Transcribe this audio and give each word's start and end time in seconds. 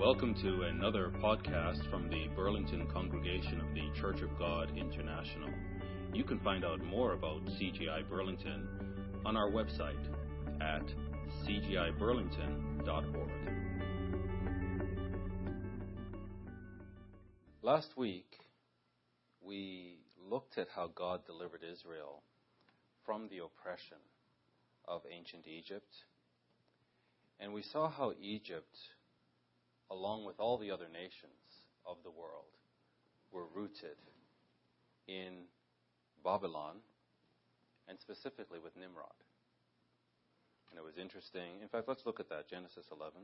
Welcome 0.00 0.34
to 0.36 0.62
another 0.62 1.12
podcast 1.22 1.88
from 1.90 2.08
the 2.08 2.28
Burlington 2.34 2.86
congregation 2.90 3.60
of 3.60 3.74
the 3.74 3.90
Church 4.00 4.22
of 4.22 4.30
God 4.38 4.72
International. 4.74 5.50
You 6.14 6.24
can 6.24 6.40
find 6.40 6.64
out 6.64 6.82
more 6.82 7.12
about 7.12 7.44
CGI 7.44 8.08
Burlington 8.08 8.66
on 9.26 9.36
our 9.36 9.50
website 9.50 10.02
at 10.62 10.86
cgiburlington.org. 11.44 13.30
Last 17.60 17.94
week, 17.94 18.38
we 19.42 19.98
looked 20.30 20.56
at 20.56 20.68
how 20.74 20.90
God 20.94 21.26
delivered 21.26 21.60
Israel 21.70 22.22
from 23.04 23.28
the 23.28 23.40
oppression 23.44 23.98
of 24.88 25.02
ancient 25.14 25.46
Egypt. 25.46 25.94
And 27.38 27.52
we 27.52 27.60
saw 27.62 27.90
how 27.90 28.14
Egypt 28.18 28.78
along 29.90 30.24
with 30.24 30.38
all 30.38 30.56
the 30.56 30.70
other 30.70 30.88
nations 30.92 31.66
of 31.84 31.96
the 32.04 32.10
world, 32.10 32.54
were 33.32 33.46
rooted 33.54 33.96
in 35.06 35.44
Babylon, 36.24 36.76
and 37.88 37.98
specifically 37.98 38.58
with 38.58 38.76
Nimrod. 38.76 39.06
And 40.70 40.78
it 40.78 40.84
was 40.84 40.98
interesting. 40.98 41.60
In 41.62 41.68
fact, 41.68 41.88
let's 41.88 42.06
look 42.06 42.20
at 42.20 42.28
that 42.28 42.48
Genesis 42.48 42.86
11. 42.92 43.22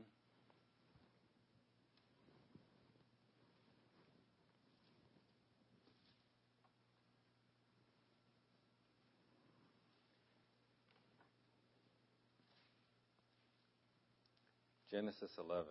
Genesis 14.89 15.37
11 15.37 15.65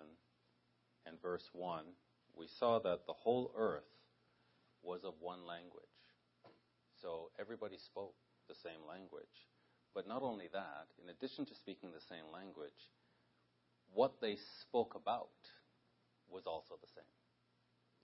and 1.07 1.21
verse 1.23 1.49
1, 1.53 1.85
we 2.37 2.47
saw 2.59 2.79
that 2.81 3.07
the 3.07 3.13
whole 3.13 3.53
earth 3.57 3.89
was 4.83 5.05
of 5.05 5.15
one 5.21 5.47
language. 5.47 5.85
So 7.01 7.31
everybody 7.39 7.77
spoke 7.79 8.15
the 8.49 8.55
same 8.55 8.87
language. 8.89 9.49
But 9.95 10.07
not 10.07 10.23
only 10.23 10.49
that, 10.53 10.89
in 11.03 11.09
addition 11.09 11.47
to 11.47 11.55
speaking 11.55 11.91
the 11.93 12.05
same 12.09 12.29
language, 12.33 12.91
what 13.95 14.21
they 14.21 14.37
spoke 14.61 14.95
about 14.95 15.31
was 16.29 16.47
also 16.47 16.75
the 16.81 16.91
same. 16.95 17.15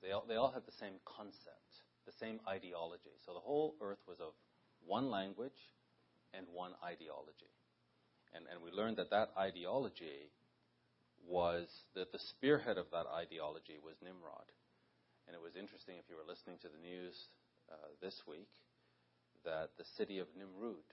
They 0.02 0.12
all, 0.12 0.24
they 0.26 0.36
all 0.36 0.50
had 0.50 0.66
the 0.66 0.72
same 0.72 0.94
concept, 1.04 1.84
the 2.06 2.12
same 2.12 2.40
ideology. 2.48 3.14
So 3.24 3.34
the 3.34 3.40
whole 3.40 3.76
earth 3.80 4.00
was 4.08 4.20
of 4.20 4.32
one 4.86 5.10
language 5.10 5.70
and 6.34 6.46
one 6.52 6.72
ideology. 6.82 7.52
And, 8.34 8.46
and 8.50 8.62
we 8.62 8.70
learned 8.70 8.96
that 8.96 9.10
that 9.10 9.30
ideology 9.36 10.32
was 11.26 11.68
that 11.94 12.12
the 12.12 12.18
spearhead 12.18 12.78
of 12.78 12.90
that 12.90 13.06
ideology 13.06 13.78
was 13.78 13.96
Nimrod. 14.02 14.50
And 15.26 15.34
it 15.34 15.42
was 15.42 15.54
interesting 15.54 15.96
if 15.98 16.10
you 16.10 16.18
were 16.18 16.26
listening 16.26 16.58
to 16.62 16.70
the 16.70 16.82
news 16.82 17.14
uh, 17.70 17.94
this 18.02 18.26
week 18.26 18.50
that 19.44 19.70
the 19.78 19.86
city 19.96 20.18
of 20.18 20.26
Nimrud 20.34 20.86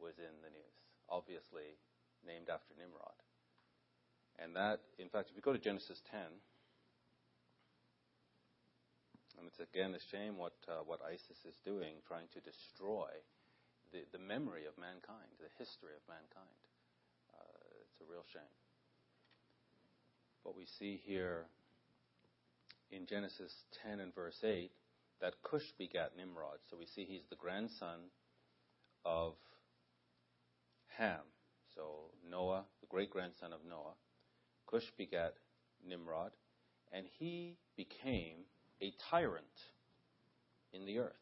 was 0.00 0.16
in 0.16 0.32
the 0.40 0.52
news, 0.52 0.78
obviously 1.08 1.76
named 2.24 2.48
after 2.48 2.72
Nimrod. 2.76 3.18
And 4.38 4.54
that, 4.56 4.80
in 4.98 5.08
fact, 5.08 5.28
if 5.30 5.36
you 5.36 5.42
go 5.42 5.52
to 5.52 5.60
Genesis 5.60 6.00
10, 6.10 6.20
and 9.38 9.46
it's 9.46 9.60
again 9.60 9.94
a 9.94 10.02
shame 10.10 10.38
what, 10.38 10.56
uh, 10.66 10.82
what 10.82 10.98
ISIS 11.02 11.38
is 11.46 11.58
doing, 11.62 12.02
trying 12.06 12.26
to 12.34 12.40
destroy 12.42 13.10
the, 13.92 14.02
the 14.10 14.18
memory 14.18 14.66
of 14.66 14.74
mankind, 14.78 15.30
the 15.38 15.50
history 15.58 15.94
of 15.94 16.02
mankind. 16.10 16.58
Uh, 17.30 17.86
it's 17.86 17.98
a 18.02 18.08
real 18.08 18.26
shame 18.30 18.50
what 20.48 20.56
we 20.56 20.64
see 20.78 20.98
here 21.04 21.44
in 22.90 23.04
Genesis 23.04 23.52
10 23.84 24.00
and 24.00 24.14
verse 24.14 24.42
8 24.42 24.70
that 25.20 25.34
Cush 25.42 25.74
begat 25.76 26.12
Nimrod. 26.16 26.56
So 26.70 26.78
we 26.78 26.86
see 26.86 27.04
he's 27.04 27.26
the 27.28 27.36
grandson 27.36 27.98
of 29.04 29.34
Ham. 30.96 31.20
So 31.74 32.12
Noah, 32.30 32.64
the 32.80 32.86
great 32.86 33.10
grandson 33.10 33.52
of 33.52 33.60
Noah. 33.68 33.92
Cush 34.66 34.90
begat 34.96 35.34
Nimrod, 35.86 36.30
and 36.94 37.04
he 37.18 37.58
became 37.76 38.36
a 38.80 38.94
tyrant 39.10 39.44
in 40.72 40.86
the 40.86 40.98
earth. 40.98 41.12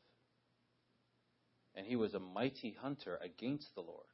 And 1.74 1.84
he 1.84 1.96
was 1.96 2.14
a 2.14 2.20
mighty 2.20 2.76
hunter 2.80 3.18
against 3.20 3.74
the 3.74 3.80
Lord. 3.80 4.06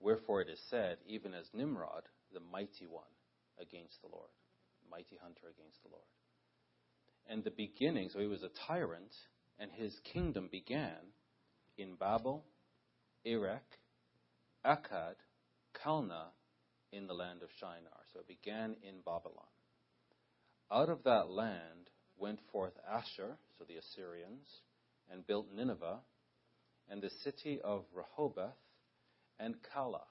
Wherefore 0.00 0.40
it 0.40 0.48
is 0.48 0.60
said, 0.68 0.98
even 1.06 1.34
as 1.34 1.46
Nimrod, 1.54 2.02
the 2.34 2.40
mighty 2.50 2.88
one 2.88 3.04
against 3.62 4.00
the 4.02 4.08
Lord, 4.08 4.30
mighty 4.90 5.16
hunter 5.22 5.46
against 5.48 5.82
the 5.82 5.90
Lord. 5.90 6.04
And 7.28 7.44
the 7.44 7.50
beginning, 7.50 8.10
so 8.10 8.18
he 8.18 8.26
was 8.26 8.42
a 8.42 8.50
tyrant, 8.66 9.14
and 9.58 9.70
his 9.70 9.98
kingdom 10.12 10.48
began 10.50 11.14
in 11.78 11.94
Babel, 11.94 12.44
Erech, 13.24 13.78
Akkad, 14.66 15.14
Calneh, 15.74 16.32
in 16.92 17.06
the 17.06 17.14
land 17.14 17.42
of 17.42 17.48
Shinar. 17.58 18.04
So 18.12 18.20
it 18.20 18.28
began 18.28 18.76
in 18.82 19.00
Babylon. 19.04 19.46
Out 20.70 20.88
of 20.88 21.04
that 21.04 21.30
land 21.30 21.90
went 22.18 22.40
forth 22.50 22.72
Asher, 22.90 23.36
so 23.58 23.64
the 23.64 23.76
Assyrians, 23.76 24.48
and 25.10 25.26
built 25.26 25.46
Nineveh, 25.54 26.00
and 26.88 27.02
the 27.02 27.10
city 27.22 27.60
of 27.62 27.84
Rehoboth, 27.94 28.52
and 29.38 29.56
Calah. 29.74 30.06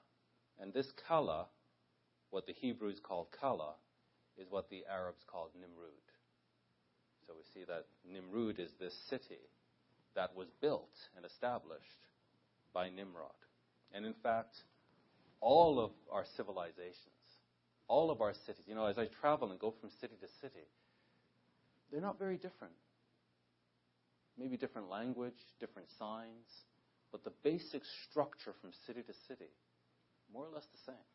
And 0.60 0.72
this 0.72 0.90
Calah 1.08 1.46
what 2.32 2.46
the 2.46 2.54
Hebrews 2.54 2.98
called 3.02 3.26
Kala 3.38 3.74
is 4.38 4.46
what 4.50 4.70
the 4.70 4.84
Arabs 4.90 5.22
called 5.30 5.50
Nimrud. 5.54 6.08
So 7.26 7.34
we 7.36 7.44
see 7.54 7.64
that 7.66 7.84
Nimrud 8.10 8.58
is 8.58 8.70
this 8.80 8.94
city 9.08 9.44
that 10.16 10.34
was 10.34 10.48
built 10.60 10.96
and 11.14 11.24
established 11.24 12.08
by 12.72 12.88
Nimrod. 12.88 13.30
And 13.94 14.06
in 14.06 14.14
fact, 14.22 14.56
all 15.40 15.78
of 15.78 15.90
our 16.10 16.24
civilizations, 16.36 16.96
all 17.86 18.10
of 18.10 18.22
our 18.22 18.32
cities, 18.46 18.64
you 18.66 18.74
know, 18.74 18.86
as 18.86 18.98
I 18.98 19.08
travel 19.20 19.50
and 19.50 19.60
go 19.60 19.74
from 19.78 19.90
city 20.00 20.14
to 20.20 20.28
city, 20.40 20.66
they're 21.90 22.00
not 22.00 22.18
very 22.18 22.36
different. 22.36 22.72
Maybe 24.38 24.56
different 24.56 24.88
language, 24.88 25.36
different 25.60 25.88
signs, 25.98 26.48
but 27.12 27.24
the 27.24 27.32
basic 27.44 27.82
structure 28.08 28.54
from 28.62 28.70
city 28.86 29.02
to 29.02 29.12
city, 29.28 29.50
more 30.32 30.46
or 30.46 30.54
less 30.54 30.64
the 30.72 30.92
same. 30.92 31.11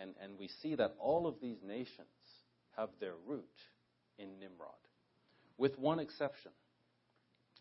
And, 0.00 0.14
and 0.22 0.38
we 0.38 0.48
see 0.48 0.74
that 0.76 0.94
all 0.98 1.26
of 1.26 1.34
these 1.42 1.58
nations 1.66 2.08
have 2.76 2.88
their 3.00 3.14
root 3.26 3.44
in 4.18 4.38
Nimrod, 4.38 4.70
with 5.58 5.78
one 5.78 5.98
exception. 5.98 6.52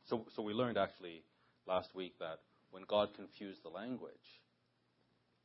So, 0.05 0.25
so 0.35 0.41
we 0.41 0.53
learned 0.53 0.77
actually 0.77 1.23
last 1.67 1.93
week 1.93 2.13
that 2.19 2.39
when 2.71 2.83
God 2.87 3.13
confused 3.15 3.63
the 3.63 3.69
language, 3.69 4.13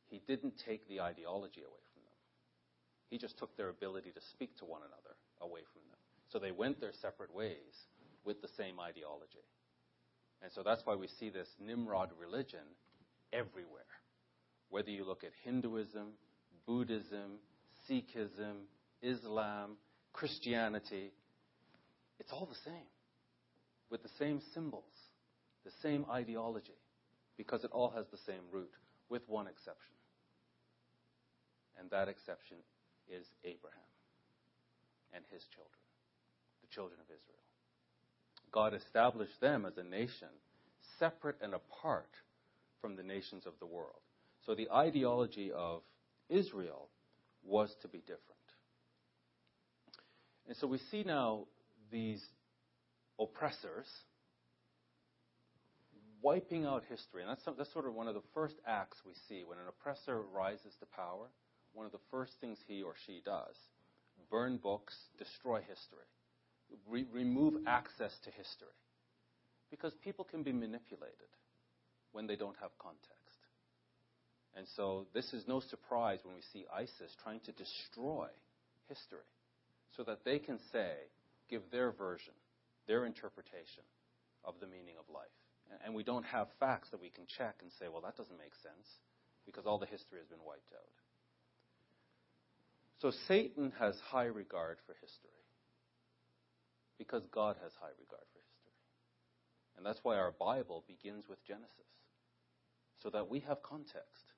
he 0.07 0.21
didn't 0.27 0.53
take 0.65 0.87
the 0.87 1.01
ideology 1.01 1.61
away 1.61 1.83
from 1.93 2.03
them. 2.03 2.19
He 3.09 3.17
just 3.17 3.37
took 3.37 3.57
their 3.57 3.69
ability 3.69 4.11
to 4.11 4.21
speak 4.31 4.57
to 4.59 4.65
one 4.65 4.81
another 4.81 5.15
away 5.41 5.61
from 5.73 5.81
them. 5.89 5.99
So 6.31 6.39
they 6.39 6.51
went 6.51 6.79
their 6.79 6.93
separate 6.93 7.33
ways 7.33 7.87
with 8.23 8.41
the 8.41 8.47
same 8.47 8.79
ideology. 8.79 9.45
And 10.41 10.51
so 10.51 10.63
that's 10.63 10.85
why 10.85 10.95
we 10.95 11.07
see 11.07 11.29
this 11.29 11.49
Nimrod 11.59 12.09
religion 12.19 12.65
everywhere. 13.33 13.83
Whether 14.69 14.91
you 14.91 15.05
look 15.05 15.23
at 15.23 15.31
Hinduism, 15.43 16.13
Buddhism, 16.65 17.39
Sikhism, 17.89 18.65
Islam, 19.01 19.77
Christianity, 20.13 21.11
it's 22.19 22.31
all 22.31 22.45
the 22.45 22.59
same, 22.63 22.87
with 23.89 24.01
the 24.01 24.09
same 24.17 24.41
symbols, 24.53 24.83
the 25.63 25.71
same 25.81 26.05
ideology, 26.09 26.79
because 27.37 27.63
it 27.63 27.71
all 27.71 27.89
has 27.89 28.05
the 28.11 28.17
same 28.25 28.41
root, 28.51 28.71
with 29.09 29.21
one 29.27 29.47
exception. 29.47 29.93
And 31.79 31.89
that 31.91 32.07
exception 32.07 32.57
is 33.09 33.25
Abraham 33.43 33.91
and 35.13 35.23
his 35.31 35.43
children, 35.53 35.79
the 36.61 36.73
children 36.73 36.99
of 36.99 37.05
Israel. 37.05 37.45
God 38.51 38.73
established 38.73 39.39
them 39.41 39.65
as 39.65 39.77
a 39.77 39.83
nation 39.83 40.29
separate 40.99 41.37
and 41.41 41.53
apart 41.53 42.09
from 42.81 42.95
the 42.95 43.03
nations 43.03 43.45
of 43.45 43.53
the 43.59 43.65
world. 43.65 43.99
So 44.45 44.55
the 44.55 44.69
ideology 44.71 45.51
of 45.51 45.81
Israel 46.29 46.89
was 47.43 47.73
to 47.81 47.87
be 47.87 47.99
different. 47.99 48.21
And 50.47 50.57
so 50.57 50.67
we 50.67 50.79
see 50.91 51.03
now 51.03 51.45
these 51.91 52.23
oppressors 53.19 53.87
wiping 56.21 56.65
out 56.65 56.83
history. 56.89 57.21
And 57.21 57.29
that's, 57.29 57.57
that's 57.57 57.71
sort 57.73 57.85
of 57.85 57.93
one 57.93 58.07
of 58.07 58.15
the 58.15 58.23
first 58.33 58.55
acts 58.67 58.97
we 59.05 59.13
see 59.29 59.43
when 59.45 59.59
an 59.59 59.65
oppressor 59.67 60.21
rises 60.33 60.73
to 60.79 60.85
power. 60.85 61.27
One 61.73 61.85
of 61.85 61.91
the 61.91 62.03
first 62.09 62.33
things 62.39 62.57
he 62.67 62.81
or 62.81 62.93
she 63.05 63.21
does 63.23 63.55
burn 64.31 64.57
books, 64.57 64.95
destroy 65.17 65.59
history, 65.59 66.07
re- 66.89 67.05
remove 67.13 67.53
access 67.67 68.11
to 68.23 68.31
history. 68.31 68.73
Because 69.69 69.93
people 70.03 70.25
can 70.25 70.41
be 70.41 70.51
manipulated 70.51 71.29
when 72.11 72.27
they 72.27 72.35
don't 72.35 72.55
have 72.61 72.71
context. 72.79 73.24
And 74.55 74.65
so 74.75 75.05
this 75.13 75.33
is 75.33 75.47
no 75.47 75.59
surprise 75.59 76.19
when 76.23 76.33
we 76.33 76.41
see 76.53 76.65
ISIS 76.73 77.15
trying 77.21 77.41
to 77.41 77.51
destroy 77.51 78.27
history 78.87 79.27
so 79.97 80.03
that 80.03 80.23
they 80.23 80.39
can 80.39 80.59
say, 80.71 80.95
give 81.49 81.61
their 81.71 81.91
version, 81.91 82.33
their 82.87 83.05
interpretation 83.05 83.83
of 84.43 84.55
the 84.59 84.67
meaning 84.67 84.95
of 84.99 85.13
life. 85.13 85.27
And 85.83 85.93
we 85.93 86.03
don't 86.03 86.25
have 86.25 86.47
facts 86.59 86.89
that 86.91 87.01
we 87.01 87.09
can 87.09 87.25
check 87.37 87.55
and 87.61 87.71
say, 87.79 87.87
well, 87.91 88.01
that 88.01 88.15
doesn't 88.15 88.37
make 88.37 88.53
sense 88.61 88.87
because 89.45 89.65
all 89.65 89.79
the 89.79 89.85
history 89.85 90.19
has 90.19 90.27
been 90.27 90.43
wiped 90.45 90.71
out. 90.73 90.93
So 93.01 93.11
Satan 93.27 93.73
has 93.79 93.95
high 93.99 94.31
regard 94.31 94.77
for 94.85 94.95
history 95.01 95.43
because 96.97 97.23
God 97.31 97.57
has 97.61 97.71
high 97.81 97.93
regard 97.99 98.23
for 98.31 98.39
history. 98.39 98.79
And 99.75 99.85
that's 99.85 99.99
why 100.03 100.15
our 100.15 100.31
Bible 100.31 100.83
begins 100.87 101.27
with 101.27 101.43
Genesis 101.45 101.91
so 103.03 103.09
that 103.09 103.29
we 103.29 103.41
have 103.41 103.61
context. 103.61 104.31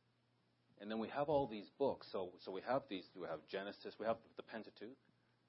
And 0.82 0.92
then 0.92 1.00
we 1.00 1.08
have 1.10 1.30
all 1.30 1.48
these 1.48 1.70
books. 1.80 2.08
So, 2.12 2.30
so 2.46 2.52
we 2.52 2.62
have 2.68 2.84
these, 2.90 3.04
we 3.16 3.28
have 3.28 3.40
Genesis, 3.50 3.96
we 4.00 4.06
have 4.06 4.18
the 4.36 4.44
Pentateuch, 4.44 4.98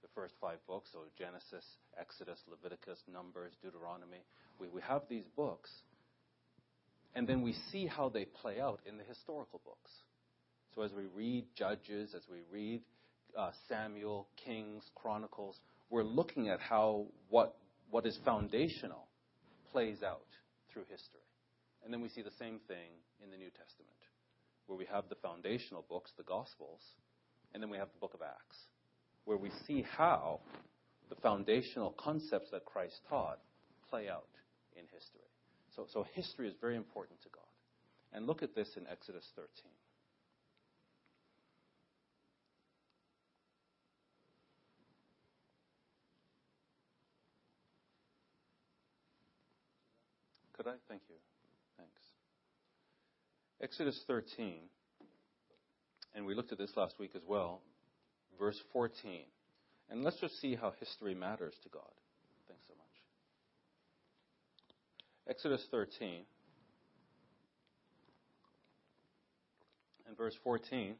the 0.03 0.09
first 0.15 0.35
five 0.41 0.59
books, 0.67 0.89
so 0.93 1.01
Genesis, 1.19 1.65
Exodus, 2.01 2.39
Leviticus, 2.51 2.99
Numbers, 3.13 3.53
Deuteronomy. 3.63 4.25
We, 4.59 4.69
we 4.69 4.81
have 4.83 5.03
these 5.09 5.25
books. 5.37 5.71
And 7.15 7.27
then 7.27 7.43
we 7.43 7.55
see 7.73 7.87
how 7.87 8.09
they 8.09 8.25
play 8.25 8.61
out 8.61 8.81
in 8.87 8.97
the 8.97 9.05
historical 9.05 9.61
books. 9.65 9.91
So 10.75 10.83
as 10.83 10.93
we 10.93 11.05
read 11.15 11.47
Judges, 11.57 12.15
as 12.15 12.23
we 12.31 12.39
read 12.53 12.83
uh, 13.37 13.51
Samuel, 13.69 14.29
Kings, 14.45 14.85
Chronicles, 14.95 15.59
we're 15.91 16.05
looking 16.05 16.49
at 16.49 16.61
how 16.61 17.07
what, 17.29 17.57
what 17.91 18.07
is 18.07 18.19
foundational 18.25 19.09
plays 19.73 20.03
out 20.03 20.27
through 20.73 20.85
history. 20.91 21.21
And 21.85 21.93
then 21.93 22.01
we 22.01 22.09
see 22.09 22.23
the 22.23 22.37
same 22.39 22.61
thing 22.69 22.91
in 23.23 23.31
the 23.31 23.37
New 23.37 23.51
Testament, 23.51 23.98
where 24.69 24.79
we 24.79 24.85
have 24.85 25.09
the 25.09 25.17
foundational 25.17 25.85
books, 25.89 26.13
the 26.17 26.23
Gospels, 26.23 26.83
and 27.53 27.63
then 27.63 27.71
we 27.71 27.79
have 27.79 27.89
the 27.93 27.99
book 27.99 28.15
of 28.15 28.21
Acts, 28.23 28.57
where 29.25 29.39
we 29.39 29.51
see 29.67 29.85
how 29.97 30.41
the 31.09 31.17
foundational 31.17 31.95
concepts 31.99 32.51
that 32.53 32.65
Christ 32.67 33.01
taught 33.09 33.39
play 33.89 34.09
out 34.09 34.29
in 34.77 34.85
history. 34.93 35.27
So, 35.75 35.87
so 35.91 36.07
history 36.15 36.49
is 36.49 36.55
very 36.61 36.77
important 36.77 37.21
to 37.23 37.29
God. 37.31 37.43
And 38.13 38.27
look 38.27 38.43
at 38.43 38.55
this 38.55 38.69
in 38.77 38.87
Exodus 38.91 39.25
13. 39.35 39.49
Could 50.57 50.67
I? 50.67 50.75
Thank 50.89 51.03
you. 51.09 51.15
Exodus 53.61 54.01
13, 54.07 54.55
and 56.15 56.25
we 56.25 56.35
looked 56.35 56.53
at 56.53 56.59
this 56.59 56.71
last 56.77 56.95
week 57.01 57.11
as 57.17 57.23
well, 57.27 57.61
verse 58.39 58.61
14. 58.73 59.23
And 59.91 60.05
let's 60.05 60.21
just 60.21 60.41
see 60.41 60.55
how 60.55 60.73
history 60.79 61.15
matters 61.15 61.55
to 61.65 61.69
God. 61.69 61.91
Thanks 62.47 62.63
so 62.69 62.75
much. 62.77 62.87
Exodus 65.29 65.67
13 65.73 66.25
and 70.07 70.17
verse 70.17 70.35
14. 70.45 70.95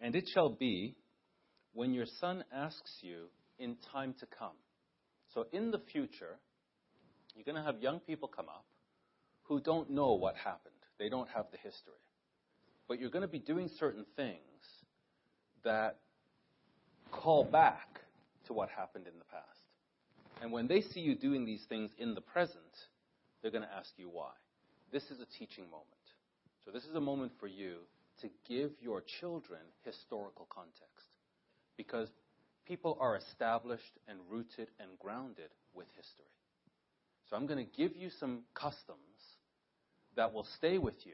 And 0.00 0.16
it 0.16 0.24
shall 0.32 0.48
be 0.48 0.96
when 1.74 1.92
your 1.92 2.06
son 2.20 2.44
asks 2.50 3.00
you 3.02 3.26
in 3.58 3.76
time 3.92 4.14
to 4.20 4.26
come. 4.38 4.56
So 5.34 5.46
in 5.52 5.70
the 5.70 5.80
future, 5.92 6.38
you're 7.34 7.44
going 7.44 7.62
to 7.62 7.62
have 7.62 7.82
young 7.82 8.00
people 8.00 8.28
come 8.28 8.48
up 8.48 8.64
who 9.44 9.60
don't 9.60 9.90
know 9.90 10.14
what 10.14 10.36
happened. 10.36 10.73
They 10.98 11.08
don't 11.08 11.28
have 11.28 11.46
the 11.50 11.58
history. 11.58 11.92
But 12.88 13.00
you're 13.00 13.10
going 13.10 13.22
to 13.22 13.28
be 13.28 13.38
doing 13.38 13.70
certain 13.78 14.04
things 14.16 14.38
that 15.64 15.96
call 17.10 17.44
back 17.44 18.00
to 18.46 18.52
what 18.52 18.68
happened 18.68 19.06
in 19.06 19.18
the 19.18 19.24
past. 19.24 19.44
And 20.42 20.52
when 20.52 20.66
they 20.66 20.80
see 20.80 21.00
you 21.00 21.14
doing 21.14 21.44
these 21.44 21.64
things 21.68 21.90
in 21.98 22.14
the 22.14 22.20
present, 22.20 22.58
they're 23.40 23.50
going 23.50 23.64
to 23.64 23.74
ask 23.74 23.90
you 23.96 24.08
why. 24.08 24.30
This 24.92 25.04
is 25.04 25.20
a 25.20 25.38
teaching 25.38 25.64
moment. 25.64 25.88
So, 26.64 26.70
this 26.70 26.84
is 26.84 26.94
a 26.94 27.00
moment 27.00 27.32
for 27.40 27.46
you 27.46 27.76
to 28.20 28.28
give 28.48 28.72
your 28.80 29.02
children 29.20 29.60
historical 29.84 30.46
context. 30.50 31.08
Because 31.76 32.08
people 32.66 32.96
are 33.00 33.16
established 33.16 33.98
and 34.08 34.18
rooted 34.30 34.68
and 34.80 34.98
grounded 34.98 35.50
with 35.74 35.86
history. 35.96 36.24
So 37.28 37.36
I'm 37.36 37.46
going 37.46 37.64
to 37.64 37.76
give 37.76 37.96
you 37.96 38.10
some 38.10 38.42
customs 38.54 38.98
that 40.16 40.32
will 40.32 40.46
stay 40.56 40.78
with 40.78 40.94
you, 41.04 41.12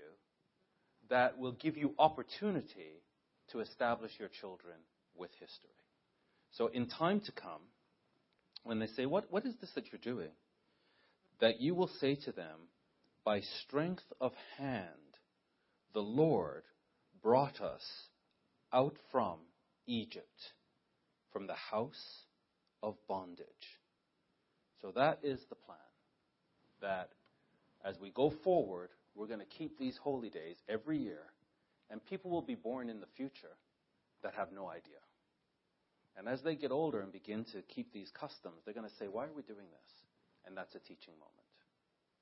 that 1.08 1.38
will 1.38 1.52
give 1.52 1.76
you 1.76 1.94
opportunity 1.98 3.02
to 3.52 3.60
establish 3.60 4.12
your 4.18 4.28
children 4.40 4.76
with 5.16 5.30
history. 5.32 5.70
So 6.52 6.68
in 6.68 6.88
time 6.88 7.20
to 7.20 7.32
come, 7.32 7.62
when 8.64 8.78
they 8.78 8.86
say, 8.88 9.06
What, 9.06 9.26
what 9.30 9.46
is 9.46 9.54
this 9.60 9.70
that 9.74 9.86
you're 9.90 10.14
doing? 10.14 10.30
That 11.40 11.60
you 11.60 11.74
will 11.74 11.90
say 12.00 12.16
to 12.16 12.32
them, 12.32 12.68
By 13.24 13.40
strength 13.66 14.04
of 14.20 14.32
hand, 14.58 14.86
the 15.94 16.00
Lord 16.00 16.62
brought 17.22 17.60
us 17.60 17.82
out 18.72 18.96
from 19.10 19.38
Egypt, 19.86 20.52
from 21.32 21.46
the 21.46 21.54
house 21.54 22.24
of 22.82 22.96
bondage. 23.08 23.46
So 24.80 24.92
that 24.94 25.18
is 25.22 25.40
the 25.48 25.56
plan 25.56 25.78
that 26.80 27.10
as 27.84 27.98
we 27.98 28.10
go 28.10 28.32
forward, 28.44 28.90
we're 29.14 29.26
going 29.26 29.40
to 29.40 29.46
keep 29.46 29.78
these 29.78 29.96
holy 30.02 30.30
days 30.30 30.56
every 30.68 30.98
year, 30.98 31.22
and 31.90 32.04
people 32.04 32.30
will 32.30 32.42
be 32.42 32.54
born 32.54 32.88
in 32.88 33.00
the 33.00 33.06
future 33.16 33.56
that 34.22 34.34
have 34.34 34.52
no 34.52 34.68
idea. 34.68 35.00
And 36.16 36.28
as 36.28 36.42
they 36.42 36.54
get 36.54 36.70
older 36.70 37.00
and 37.00 37.12
begin 37.12 37.44
to 37.52 37.62
keep 37.62 37.92
these 37.92 38.10
customs, 38.10 38.62
they're 38.64 38.74
going 38.74 38.88
to 38.88 38.94
say, 38.96 39.06
Why 39.06 39.24
are 39.24 39.32
we 39.34 39.42
doing 39.42 39.66
this? 39.70 39.92
And 40.46 40.56
that's 40.56 40.74
a 40.74 40.80
teaching 40.80 41.14
moment. 41.14 41.34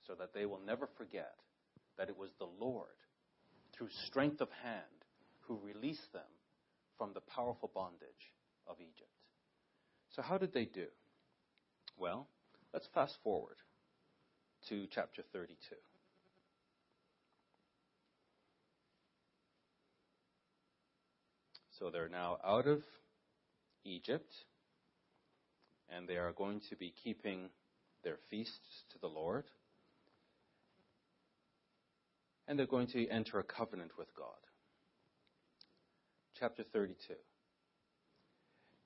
So 0.07 0.15
that 0.15 0.33
they 0.33 0.47
will 0.47 0.61
never 0.65 0.89
forget 0.97 1.35
that 1.97 2.09
it 2.09 2.17
was 2.17 2.31
the 2.39 2.49
Lord, 2.61 2.87
through 3.77 3.89
strength 4.07 4.41
of 4.41 4.49
hand, 4.63 4.85
who 5.41 5.59
released 5.65 6.13
them 6.13 6.23
from 6.97 7.13
the 7.13 7.21
powerful 7.21 7.71
bondage 7.75 8.33
of 8.67 8.77
Egypt. 8.81 9.11
So, 10.15 10.23
how 10.23 10.39
did 10.39 10.53
they 10.53 10.65
do? 10.65 10.87
Well, 11.97 12.29
let's 12.73 12.89
fast 12.95 13.17
forward 13.25 13.57
to 14.69 14.87
chapter 14.95 15.23
32. 15.33 15.55
So 21.79 21.91
they're 21.91 22.09
now 22.09 22.39
out 22.45 22.67
of 22.67 22.83
Egypt, 23.85 24.33
and 25.89 26.09
they 26.09 26.17
are 26.17 26.33
going 26.33 26.61
to 26.71 26.77
be 26.77 26.93
keeping 27.05 27.51
their 28.03 28.19
feasts 28.31 28.85
to 28.93 28.99
the 29.01 29.07
Lord. 29.07 29.45
And 32.49 32.59
they're 32.59 32.67
going 32.67 32.89
to 32.89 33.09
enter 33.09 33.39
a 33.39 33.45
covenant 33.45 33.93
with 33.99 34.09
God. 34.17 34.27
Chapter 36.41 36.65
32. 36.73 37.15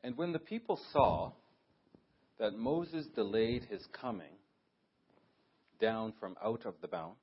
And 0.05 0.17
when 0.17 0.33
the 0.33 0.39
people 0.39 0.79
saw 0.93 1.33
that 2.39 2.55
Moses 2.59 3.07
delayed 3.15 3.65
his 3.71 3.87
coming, 3.93 4.35
down 5.83 6.15
from 6.21 6.37
out 6.43 6.65
of 6.65 6.75
the 6.81 6.89
mount, 6.91 7.19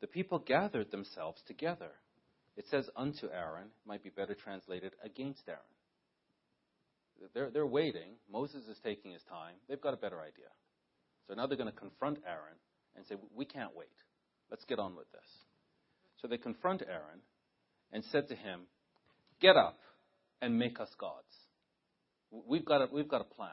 the 0.00 0.08
people 0.08 0.40
gathered 0.40 0.90
themselves 0.90 1.40
together. 1.46 1.92
It 2.56 2.66
says 2.70 2.90
unto 2.96 3.28
Aaron, 3.32 3.68
might 3.86 4.02
be 4.02 4.10
better 4.10 4.34
translated 4.34 4.92
against 5.02 5.42
Aaron. 5.48 5.62
They're, 7.34 7.50
they're 7.50 7.66
waiting. 7.66 8.16
Moses 8.30 8.66
is 8.68 8.78
taking 8.84 9.12
his 9.12 9.22
time. 9.28 9.54
They've 9.68 9.80
got 9.80 9.94
a 9.94 9.98
better 9.98 10.20
idea. 10.20 10.50
So 11.26 11.34
now 11.34 11.46
they're 11.46 11.56
going 11.56 11.70
to 11.70 11.78
confront 11.78 12.18
Aaron 12.26 12.58
and 12.96 13.06
say, 13.06 13.16
We 13.34 13.44
can't 13.44 13.76
wait. 13.76 13.88
Let's 14.50 14.64
get 14.64 14.78
on 14.78 14.96
with 14.96 15.10
this. 15.12 15.28
So 16.20 16.28
they 16.28 16.36
confront 16.36 16.82
Aaron 16.82 17.20
and 17.92 18.04
said 18.10 18.28
to 18.28 18.34
him, 18.34 18.62
Get 19.40 19.56
up 19.56 19.78
and 20.40 20.58
make 20.58 20.80
us 20.80 20.90
gods. 20.98 21.26
We've 22.30 22.64
got 22.64 22.82
a, 22.82 22.88
we've 22.92 23.08
got 23.08 23.20
a 23.20 23.34
plan. 23.34 23.50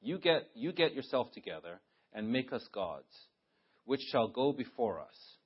You 0.00 0.18
get, 0.18 0.48
you 0.54 0.72
get 0.72 0.94
yourself 0.94 1.32
together 1.32 1.80
and 2.12 2.30
make 2.30 2.52
us 2.52 2.66
gods, 2.72 3.12
which 3.84 4.00
shall 4.10 4.28
go 4.28 4.52
before 4.52 5.00
us. 5.00 5.36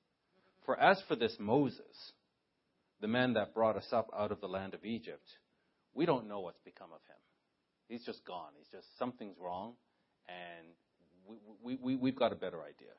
For 0.64 0.78
as 0.78 1.00
for 1.08 1.16
this 1.16 1.36
Moses, 1.38 2.12
the 3.00 3.08
man 3.08 3.34
that 3.34 3.54
brought 3.54 3.76
us 3.76 3.88
up 3.92 4.08
out 4.16 4.32
of 4.32 4.40
the 4.40 4.46
land 4.46 4.74
of 4.74 4.84
Egypt, 4.84 5.26
we 5.94 6.06
don't 6.06 6.28
know 6.28 6.40
what's 6.40 6.60
become 6.64 6.90
of 6.92 7.00
him. 7.08 7.16
He's 7.88 8.04
just 8.04 8.24
gone. 8.24 8.52
He's 8.56 8.68
just, 8.68 8.86
something's 8.98 9.36
wrong, 9.38 9.74
and 10.28 10.68
we, 11.62 11.76
we, 11.82 11.96
we, 11.96 12.10
have 12.10 12.18
got 12.18 12.32
a 12.32 12.36
better 12.36 12.62
idea. 12.62 12.94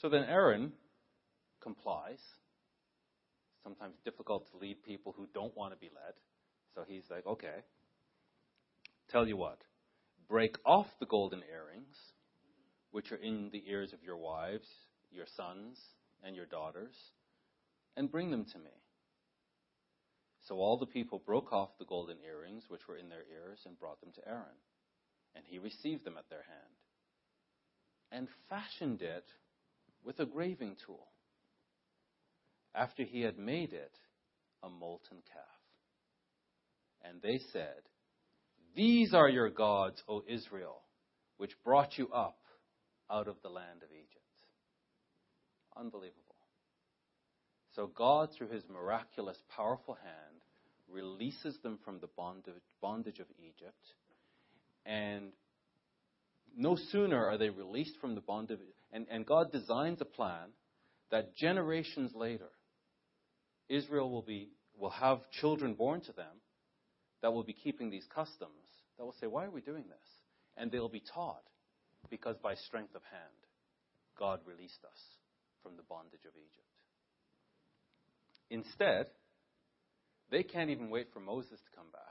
So 0.00 0.08
then 0.08 0.24
Aaron 0.24 0.72
complies. 1.60 2.20
Sometimes 3.64 3.94
difficult 4.04 4.48
to 4.52 4.58
lead 4.58 4.82
people 4.84 5.12
who 5.16 5.26
don't 5.34 5.56
want 5.56 5.72
to 5.72 5.78
be 5.78 5.86
led. 5.86 6.14
So 6.74 6.84
he's 6.86 7.02
like, 7.10 7.26
okay, 7.26 7.64
tell 9.10 9.26
you 9.26 9.36
what, 9.36 9.58
break 10.28 10.56
off 10.64 10.86
the 11.00 11.06
golden 11.06 11.40
earrings 11.40 11.96
which 12.96 13.12
are 13.12 13.16
in 13.16 13.50
the 13.52 13.62
ears 13.68 13.92
of 13.92 14.02
your 14.02 14.16
wives, 14.16 14.66
your 15.10 15.26
sons, 15.36 15.78
and 16.24 16.34
your 16.34 16.46
daughters, 16.46 16.94
and 17.94 18.10
bring 18.10 18.30
them 18.30 18.46
to 18.50 18.58
me. 18.58 18.70
So 20.48 20.54
all 20.54 20.78
the 20.78 20.86
people 20.86 21.18
broke 21.26 21.52
off 21.52 21.76
the 21.78 21.84
golden 21.84 22.16
earrings 22.26 22.64
which 22.68 22.88
were 22.88 22.96
in 22.96 23.10
their 23.10 23.24
ears 23.30 23.58
and 23.66 23.78
brought 23.78 24.00
them 24.00 24.12
to 24.14 24.26
Aaron. 24.26 24.56
And 25.34 25.44
he 25.46 25.58
received 25.58 26.06
them 26.06 26.14
at 26.16 26.30
their 26.30 26.44
hand 26.48 26.72
and 28.12 28.28
fashioned 28.48 29.02
it 29.02 29.26
with 30.02 30.18
a 30.18 30.24
graving 30.24 30.76
tool 30.86 31.08
after 32.74 33.02
he 33.02 33.20
had 33.20 33.38
made 33.38 33.74
it 33.74 33.92
a 34.62 34.70
molten 34.70 35.18
calf. 35.30 35.44
And 37.04 37.20
they 37.20 37.40
said, 37.52 37.82
These 38.74 39.12
are 39.12 39.28
your 39.28 39.50
gods, 39.50 40.02
O 40.08 40.22
Israel, 40.26 40.80
which 41.36 41.62
brought 41.62 41.98
you 41.98 42.08
up 42.08 42.38
out 43.10 43.28
of 43.28 43.36
the 43.42 43.48
land 43.48 43.82
of 43.82 43.90
Egypt. 43.92 44.22
Unbelievable. 45.76 46.22
So 47.74 47.86
God, 47.94 48.30
through 48.32 48.48
his 48.48 48.64
miraculous, 48.68 49.36
powerful 49.54 49.94
hand, 50.02 50.40
releases 50.88 51.58
them 51.62 51.78
from 51.84 52.00
the 52.00 52.08
bondage 52.80 53.18
of 53.18 53.26
Egypt. 53.38 53.74
And 54.86 55.32
no 56.56 56.76
sooner 56.90 57.26
are 57.26 57.36
they 57.36 57.50
released 57.50 57.98
from 58.00 58.14
the 58.14 58.20
bondage, 58.20 58.58
and, 58.92 59.06
and 59.10 59.26
God 59.26 59.52
designs 59.52 60.00
a 60.00 60.06
plan 60.06 60.50
that 61.10 61.36
generations 61.36 62.12
later, 62.14 62.48
Israel 63.68 64.10
will, 64.10 64.22
be, 64.22 64.48
will 64.78 64.90
have 64.90 65.18
children 65.30 65.74
born 65.74 66.00
to 66.02 66.12
them 66.12 66.40
that 67.20 67.32
will 67.32 67.44
be 67.44 67.52
keeping 67.52 67.90
these 67.90 68.06
customs, 68.14 68.50
that 68.96 69.04
will 69.04 69.14
say, 69.20 69.26
Why 69.26 69.44
are 69.44 69.50
we 69.50 69.60
doing 69.60 69.84
this? 69.88 70.08
And 70.56 70.70
they'll 70.70 70.88
be 70.88 71.02
taught 71.12 71.42
because 72.10 72.36
by 72.42 72.54
strength 72.54 72.94
of 72.94 73.02
hand, 73.10 73.40
God 74.18 74.40
released 74.46 74.84
us 74.84 75.00
from 75.62 75.76
the 75.76 75.82
bondage 75.82 76.24
of 76.24 76.32
Egypt. 76.36 76.66
Instead, 78.50 79.06
they 80.30 80.42
can't 80.42 80.70
even 80.70 80.90
wait 80.90 81.08
for 81.12 81.20
Moses 81.20 81.60
to 81.60 81.76
come 81.76 81.90
back. 81.92 82.02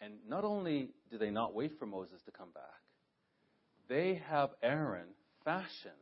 And 0.00 0.14
not 0.28 0.44
only 0.44 0.90
do 1.10 1.18
they 1.18 1.30
not 1.30 1.54
wait 1.54 1.78
for 1.78 1.86
Moses 1.86 2.20
to 2.26 2.32
come 2.32 2.50
back, 2.52 2.62
they 3.88 4.20
have 4.28 4.50
Aaron 4.62 5.08
fashion 5.44 5.92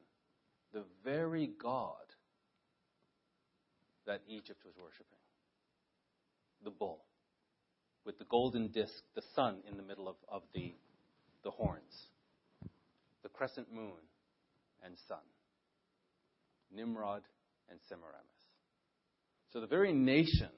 the 0.73 0.85
very 1.05 1.51
God 1.61 1.95
that 4.07 4.23
Egypt 4.29 4.61
was 4.65 4.75
worshiping 4.81 5.19
the 6.65 6.71
bull, 6.71 7.05
with 8.05 8.19
the 8.19 8.25
golden 8.25 8.69
disc, 8.69 9.03
the 9.15 9.23
sun 9.35 9.59
in 9.69 9.77
the 9.77 9.83
middle 9.83 10.09
of, 10.09 10.17
of 10.29 10.43
the, 10.55 10.75
the 11.43 11.51
horns, 11.51 12.09
the 13.23 13.29
crescent 13.29 13.73
moon 13.73 14.01
and 14.85 14.95
sun, 15.09 15.19
Nimrod 16.73 17.23
and 17.71 17.79
Semiramis. 17.89 18.27
So 19.53 19.61
the 19.61 19.67
very 19.67 19.93
nation 19.93 20.51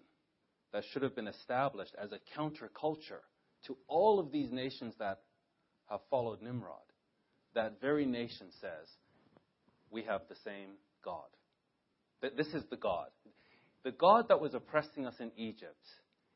that 0.73 0.85
should 0.91 1.03
have 1.03 1.17
been 1.17 1.29
established 1.29 1.95
as 2.03 2.11
a 2.13 2.39
counterculture 2.39 3.23
to 3.67 3.77
all 3.89 4.19
of 4.19 4.33
these 4.33 4.51
nations 4.51 4.95
that 4.99 5.21
have 5.89 6.01
followed 6.11 6.43
Nimrod, 6.43 6.77
that 7.55 7.81
very 7.81 8.07
nation 8.07 8.49
says, 8.61 8.89
we 9.91 10.03
have 10.03 10.23
the 10.29 10.37
same 10.45 10.71
God. 11.05 11.29
That 12.23 12.37
this 12.37 12.49
is 12.49 12.65
the 12.71 12.77
God. 12.77 13.09
The 13.85 13.91
God 13.91 14.27
that 14.29 14.41
was 14.41 14.55
oppressing 14.55 15.07
us 15.07 15.17
in 15.21 15.33
Egypt 15.37 15.85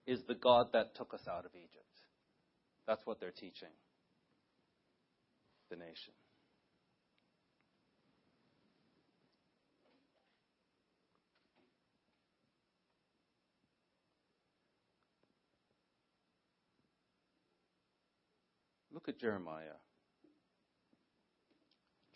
is 0.07 0.21
the 0.27 0.35
God 0.35 0.69
that 0.73 0.95
took 0.95 1.15
us 1.15 1.27
out 1.29 1.45
of 1.47 1.53
Egypt. 1.55 1.85
That's 2.87 3.05
what 3.05 3.21
they're 3.21 3.31
teaching 3.31 3.69
the 5.71 5.77
nation. 5.77 6.13
Look 18.93 19.09
at 19.09 19.19
Jeremiah. 19.19 19.79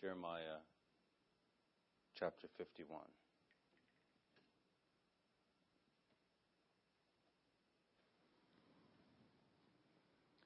Jeremiah 0.00 0.62
chapter 2.18 2.48
51. 2.56 3.00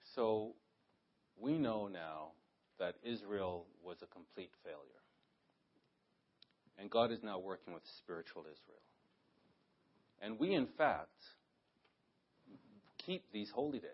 So 0.02 0.54
we 1.40 1.58
know 1.58 1.88
now 1.88 2.23
that 2.78 2.96
Israel 3.02 3.66
was 3.82 3.98
a 4.02 4.06
complete 4.06 4.50
failure. 4.62 4.78
And 6.78 6.90
God 6.90 7.12
is 7.12 7.22
now 7.22 7.38
working 7.38 7.72
with 7.72 7.82
spiritual 7.98 8.42
Israel. 8.42 8.82
And 10.20 10.38
we, 10.38 10.54
in 10.54 10.66
fact, 10.78 11.10
keep 12.98 13.24
these 13.32 13.50
holy 13.50 13.78
days 13.78 13.90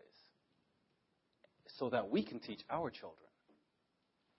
so 1.78 1.90
that 1.90 2.10
we 2.10 2.22
can 2.22 2.40
teach 2.40 2.62
our 2.70 2.90
children 2.90 3.16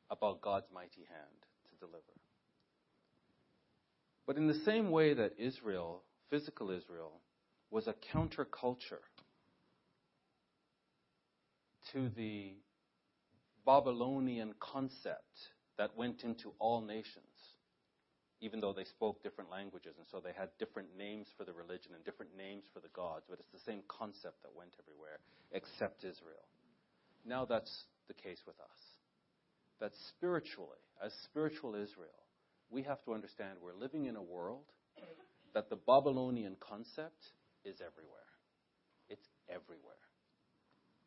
about 0.10 0.42
God's 0.42 0.68
mighty 0.74 1.06
hand 1.08 1.46
to 1.70 1.86
deliver. 1.86 2.04
But 4.26 4.38
in 4.38 4.48
the 4.48 4.62
same 4.66 4.92
way 4.92 5.14
that 5.14 5.34
Israel, 5.38 6.04
physical 6.30 6.70
Israel, 6.72 7.20
was 7.70 7.88
a 7.88 7.96
counterculture 8.14 9.04
to 11.94 12.10
the 12.16 12.54
Babylonian 13.66 14.54
concept 14.60 15.50
that 15.78 15.96
went 15.96 16.24
into 16.24 16.54
all 16.60 16.82
nations, 16.82 17.26
even 18.42 18.60
though 18.60 18.74
they 18.74 18.86
spoke 18.86 19.24
different 19.24 19.50
languages, 19.50 19.96
and 19.98 20.08
so 20.12 20.20
they 20.20 20.34
had 20.38 20.50
different 20.60 20.90
names 20.98 21.28
for 21.38 21.46
the 21.46 21.54
religion 21.54 21.94
and 21.96 22.04
different 22.04 22.36
names 22.36 22.66
for 22.74 22.80
the 22.80 22.90
gods, 22.94 23.26
but 23.30 23.40
it's 23.40 23.52
the 23.54 23.72
same 23.72 23.82
concept 23.88 24.42
that 24.42 24.56
went 24.56 24.76
everywhere 24.80 25.20
except 25.52 26.04
Israel. 26.04 26.48
Now 27.26 27.46
that's 27.46 27.86
the 28.08 28.14
case 28.14 28.40
with 28.46 28.60
us. 28.60 28.80
That 29.80 29.92
spiritually, 30.10 30.82
as 31.04 31.12
spiritual 31.26 31.76
Israel, 31.76 32.22
we 32.70 32.84
have 32.84 33.04
to 33.06 33.14
understand 33.14 33.58
we're 33.62 33.74
living 33.74 34.06
in 34.06 34.16
a 34.16 34.22
world 34.22 34.66
that 35.54 35.70
the 35.70 35.76
Babylonian 35.76 36.56
concept 36.60 37.22
is 37.66 37.76
everywhere. 37.82 38.30
It's 39.10 39.28
everywhere. 39.50 39.96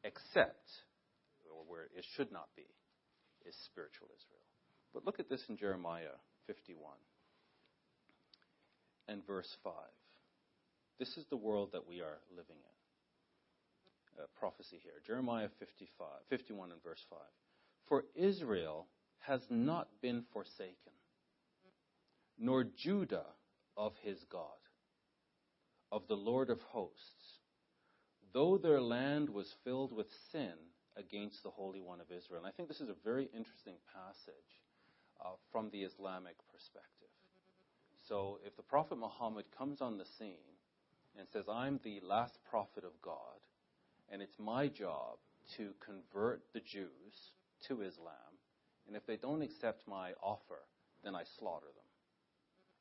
Except, 0.05 0.69
or 1.65 1.71
where 1.73 1.85
it 1.97 2.05
should 2.17 2.33
not 2.33 2.49
be, 2.57 2.67
is 3.47 3.55
spiritual 3.65 4.09
Israel. 4.15 4.45
But 4.93 5.05
look 5.05 5.19
at 5.19 5.29
this 5.29 5.43
in 5.49 5.57
Jeremiah 5.57 6.17
51 6.47 6.93
and 9.09 9.27
verse 9.27 9.57
5. 9.63 9.73
This 10.99 11.17
is 11.17 11.27
the 11.29 11.37
world 11.37 11.71
that 11.73 11.87
we 11.89 12.01
are 12.01 12.19
living 12.31 12.57
in 12.57 14.23
uh, 14.23 14.27
prophecy 14.39 14.79
here. 14.83 14.93
Jeremiah 15.07 15.49
55, 15.59 16.07
51 16.31 16.73
and 16.73 16.83
verse 16.83 17.05
5. 17.11 17.19
For 17.89 18.05
Israel 18.15 18.87
has 19.27 19.41
not 19.51 19.89
been 20.01 20.23
forsaken, 20.33 20.93
nor 22.39 22.65
Judah 22.65 23.27
of 23.77 23.93
his 24.03 24.19
God, 24.31 24.41
of 25.91 26.03
the 26.09 26.17
Lord 26.17 26.51
of 26.51 26.61
hosts, 26.61 27.41
though 28.33 28.59
their 28.59 28.81
land 28.81 29.29
was 29.29 29.53
filled 29.65 29.93
with 29.93 30.07
sin 30.31 30.53
against 30.97 31.43
the 31.43 31.51
Holy 31.51 31.81
One 31.81 32.01
of 32.01 32.11
Israel. 32.11 32.39
And 32.39 32.47
I 32.47 32.51
think 32.51 32.69
this 32.69 32.81
is 32.81 32.89
a 32.89 33.05
very 33.05 33.25
interesting 33.35 33.77
passage 33.93 34.53
uh, 35.21 35.35
from 35.51 35.71
the 35.71 35.83
Islamic 35.83 36.37
perspective. 36.53 37.11
So 38.09 38.39
if 38.45 38.57
the 38.57 38.63
Prophet 38.63 38.99
Muhammad 38.99 39.47
comes 39.57 39.81
on 39.81 39.99
the 39.99 40.05
scene 40.19 40.55
and 41.19 41.27
says, 41.33 41.45
I'm 41.51 41.81
the 41.83 42.01
last 42.03 42.39
prophet 42.51 42.85
of 42.85 43.01
God, 43.03 43.41
and 44.11 44.21
it's 44.21 44.39
my 44.39 44.69
job 44.69 45.17
to 45.57 45.71
convert 45.85 46.43
the 46.53 46.61
Jews 46.61 47.33
to 47.69 47.83
Islam. 47.83 48.39
And 48.87 48.97
if 48.97 49.07
they 49.07 49.17
don't 49.17 49.43
accept 49.43 49.89
my 49.89 50.13
offer, 50.23 50.61
then 51.03 51.15
I 51.15 51.23
slaughter 51.39 51.67
them. 51.67 51.85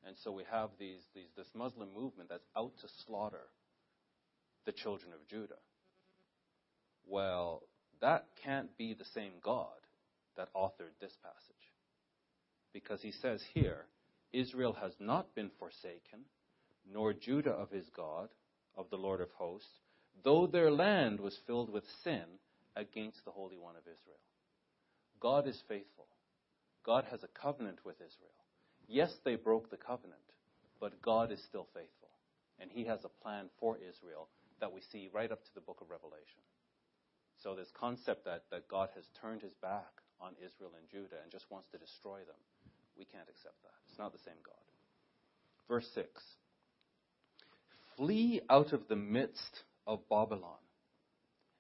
And 0.06 0.18
so 0.18 0.32
we 0.32 0.44
have 0.52 0.70
these, 0.78 1.02
these, 1.16 1.30
this 1.38 1.48
Muslim 1.56 1.90
movement 1.96 2.30
that's 2.30 2.48
out 2.58 2.74
to 2.82 2.88
slaughter 3.06 3.48
the 4.66 4.74
children 4.74 5.14
of 5.14 5.26
Judah. 5.28 5.62
Well, 7.06 7.64
that 8.04 8.26
can't 8.44 8.78
be 8.78 8.94
the 8.94 9.06
same 9.16 9.32
God 9.42 9.80
that 10.36 10.54
authored 10.54 10.92
this 11.00 11.16
passage. 11.24 11.56
Because 12.74 13.02
he 13.02 13.12
says 13.12 13.42
here, 13.54 13.86
Israel 14.34 14.76
has 14.82 14.92
not 15.00 15.34
been 15.36 15.50
forsaken, 15.58 16.26
nor 16.92 17.14
Judah 17.14 17.52
of 17.52 17.72
his 17.72 17.86
God, 17.96 18.28
of 18.76 18.90
the 18.90 18.98
Lord 18.98 19.22
of 19.22 19.30
hosts, 19.38 19.70
though 20.22 20.48
their 20.48 20.70
land 20.70 21.22
was 21.22 21.40
filled 21.48 21.72
with 21.72 21.86
sin 22.04 22.24
against 22.76 23.24
the 23.24 23.32
Holy 23.32 23.58
One 23.58 23.78
of 23.78 23.84
Israel. 23.84 24.20
God 25.22 25.48
is 25.48 25.64
faithful. 25.70 26.08
God 26.86 27.06
has 27.10 27.24
a 27.24 27.40
covenant 27.42 27.80
with 27.86 27.96
Israel. 27.96 28.36
Yes, 28.86 29.14
they 29.24 29.36
broke 29.36 29.70
the 29.70 29.78
covenant, 29.78 30.20
but 30.82 31.02
God 31.02 31.32
is 31.32 31.42
still 31.48 31.68
faithful. 31.74 32.10
And 32.60 32.70
He 32.70 32.84
has 32.84 33.00
a 33.06 33.24
plan 33.24 33.46
for 33.62 33.78
Israel 33.78 34.28
that 34.60 34.74
we 34.74 34.82
see 34.92 35.10
right 35.14 35.32
up 35.32 35.42
to 35.46 35.54
the 35.56 35.62
book 35.62 35.78
of 35.80 35.90
Revelation. 35.90 36.42
So, 37.44 37.56
this 37.56 37.72
concept 37.78 38.24
that, 38.24 38.44
that 38.52 38.70
God 38.70 38.90
has 38.96 39.04
turned 39.22 39.42
His 39.42 39.54
back 39.62 39.92
on 40.22 40.32
Israel 40.40 40.72
and 40.80 40.90
Judah 40.90 41.20
and 41.22 41.32
just 41.32 41.46
wants 41.52 41.68
to 41.72 41.78
destroy 41.78 42.20
them, 42.20 42.40
we 42.98 43.04
can't 43.04 43.28
accept 43.30 43.62
that. 43.64 43.76
It's 43.90 44.00
not 44.00 44.14
the 44.14 44.20
same 44.20 44.40
God. 44.46 44.56
Verse 45.68 45.88
6 45.94 46.08
Flee 47.98 48.42
out 48.50 48.72
of 48.72 48.88
the 48.88 48.96
midst 48.96 49.64
of 49.86 50.08
Babylon 50.10 50.64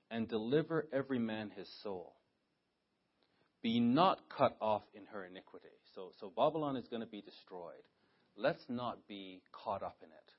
and 0.09 0.27
deliver 0.27 0.87
every 0.93 1.19
man 1.19 1.51
his 1.55 1.67
soul. 1.83 2.13
Be 3.61 3.79
not 3.79 4.19
cut 4.29 4.55
off 4.61 4.83
in 4.93 5.05
her 5.11 5.25
iniquity. 5.25 5.67
So, 5.95 6.11
so 6.19 6.31
Babylon 6.35 6.75
is 6.77 6.87
going 6.87 7.01
to 7.01 7.07
be 7.07 7.21
destroyed. 7.21 7.83
Let's 8.35 8.63
not 8.69 9.07
be 9.07 9.41
caught 9.51 9.83
up 9.83 9.97
in 10.01 10.09
it 10.09 10.33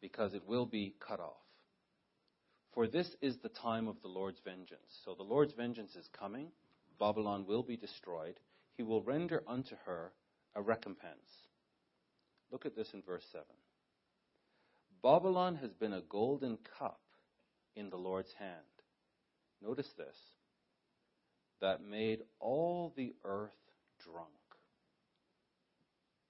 because 0.00 0.34
it 0.34 0.46
will 0.46 0.66
be 0.66 0.94
cut 1.06 1.20
off. 1.20 1.49
For 2.74 2.86
this 2.86 3.16
is 3.20 3.38
the 3.38 3.48
time 3.48 3.88
of 3.88 4.00
the 4.02 4.08
Lord's 4.08 4.40
vengeance. 4.44 5.00
So 5.04 5.14
the 5.14 5.22
Lord's 5.24 5.54
vengeance 5.54 5.96
is 5.96 6.08
coming. 6.18 6.48
Babylon 6.98 7.44
will 7.46 7.62
be 7.62 7.76
destroyed. 7.76 8.38
He 8.76 8.82
will 8.82 9.02
render 9.02 9.42
unto 9.46 9.74
her 9.86 10.12
a 10.54 10.62
recompense. 10.62 11.48
Look 12.52 12.66
at 12.66 12.76
this 12.76 12.92
in 12.94 13.02
verse 13.02 13.24
7. 13.32 13.44
Babylon 15.02 15.56
has 15.56 15.72
been 15.72 15.94
a 15.94 16.02
golden 16.02 16.58
cup 16.78 17.00
in 17.74 17.90
the 17.90 17.96
Lord's 17.96 18.32
hand. 18.34 18.56
Notice 19.62 19.90
this 19.96 20.16
that 21.60 21.84
made 21.84 22.20
all 22.38 22.92
the 22.96 23.14
earth 23.24 23.50
drunk. 24.02 24.28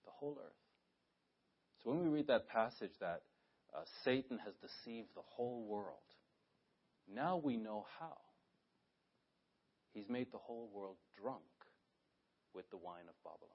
The 0.04 0.10
whole 0.10 0.38
earth. 0.40 0.52
So 1.82 1.90
when 1.90 2.02
we 2.02 2.08
read 2.08 2.26
that 2.26 2.48
passage 2.48 2.90
that 3.00 3.22
uh, 3.74 3.82
Satan 4.04 4.38
has 4.44 4.54
deceived 4.56 5.08
the 5.14 5.22
whole 5.24 5.64
world, 5.68 5.94
now 7.14 7.40
we 7.42 7.56
know 7.56 7.86
how. 7.98 8.16
He's 9.92 10.08
made 10.08 10.28
the 10.32 10.38
whole 10.38 10.70
world 10.72 10.96
drunk 11.20 11.42
with 12.54 12.68
the 12.70 12.76
wine 12.76 13.08
of 13.08 13.14
Babylon. 13.24 13.50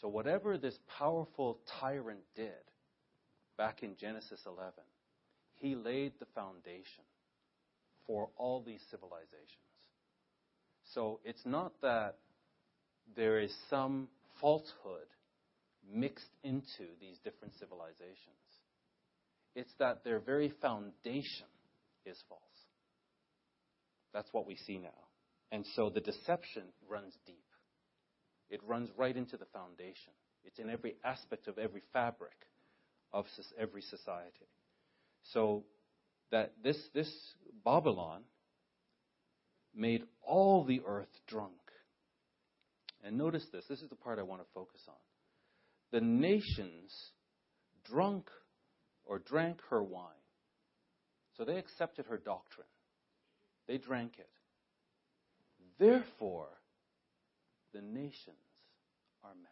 So, 0.00 0.08
whatever 0.08 0.56
this 0.56 0.78
powerful 0.98 1.58
tyrant 1.80 2.20
did 2.34 2.52
back 3.58 3.82
in 3.82 3.96
Genesis 3.96 4.40
11, 4.46 4.72
he 5.56 5.74
laid 5.74 6.12
the 6.18 6.26
foundation 6.34 7.04
for 8.06 8.30
all 8.36 8.62
these 8.62 8.80
civilizations. 8.90 9.48
So, 10.94 11.20
it's 11.24 11.44
not 11.44 11.72
that 11.82 12.16
there 13.16 13.40
is 13.40 13.54
some 13.68 14.08
falsehood 14.40 15.06
mixed 15.92 16.30
into 16.44 16.86
these 17.00 17.18
different 17.24 17.54
civilizations, 17.58 18.16
it's 19.54 19.72
that 19.78 20.04
their 20.04 20.20
very 20.20 20.52
foundation 20.62 21.46
is 22.06 22.18
false. 22.28 22.40
That's 24.12 24.28
what 24.32 24.46
we 24.46 24.56
see 24.56 24.78
now. 24.78 24.88
And 25.52 25.64
so 25.74 25.90
the 25.90 26.00
deception 26.00 26.64
runs 26.88 27.14
deep. 27.26 27.44
It 28.48 28.60
runs 28.66 28.90
right 28.96 29.16
into 29.16 29.36
the 29.36 29.46
foundation. 29.46 30.12
It's 30.44 30.58
in 30.58 30.70
every 30.70 30.96
aspect 31.04 31.48
of 31.48 31.58
every 31.58 31.82
fabric 31.92 32.32
of 33.12 33.26
every 33.58 33.82
society. 33.82 34.48
So 35.32 35.64
that 36.30 36.52
this, 36.62 36.78
this 36.94 37.10
Babylon 37.64 38.22
made 39.74 40.04
all 40.22 40.64
the 40.64 40.82
earth 40.86 41.08
drunk. 41.26 41.52
And 43.04 43.16
notice 43.16 43.46
this. 43.52 43.64
This 43.68 43.82
is 43.82 43.88
the 43.88 43.96
part 43.96 44.18
I 44.18 44.22
want 44.22 44.42
to 44.42 44.48
focus 44.54 44.82
on. 44.88 44.94
The 45.92 46.00
nations 46.00 46.92
drunk 47.84 48.28
or 49.04 49.18
drank 49.18 49.58
her 49.70 49.82
wine. 49.82 50.19
So 51.40 51.46
they 51.46 51.56
accepted 51.56 52.04
her 52.04 52.18
doctrine. 52.18 52.66
They 53.66 53.78
drank 53.78 54.18
it. 54.18 54.28
Therefore, 55.78 56.48
the 57.72 57.80
nations 57.80 58.36
are 59.24 59.32
mad. 59.42 59.48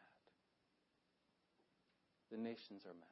The 2.30 2.36
nations 2.36 2.82
are 2.84 2.92
mad. 2.92 3.08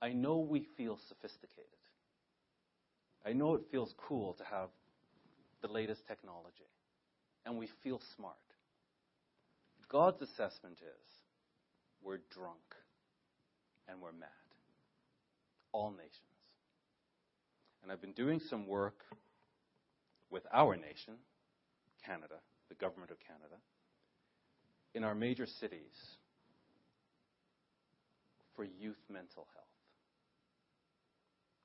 I 0.00 0.14
know 0.14 0.38
we 0.38 0.60
feel 0.78 0.98
sophisticated. 1.06 1.66
I 3.26 3.34
know 3.34 3.54
it 3.54 3.66
feels 3.70 3.94
cool 3.98 4.32
to 4.32 4.44
have 4.44 4.70
the 5.60 5.68
latest 5.68 6.06
technology. 6.06 6.70
And 7.44 7.58
we 7.58 7.68
feel 7.84 8.00
smart. 8.16 8.36
God's 9.90 10.22
assessment 10.22 10.78
is 10.80 11.08
we're 12.02 12.20
drunk 12.30 12.56
and 13.86 14.00
we're 14.00 14.12
mad 14.12 14.41
all 15.72 15.90
nations. 15.90 16.16
And 17.82 17.90
I've 17.90 18.00
been 18.00 18.12
doing 18.12 18.40
some 18.48 18.66
work 18.66 19.04
with 20.30 20.46
our 20.52 20.76
nation, 20.76 21.14
Canada, 22.06 22.36
the 22.68 22.74
government 22.74 23.10
of 23.10 23.18
Canada, 23.20 23.56
in 24.94 25.04
our 25.04 25.14
major 25.14 25.46
cities 25.46 26.16
for 28.54 28.64
youth 28.64 29.00
mental 29.10 29.46
health. 29.54 29.66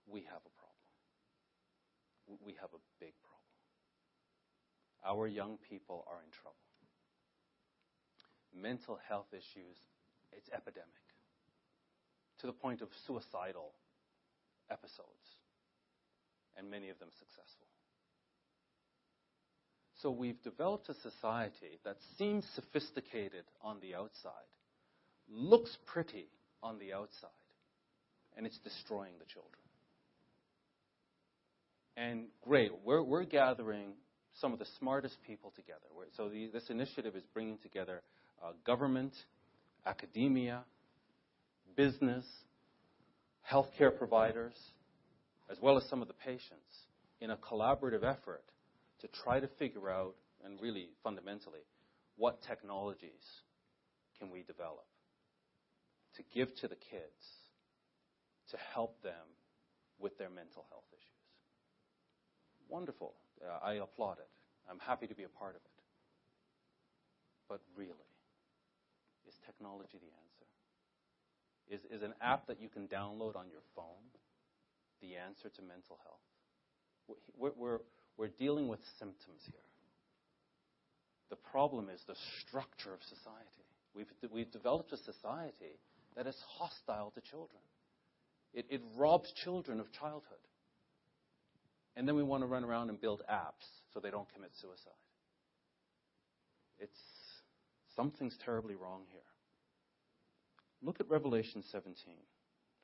We 0.07 0.21
have 0.21 0.41
a 0.45 0.53
problem. 0.57 0.67
We 2.45 2.53
have 2.61 2.71
a 2.73 2.81
big 2.99 3.13
problem. 3.21 3.37
Our 5.05 5.27
young 5.27 5.57
people 5.69 6.05
are 6.09 6.19
in 6.25 6.31
trouble. 6.31 6.55
Mental 8.55 8.99
health 9.07 9.27
issues, 9.33 9.77
it's 10.31 10.49
epidemic 10.49 11.07
to 12.39 12.47
the 12.47 12.53
point 12.53 12.81
of 12.81 12.89
suicidal 13.05 13.73
episodes, 14.71 15.27
and 16.57 16.69
many 16.69 16.89
of 16.89 16.99
them 16.99 17.09
successful. 17.19 17.67
So 20.01 20.11
we've 20.11 20.41
developed 20.43 20.89
a 20.89 20.93
society 20.93 21.79
that 21.83 21.97
seems 22.17 22.45
sophisticated 22.55 23.43
on 23.61 23.79
the 23.81 23.95
outside, 23.95 24.31
looks 25.29 25.75
pretty 25.87 26.27
on 26.61 26.77
the 26.77 26.93
outside, 26.93 27.29
and 28.35 28.45
it's 28.45 28.59
destroying 28.59 29.13
the 29.19 29.25
children. 29.25 29.53
And 31.95 32.25
great, 32.41 32.71
we're, 32.85 33.01
we're 33.01 33.23
gathering 33.23 33.93
some 34.39 34.53
of 34.53 34.59
the 34.59 34.67
smartest 34.77 35.17
people 35.25 35.51
together. 35.55 35.79
So 36.15 36.29
the, 36.29 36.47
this 36.53 36.69
initiative 36.69 37.15
is 37.15 37.23
bringing 37.33 37.57
together 37.57 38.03
uh, 38.43 38.51
government, 38.65 39.13
academia, 39.85 40.63
business, 41.75 42.23
healthcare 43.51 43.95
providers, 43.97 44.55
as 45.49 45.57
well 45.61 45.77
as 45.77 45.87
some 45.89 46.01
of 46.01 46.07
the 46.07 46.13
patients, 46.13 46.85
in 47.21 47.31
a 47.31 47.37
collaborative 47.37 48.03
effort 48.03 48.43
to 48.99 49.07
try 49.23 49.39
to 49.39 49.47
figure 49.59 49.89
out, 49.89 50.15
and 50.43 50.61
really 50.61 50.89
fundamentally, 51.03 51.61
what 52.17 52.41
technologies 52.47 53.41
can 54.19 54.29
we 54.29 54.43
develop 54.43 54.85
to 56.15 56.23
give 56.33 56.53
to 56.55 56.67
the 56.67 56.75
kids 56.75 57.21
to 58.51 58.57
help 58.73 59.01
them 59.03 59.27
with 59.99 60.17
their 60.17 60.29
mental 60.29 60.65
health 60.69 60.87
issues. 60.91 61.25
Wonderful. 62.69 63.13
Uh, 63.41 63.65
I 63.65 63.73
applaud 63.75 64.17
it. 64.19 64.29
I'm 64.69 64.79
happy 64.79 65.07
to 65.07 65.15
be 65.15 65.23
a 65.23 65.29
part 65.29 65.55
of 65.55 65.61
it. 65.61 65.77
But 67.47 67.61
really, 67.75 68.11
is 69.27 69.33
technology 69.45 69.97
the 69.99 70.11
answer? 70.11 70.26
Is, 71.69 71.81
is 71.91 72.03
an 72.03 72.13
app 72.21 72.47
that 72.47 72.61
you 72.61 72.69
can 72.69 72.87
download 72.87 73.35
on 73.35 73.49
your 73.49 73.61
phone 73.75 74.07
the 75.01 75.15
answer 75.15 75.49
to 75.49 75.61
mental 75.61 75.99
health. 76.03 77.17
We're, 77.37 77.51
we're, 77.55 77.79
we're 78.17 78.33
dealing 78.39 78.67
with 78.67 78.79
symptoms 78.99 79.41
here. 79.45 79.61
The 81.29 81.35
problem 81.35 81.89
is 81.93 82.01
the 82.07 82.15
structure 82.41 82.93
of 82.93 83.01
society. 83.03 83.65
We've, 83.93 84.07
we've 84.31 84.51
developed 84.51 84.93
a 84.93 84.97
society 84.97 85.79
that 86.15 86.27
is 86.27 86.35
hostile 86.57 87.11
to 87.15 87.21
children. 87.21 87.61
It, 88.53 88.65
it 88.69 88.81
robs 88.97 89.31
children 89.43 89.79
of 89.79 89.91
childhood. 89.91 90.37
And 91.95 92.07
then 92.07 92.15
we 92.15 92.23
want 92.23 92.43
to 92.43 92.47
run 92.47 92.63
around 92.63 92.89
and 92.89 92.99
build 92.99 93.23
apps 93.31 93.65
so 93.93 93.99
they 93.99 94.11
don't 94.11 94.31
commit 94.33 94.51
suicide. 94.61 94.93
It's 96.79 96.99
something's 97.95 98.37
terribly 98.45 98.75
wrong 98.75 99.01
here. 99.11 99.21
Look 100.81 100.99
at 100.99 101.09
Revelation 101.09 101.63
17 101.63 102.13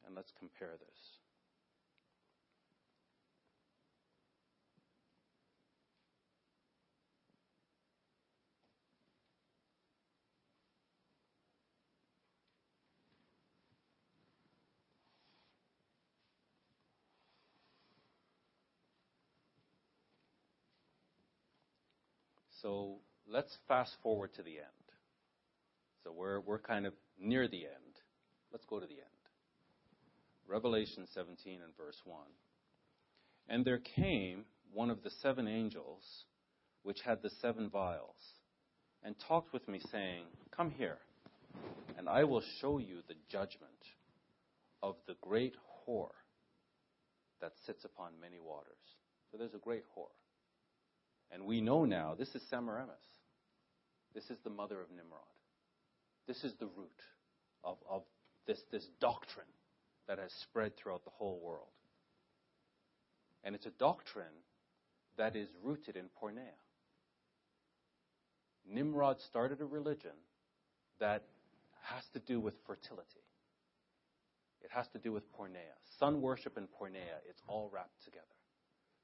and 0.05 0.15
let's 0.15 0.33
compare 0.39 0.71
this. 0.79 1.19
So 22.63 22.99
let's 23.27 23.57
fast 23.67 23.97
forward 24.01 24.33
to 24.35 24.41
the 24.41 24.51
end. 24.59 24.82
So 26.03 26.11
we're, 26.11 26.39
we're 26.39 26.59
kind 26.59 26.85
of 26.85 26.93
near 27.19 27.47
the 27.47 27.65
end. 27.65 27.95
Let's 28.51 28.65
go 28.65 28.79
to 28.79 28.85
the 28.85 28.93
end. 28.93 29.03
Revelation 30.47 31.07
17 31.13 31.59
and 31.63 31.75
verse 31.77 32.01
1. 32.05 32.17
And 33.49 33.65
there 33.65 33.79
came 33.79 34.45
one 34.73 34.89
of 34.89 35.03
the 35.03 35.11
seven 35.21 35.47
angels 35.47 36.03
which 36.83 36.99
had 37.01 37.21
the 37.21 37.29
seven 37.41 37.69
vials, 37.69 38.19
and 39.03 39.15
talked 39.27 39.53
with 39.53 39.67
me, 39.67 39.79
saying, 39.91 40.25
Come 40.55 40.69
here, 40.69 40.97
and 41.97 42.09
I 42.09 42.25
will 42.25 42.43
show 42.59 42.77
you 42.77 42.97
the 43.07 43.15
judgment 43.29 43.71
of 44.81 44.95
the 45.07 45.15
great 45.21 45.55
whore 45.87 46.15
that 47.41 47.53
sits 47.65 47.85
upon 47.85 48.19
many 48.21 48.37
waters. 48.39 48.75
So 49.31 49.37
there's 49.37 49.53
a 49.53 49.59
great 49.59 49.83
whore. 49.97 50.13
And 51.31 51.45
we 51.45 51.61
know 51.61 51.85
now 51.85 52.15
this 52.17 52.35
is 52.35 52.41
Semiramis. 52.49 52.95
This 54.13 54.25
is 54.25 54.37
the 54.43 54.49
mother 54.49 54.79
of 54.79 54.89
Nimrod. 54.91 55.23
This 56.27 56.43
is 56.43 56.53
the 56.59 56.67
root 56.67 57.01
of, 57.63 57.77
of 57.89 58.03
this, 58.47 58.59
this 58.71 58.87
doctrine 58.99 59.45
that 60.07 60.19
has 60.19 60.31
spread 60.41 60.75
throughout 60.75 61.03
the 61.03 61.11
whole 61.11 61.39
world. 61.43 61.67
And 63.43 63.55
it's 63.55 63.65
a 63.65 63.71
doctrine 63.71 64.25
that 65.17 65.35
is 65.35 65.49
rooted 65.63 65.95
in 65.95 66.05
porneia. 66.21 66.57
Nimrod 68.65 69.17
started 69.21 69.59
a 69.61 69.65
religion 69.65 70.15
that 70.99 71.23
has 71.81 72.03
to 72.13 72.19
do 72.19 72.39
with 72.39 72.53
fertility. 72.65 73.23
It 74.61 74.71
has 74.71 74.87
to 74.93 74.99
do 74.99 75.11
with 75.11 75.23
porneia. 75.33 75.75
Sun 75.99 76.21
worship 76.21 76.55
and 76.55 76.67
porneia, 76.67 77.19
it's 77.29 77.41
all 77.47 77.69
wrapped 77.73 78.03
together. 78.05 78.23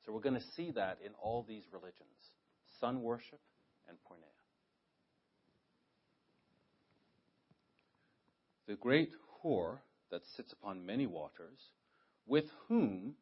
So 0.05 0.13
we're 0.13 0.21
going 0.21 0.39
to 0.39 0.47
see 0.55 0.71
that 0.71 0.99
in 1.05 1.11
all 1.21 1.45
these 1.47 1.63
religions 1.73 2.31
sun 2.79 3.01
worship 3.01 3.39
and 3.87 3.97
porneia. 4.07 4.38
The 8.69 8.75
great 8.75 9.09
whore 9.43 9.79
that 10.11 10.21
sits 10.37 10.53
upon 10.53 10.85
many 10.85 11.07
waters, 11.07 11.57
with 12.27 12.45
whom 12.67 13.15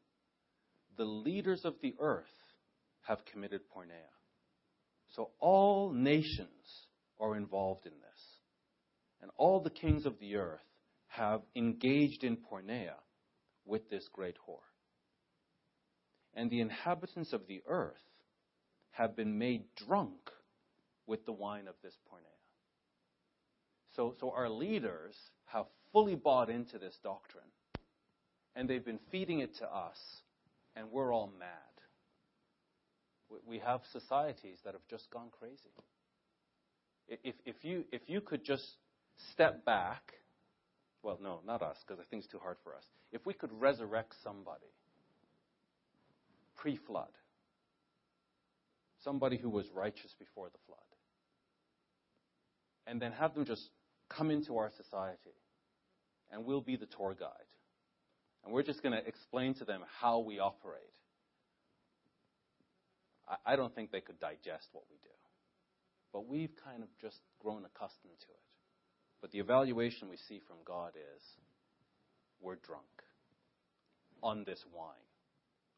the 0.97 1.05
leaders 1.05 1.63
of 1.63 1.75
the 1.81 1.95
earth 2.01 2.25
have 3.03 3.23
committed 3.31 3.62
porneia. 3.73 4.12
So 5.15 5.29
all 5.39 5.93
nations 5.93 6.89
are 7.17 7.38
involved 7.38 7.86
in 7.86 7.93
this. 7.93 8.21
And 9.21 9.31
all 9.38 9.62
the 9.62 9.69
kings 9.69 10.05
of 10.05 10.19
the 10.19 10.36
earth 10.36 10.60
have 11.07 11.43
engaged 11.55 12.25
in 12.25 12.36
porneia 12.36 12.97
with 13.63 13.89
this 13.89 14.05
great 14.12 14.36
whore. 14.45 14.67
And 16.33 16.51
the 16.51 16.60
inhabitants 16.60 17.31
of 17.31 17.47
the 17.47 17.62
earth 17.69 17.95
have 18.91 19.15
been 19.15 19.38
made 19.38 19.63
drunk 19.77 20.29
with 21.05 21.25
the 21.25 21.31
wine 21.31 21.69
of 21.69 21.75
this 21.81 21.95
porneia. 22.12 22.37
So, 23.97 24.13
so 24.19 24.31
our 24.31 24.47
leaders 24.47 25.15
have 25.45 25.65
fully 25.91 26.15
bought 26.15 26.49
into 26.49 26.77
this 26.77 26.95
doctrine, 27.03 27.43
and 28.55 28.69
they've 28.69 28.86
been 28.86 28.99
feeding 29.12 29.39
it 29.39 29.57
to 29.57 29.65
us, 29.65 29.97
and 30.75 30.91
we're 30.91 31.12
all 31.12 31.31
mad. 31.39 31.49
We 33.45 33.57
have 33.60 33.81
societies 33.91 34.60
that 34.63 34.73
have 34.73 34.88
just 34.88 35.10
gone 35.12 35.29
crazy. 35.38 35.73
If, 37.10 37.36
if, 37.45 37.55
you, 37.63 37.86
if 37.91 38.01
you 38.05 38.21
could 38.21 38.45
just 38.45 38.63
step 39.31 39.65
back, 39.65 40.13
well, 41.01 41.17
no, 41.21 41.39
not 41.45 41.63
us, 41.63 41.77
because 41.86 41.99
I 41.99 42.05
think 42.10 42.23
it's 42.23 42.31
too 42.31 42.39
hard 42.39 42.57
for 42.63 42.75
us. 42.75 42.83
If 43.12 43.25
we 43.25 43.33
could 43.33 43.51
resurrect 43.51 44.13
somebody 44.23 44.71
pre 46.55 46.77
flood, 46.77 47.10
somebody 49.03 49.38
who 49.38 49.49
was 49.49 49.65
righteous 49.73 50.13
before 50.19 50.49
the 50.49 50.60
flood, 50.67 50.79
and 52.86 53.01
then 53.01 53.12
have 53.13 53.33
them 53.33 53.45
just 53.45 53.69
come 54.10 54.32
into 54.32 54.58
our 54.58 54.72
society, 54.78 55.36
and 56.32 56.46
we'll 56.46 56.62
be 56.62 56.76
the 56.76 56.86
tour 56.86 57.15
guide. 57.20 57.30
And 58.43 58.54
we're 58.54 58.63
just 58.63 58.82
going 58.82 58.93
to 58.93 59.06
explain 59.06 59.54
to 59.56 59.65
them 59.65 59.82
how 60.00 60.20
we 60.20 60.39
operate. 60.39 60.82
I, 63.28 63.54
I 63.54 63.56
don't 63.56 63.74
think 63.74 63.91
they 63.91 64.02
could 64.02 64.20
digest 64.20 64.67
what 64.72 64.84
we 64.89 64.98
do. 65.04 65.10
But 66.13 66.28
we've 66.28 66.54
kind 66.63 66.84
of 66.84 66.89
just 67.02 67.20
grown 67.41 67.63
accustomed 67.65 68.20
to 68.22 68.28
it. 68.28 68.48
But 69.22 69.32
the 69.32 69.39
evaluation 69.39 70.10
we 70.10 70.17
see 70.30 70.41
from 70.48 70.58
God 70.65 70.93
is 70.96 71.24
we're 72.41 72.56
drunk 72.56 72.86
on 74.24 74.43
this 74.46 74.63
wine 74.74 74.93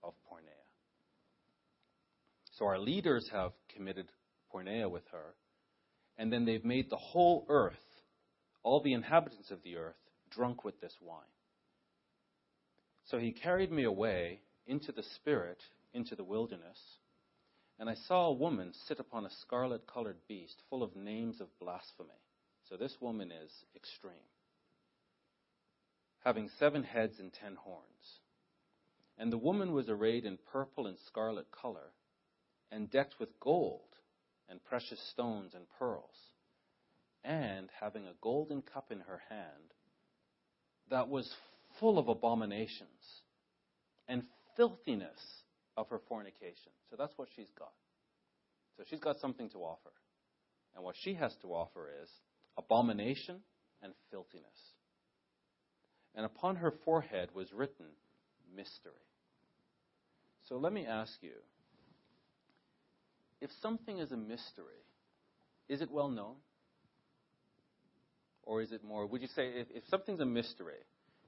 of 0.04 0.14
porneia. 0.32 0.66
So 2.58 2.66
our 2.66 2.80
leaders 2.80 3.30
have 3.32 3.52
committed 3.74 4.12
porneia 4.54 4.90
with 4.90 5.08
her, 5.12 5.36
and 6.18 6.32
then 6.32 6.46
they've 6.46 6.66
made 6.66 6.90
the 6.90 6.98
whole 6.98 7.46
earth, 7.50 7.74
all 8.64 8.82
the 8.82 8.94
inhabitants 8.94 9.52
of 9.52 9.64
the 9.64 9.78
earth, 9.78 9.96
drunk 10.30 10.64
with 10.64 10.80
this 10.82 10.96
wine. 11.02 11.24
So 13.06 13.18
he 13.18 13.32
carried 13.32 13.72
me 13.72 13.84
away 13.84 14.42
into 14.68 14.92
the 14.92 15.04
Spirit, 15.04 15.64
into 15.94 16.16
the 16.16 16.24
wilderness, 16.24 16.78
and 17.80 17.90
I 17.90 17.96
saw 17.96 18.28
a 18.28 18.34
woman 18.34 18.74
sit 18.88 19.00
upon 19.00 19.26
a 19.26 19.32
scarlet 19.42 19.88
colored 19.88 20.18
beast 20.28 20.62
full 20.70 20.84
of 20.84 20.96
names 20.96 21.40
of 21.40 21.48
blasphemy. 21.60 22.10
So 22.70 22.76
this 22.76 22.98
woman 23.00 23.32
is 23.32 23.52
extreme. 23.76 24.14
Having 26.26 26.50
seven 26.60 26.84
heads 26.84 27.20
and 27.20 27.32
ten 27.32 27.56
horns. 27.56 28.20
And 29.18 29.32
the 29.32 29.38
woman 29.38 29.72
was 29.74 29.90
arrayed 29.90 30.26
in 30.26 30.38
purple 30.52 30.88
and 30.88 30.98
scarlet 31.08 31.48
color, 31.52 31.94
and 32.72 32.92
decked 32.92 33.16
with 33.20 33.40
gold 33.40 33.96
and 34.50 34.64
precious 34.64 35.00
stones 35.12 35.54
and 35.56 35.64
pearls, 35.80 36.29
and 37.24 37.70
having 37.80 38.06
a 38.06 38.14
golden 38.22 38.62
cup 38.62 38.92
in 38.92 39.00
her 39.02 39.22
hand 39.30 39.74
that 40.90 41.10
was 41.10 41.32
full 41.80 41.98
of 42.00 42.08
abominations 42.08 43.22
and 44.08 44.24
filthiness 44.56 45.20
of 45.78 45.90
her 45.90 46.00
fornication. 46.08 46.72
So 46.90 46.96
that's 46.98 47.14
what 47.18 47.30
she's 47.36 47.52
got. 47.58 47.72
So 48.78 48.84
she's 48.90 49.00
got 49.00 49.20
something 49.20 49.50
to 49.50 49.60
offer. 49.60 49.92
And 50.76 50.84
what 50.84 50.96
she 51.02 51.14
has 51.16 51.36
to 51.42 51.50
offer 51.50 51.90
is 52.04 52.10
abomination 52.58 53.38
and 53.82 53.94
filthiness. 54.12 54.46
And 56.16 56.26
upon 56.26 56.58
her 56.58 56.74
forehead 56.86 57.30
was 57.34 57.52
written 57.54 57.86
mystery. 58.56 58.94
So 60.48 60.58
let 60.58 60.74
me 60.74 60.86
ask 60.86 61.14
you 61.22 61.34
if 63.42 63.52
something 63.62 64.00
is 64.00 64.12
a 64.12 64.18
mystery, 64.18 64.84
is 65.70 65.82
it 65.82 65.92
well 65.92 66.10
known? 66.10 66.36
Or 68.50 68.64
is 68.64 68.72
it 68.72 68.84
more, 68.84 69.06
would 69.06 69.22
you 69.22 69.28
say, 69.28 69.50
if, 69.50 69.68
if 69.76 69.84
something's 69.92 70.22
a 70.22 70.26
mystery, 70.26 70.82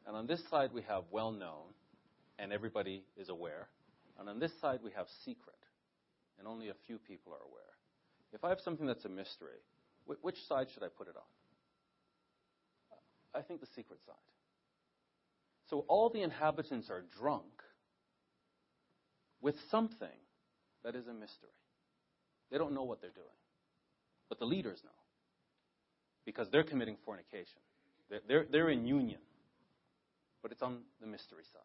and 0.07 0.15
on 0.15 0.25
this 0.25 0.41
side 0.49 0.71
we 0.73 0.81
have 0.87 1.03
well 1.11 1.31
known, 1.31 1.69
and 2.39 2.51
everybody 2.51 3.03
is 3.15 3.29
aware, 3.29 3.67
and 4.19 4.27
on 4.27 4.39
this 4.39 4.51
side 4.59 4.79
we 4.83 4.89
have 4.95 5.05
secret, 5.23 5.53
and 6.39 6.47
only 6.47 6.69
a 6.69 6.73
few 6.87 6.97
people 6.97 7.31
are 7.31 7.45
aware. 7.47 7.61
If 8.33 8.43
I 8.43 8.49
have 8.49 8.57
something 8.65 8.87
that's 8.87 9.05
a 9.05 9.09
mystery, 9.09 9.61
which 10.23 10.37
side 10.49 10.69
should 10.73 10.81
I 10.81 10.87
put 10.87 11.09
it 11.09 11.15
on? 11.15 11.21
I 13.39 13.43
think 13.43 13.61
the 13.61 13.67
secret 13.75 13.99
side. 14.07 14.15
So 15.69 15.85
all 15.87 16.09
the 16.09 16.23
inhabitants 16.23 16.89
are 16.89 17.03
drunk 17.19 17.61
with 19.41 19.53
something 19.69 20.07
that 20.83 20.95
is 20.95 21.05
a 21.05 21.13
mystery. 21.13 21.53
They 22.49 22.57
don't 22.57 22.73
know 22.73 22.83
what 22.83 22.99
they're 22.99 23.11
doing. 23.11 23.27
But 24.27 24.39
the 24.39 24.45
leaders 24.45 24.79
know 24.83 25.00
because 26.25 26.47
they're 26.51 26.63
committing 26.63 26.97
fornication. 27.05 27.59
They're, 28.09 28.21
they're, 28.27 28.45
they're 28.51 28.69
in 28.69 28.85
union, 28.85 29.19
but 30.41 30.51
it's 30.51 30.61
on 30.61 30.79
the 30.99 31.07
mystery 31.07 31.43
side. 31.51 31.61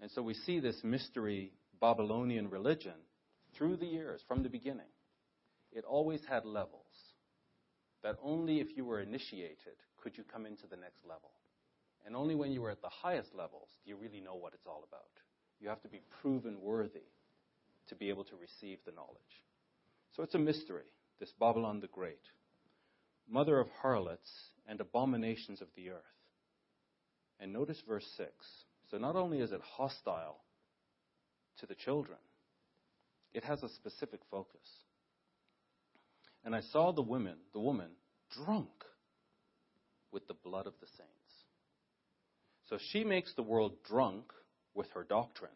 And 0.00 0.10
so 0.10 0.22
we 0.22 0.34
see 0.34 0.60
this 0.60 0.76
mystery 0.82 1.52
Babylonian 1.80 2.48
religion 2.50 2.94
through 3.56 3.76
the 3.76 3.86
years, 3.86 4.22
from 4.26 4.42
the 4.42 4.48
beginning. 4.48 4.90
It 5.72 5.84
always 5.84 6.20
had 6.28 6.44
levels. 6.44 6.80
That 8.02 8.16
only 8.22 8.60
if 8.60 8.76
you 8.76 8.84
were 8.84 9.00
initiated 9.00 9.76
could 10.02 10.16
you 10.16 10.24
come 10.24 10.46
into 10.46 10.66
the 10.68 10.76
next 10.76 11.04
level. 11.04 11.30
And 12.04 12.14
only 12.14 12.34
when 12.34 12.52
you 12.52 12.60
were 12.60 12.70
at 12.70 12.82
the 12.82 12.90
highest 12.90 13.34
levels 13.34 13.68
do 13.84 13.90
you 13.90 13.96
really 13.96 14.20
know 14.20 14.34
what 14.34 14.52
it's 14.52 14.66
all 14.66 14.84
about. 14.86 15.08
You 15.60 15.68
have 15.68 15.80
to 15.82 15.88
be 15.88 16.02
proven 16.20 16.60
worthy 16.60 17.08
to 17.88 17.94
be 17.94 18.10
able 18.10 18.24
to 18.24 18.36
receive 18.36 18.78
the 18.84 18.92
knowledge. 18.92 19.42
So 20.14 20.22
it's 20.22 20.34
a 20.34 20.38
mystery, 20.38 20.84
this 21.18 21.32
Babylon 21.40 21.80
the 21.80 21.86
Great 21.88 22.20
mother 23.28 23.58
of 23.58 23.68
harlots 23.82 24.30
and 24.66 24.80
abominations 24.80 25.60
of 25.60 25.68
the 25.76 25.90
earth. 25.90 26.02
And 27.40 27.52
notice 27.52 27.80
verse 27.86 28.06
6. 28.16 28.30
So 28.90 28.98
not 28.98 29.16
only 29.16 29.40
is 29.40 29.52
it 29.52 29.60
hostile 29.76 30.40
to 31.58 31.66
the 31.66 31.74
children, 31.74 32.18
it 33.32 33.44
has 33.44 33.62
a 33.62 33.68
specific 33.68 34.20
focus. 34.30 34.68
And 36.44 36.54
I 36.54 36.60
saw 36.60 36.92
the 36.92 37.02
women, 37.02 37.36
the 37.52 37.60
woman, 37.60 37.90
drunk 38.30 38.68
with 40.12 40.26
the 40.28 40.34
blood 40.34 40.66
of 40.66 40.74
the 40.80 40.86
saints. 40.86 41.10
So 42.68 42.78
she 42.92 43.04
makes 43.04 43.34
the 43.34 43.42
world 43.42 43.72
drunk 43.86 44.24
with 44.74 44.90
her 44.94 45.04
doctrine, 45.04 45.50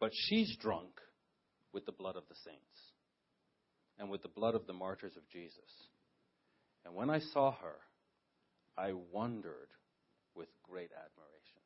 but 0.00 0.12
she's 0.14 0.56
drunk 0.56 1.00
with 1.72 1.86
the 1.86 1.92
blood 1.92 2.16
of 2.16 2.24
the 2.28 2.34
saints 2.44 2.92
and 3.98 4.08
with 4.10 4.22
the 4.22 4.28
blood 4.28 4.54
of 4.54 4.66
the 4.66 4.72
martyrs 4.72 5.16
of 5.16 5.28
Jesus. 5.28 5.88
And 6.88 6.96
when 6.96 7.10
I 7.10 7.18
saw 7.18 7.52
her, 7.52 7.76
I 8.78 8.94
wondered 9.12 9.68
with 10.34 10.48
great 10.62 10.90
admiration. 10.90 11.60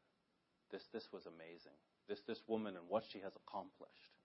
This, 0.73 0.83
this 0.93 1.07
was 1.13 1.27
amazing. 1.27 1.79
This, 2.09 2.19
this 2.27 2.41
woman 2.49 2.75
and 2.75 2.89
what 2.89 3.05
she 3.13 3.21
has 3.21 3.31
accomplished. 3.47 4.19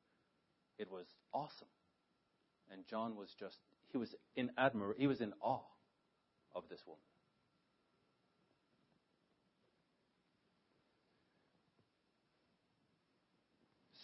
It 0.80 0.90
was 0.90 1.06
awesome. 1.32 1.68
And 2.72 2.82
John 2.88 3.16
was 3.16 3.30
just, 3.40 3.58
he 3.92 4.00
was 4.00 4.16
in 4.36 4.50
admir- 4.58 4.98
he 4.98 5.06
was 5.06 5.22
in 5.22 5.34
awe 5.40 5.62
of 6.56 6.64
this 6.68 6.82
woman. 6.88 7.00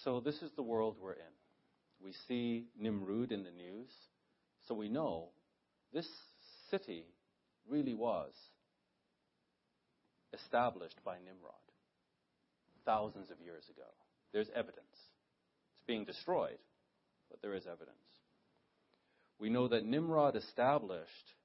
So, 0.04 0.20
this 0.20 0.44
is 0.44 0.52
the 0.56 0.62
world 0.62 0.98
we're 1.02 1.14
in. 1.14 1.34
We 2.04 2.14
see 2.28 2.66
Nimrud 2.80 3.32
in 3.32 3.44
the 3.44 3.52
news, 3.52 3.90
so 4.68 4.76
we 4.76 4.90
know 4.90 5.30
this 5.94 6.08
city 6.74 7.06
really 7.70 7.94
was 7.94 8.32
established 10.34 11.00
by 11.06 11.16
Nimrod 11.24 11.54
thousands 12.84 13.30
of 13.30 13.40
years 13.40 13.64
ago. 13.70 13.88
There's 14.34 14.50
evidence. 14.56 14.98
It's 15.76 15.86
being 15.86 16.04
destroyed, 16.04 16.58
but 17.30 17.42
there 17.44 17.54
is 17.54 17.68
evidence. 17.68 17.94
We 19.40 19.50
know 19.50 19.68
that 19.68 19.86
Nimrod 19.86 20.36
established 20.36 21.36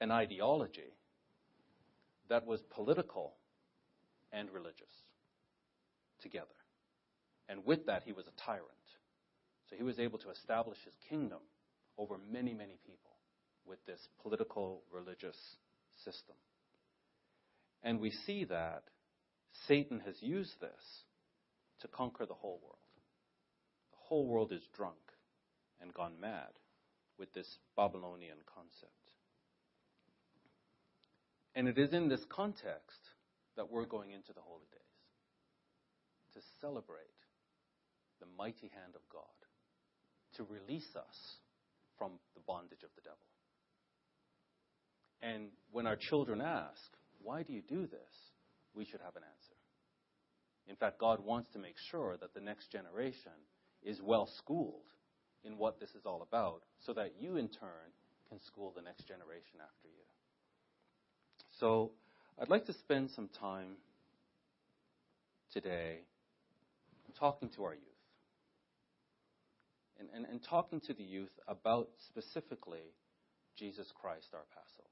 an 0.00 0.10
ideology 0.10 0.92
that 2.28 2.46
was 2.46 2.60
political 2.74 3.34
and 4.32 4.50
religious 4.50 4.94
together. 6.22 6.46
And 7.48 7.64
with 7.64 7.86
that, 7.86 8.02
he 8.04 8.12
was 8.12 8.26
a 8.26 8.44
tyrant. 8.44 8.64
So 9.68 9.76
he 9.76 9.84
was 9.84 10.00
able 10.00 10.18
to 10.18 10.30
establish 10.30 10.78
his 10.84 10.94
kingdom 11.08 11.38
over 11.98 12.16
many, 12.32 12.52
many 12.52 12.78
people 12.84 13.09
with 13.70 13.86
this 13.86 14.00
political 14.20 14.82
religious 14.92 15.38
system. 16.04 16.34
And 17.84 18.00
we 18.00 18.10
see 18.10 18.44
that 18.44 18.82
Satan 19.68 20.02
has 20.04 20.16
used 20.20 20.60
this 20.60 21.04
to 21.80 21.88
conquer 21.88 22.26
the 22.26 22.34
whole 22.34 22.60
world. 22.62 22.76
The 23.92 23.98
whole 24.08 24.26
world 24.26 24.52
is 24.52 24.62
drunk 24.76 24.98
and 25.80 25.94
gone 25.94 26.20
mad 26.20 26.50
with 27.16 27.32
this 27.32 27.46
Babylonian 27.76 28.38
concept. 28.52 28.92
And 31.54 31.68
it 31.68 31.78
is 31.78 31.92
in 31.92 32.08
this 32.08 32.24
context 32.28 33.00
that 33.56 33.70
we're 33.70 33.86
going 33.86 34.10
into 34.10 34.32
the 34.32 34.40
holy 34.40 34.66
days 34.72 34.80
to 36.34 36.40
celebrate 36.60 37.06
the 38.20 38.26
mighty 38.36 38.70
hand 38.74 38.94
of 38.94 39.02
God, 39.12 39.22
to 40.36 40.44
release 40.44 40.96
us 40.96 41.36
from 41.98 42.12
the 42.34 42.42
bondage 42.46 42.82
of 42.82 42.90
the 42.94 43.02
devil. 43.02 43.18
And 45.22 45.48
when 45.72 45.86
our 45.86 45.96
children 45.96 46.40
ask, 46.40 46.80
Why 47.22 47.42
do 47.42 47.52
you 47.52 47.62
do 47.62 47.86
this? 47.86 48.30
we 48.74 48.84
should 48.84 49.00
have 49.00 49.16
an 49.16 49.22
answer. 49.22 49.56
In 50.68 50.76
fact, 50.76 51.00
God 51.00 51.18
wants 51.24 51.48
to 51.50 51.58
make 51.58 51.74
sure 51.90 52.16
that 52.20 52.34
the 52.34 52.40
next 52.40 52.70
generation 52.70 53.32
is 53.82 54.00
well 54.00 54.28
schooled 54.38 54.86
in 55.42 55.58
what 55.58 55.80
this 55.80 55.90
is 55.90 56.06
all 56.06 56.22
about 56.22 56.62
so 56.86 56.92
that 56.92 57.14
you, 57.18 57.36
in 57.36 57.48
turn, 57.48 57.90
can 58.28 58.40
school 58.40 58.72
the 58.74 58.82
next 58.82 59.08
generation 59.08 59.58
after 59.60 59.88
you. 59.88 60.04
So, 61.58 61.90
I'd 62.40 62.48
like 62.48 62.66
to 62.66 62.72
spend 62.72 63.10
some 63.10 63.28
time 63.40 63.76
today 65.52 65.98
talking 67.18 67.50
to 67.56 67.64
our 67.64 67.74
youth 67.74 67.82
and, 69.98 70.08
and, 70.14 70.24
and 70.24 70.42
talking 70.42 70.80
to 70.82 70.94
the 70.94 71.02
youth 71.02 71.32
about 71.48 71.88
specifically 72.06 72.94
Jesus 73.56 73.92
Christ, 74.00 74.28
our 74.32 74.46
Passover, 74.54 74.89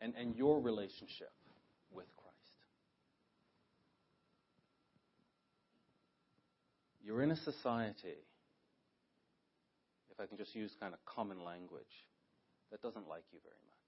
and, 0.00 0.14
and 0.18 0.36
your 0.36 0.60
relationship 0.60 1.32
with 1.90 2.06
Christ. 2.16 2.36
You're 7.02 7.22
in 7.22 7.30
a 7.30 7.36
society, 7.36 8.20
if 10.10 10.20
I 10.20 10.26
can 10.26 10.36
just 10.36 10.54
use 10.54 10.76
kind 10.78 10.94
of 10.94 11.04
common 11.04 11.44
language, 11.44 12.06
that 12.70 12.82
doesn't 12.82 13.08
like 13.08 13.24
you 13.32 13.38
very 13.42 13.62
much. 13.64 13.78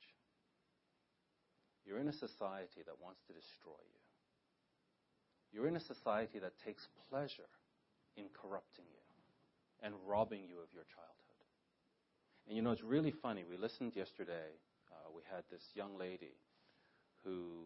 You're 1.84 1.98
in 1.98 2.08
a 2.08 2.12
society 2.12 2.82
that 2.86 2.94
wants 3.02 3.20
to 3.26 3.32
destroy 3.32 3.80
you. 3.82 4.00
You're 5.52 5.66
in 5.66 5.76
a 5.76 5.80
society 5.80 6.38
that 6.38 6.52
takes 6.64 6.86
pleasure 7.10 7.50
in 8.16 8.26
corrupting 8.32 8.84
you 8.86 9.04
and 9.82 9.94
robbing 10.06 10.44
you 10.48 10.60
of 10.60 10.72
your 10.72 10.84
childhood. 10.84 11.30
And 12.46 12.56
you 12.56 12.62
know, 12.62 12.70
it's 12.70 12.82
really 12.82 13.10
funny. 13.10 13.44
We 13.48 13.56
listened 13.56 13.96
yesterday, 13.96 14.54
uh, 15.00 15.08
we 15.14 15.22
had 15.32 15.44
this 15.50 15.64
young 15.74 15.96
lady 15.98 16.36
who 17.24 17.64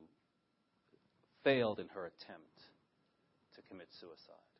failed 1.42 1.78
in 1.78 1.88
her 1.88 2.06
attempt 2.06 2.58
to 3.54 3.62
commit 3.68 3.88
suicide. 4.00 4.54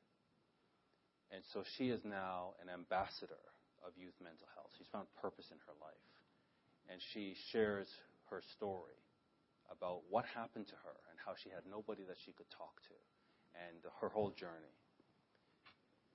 And 1.30 1.42
so 1.52 1.64
she 1.76 1.90
is 1.90 2.04
now 2.04 2.54
an 2.62 2.68
ambassador 2.68 3.42
of 3.82 3.96
youth 3.96 4.14
mental 4.22 4.46
health. 4.54 4.70
She's 4.78 4.90
found 4.92 5.06
purpose 5.18 5.50
in 5.50 5.58
her 5.66 5.76
life. 5.80 6.06
And 6.86 7.00
she 7.12 7.34
shares 7.50 7.88
her 8.30 8.42
story 8.54 9.00
about 9.72 10.02
what 10.10 10.24
happened 10.26 10.68
to 10.68 10.78
her 10.84 10.96
and 11.10 11.16
how 11.18 11.32
she 11.34 11.48
had 11.48 11.64
nobody 11.64 12.04
that 12.04 12.20
she 12.24 12.32
could 12.32 12.50
talk 12.52 12.76
to 12.92 12.98
and 13.56 13.82
her 14.00 14.08
whole 14.08 14.30
journey. 14.30 14.76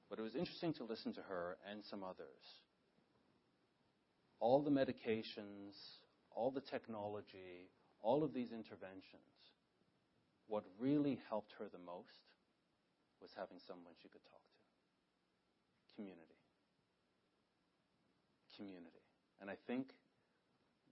But 0.09 0.19
it 0.19 0.23
was 0.23 0.35
interesting 0.35 0.73
to 0.75 0.83
listen 0.83 1.13
to 1.13 1.21
her 1.21 1.57
and 1.69 1.83
some 1.89 2.03
others. 2.03 2.45
All 4.39 4.61
the 4.61 4.71
medications, 4.71 5.75
all 6.35 6.51
the 6.51 6.61
technology, 6.61 7.69
all 8.01 8.23
of 8.23 8.33
these 8.33 8.51
interventions, 8.51 9.53
what 10.47 10.63
really 10.79 11.19
helped 11.29 11.53
her 11.59 11.65
the 11.71 11.79
most 11.79 12.25
was 13.21 13.31
having 13.37 13.59
someone 13.59 13.93
she 14.01 14.09
could 14.09 14.23
talk 14.23 14.41
to 14.41 14.59
community. 15.95 16.39
Community. 18.55 19.03
And 19.41 19.49
I 19.49 19.55
think 19.67 19.91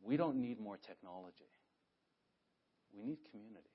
we 0.03 0.17
don't 0.17 0.37
need 0.37 0.59
more 0.59 0.77
technology. 0.77 1.49
We 2.93 3.03
need 3.03 3.19
community. 3.31 3.71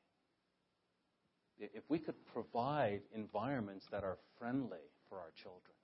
If 1.59 1.85
we 1.89 1.99
could 1.99 2.17
provide 2.33 3.03
environments 3.15 3.87
that 3.91 4.05
are 4.05 4.19
friendly 4.39 4.85
for 5.09 5.19
our 5.19 5.33
children, 5.37 5.77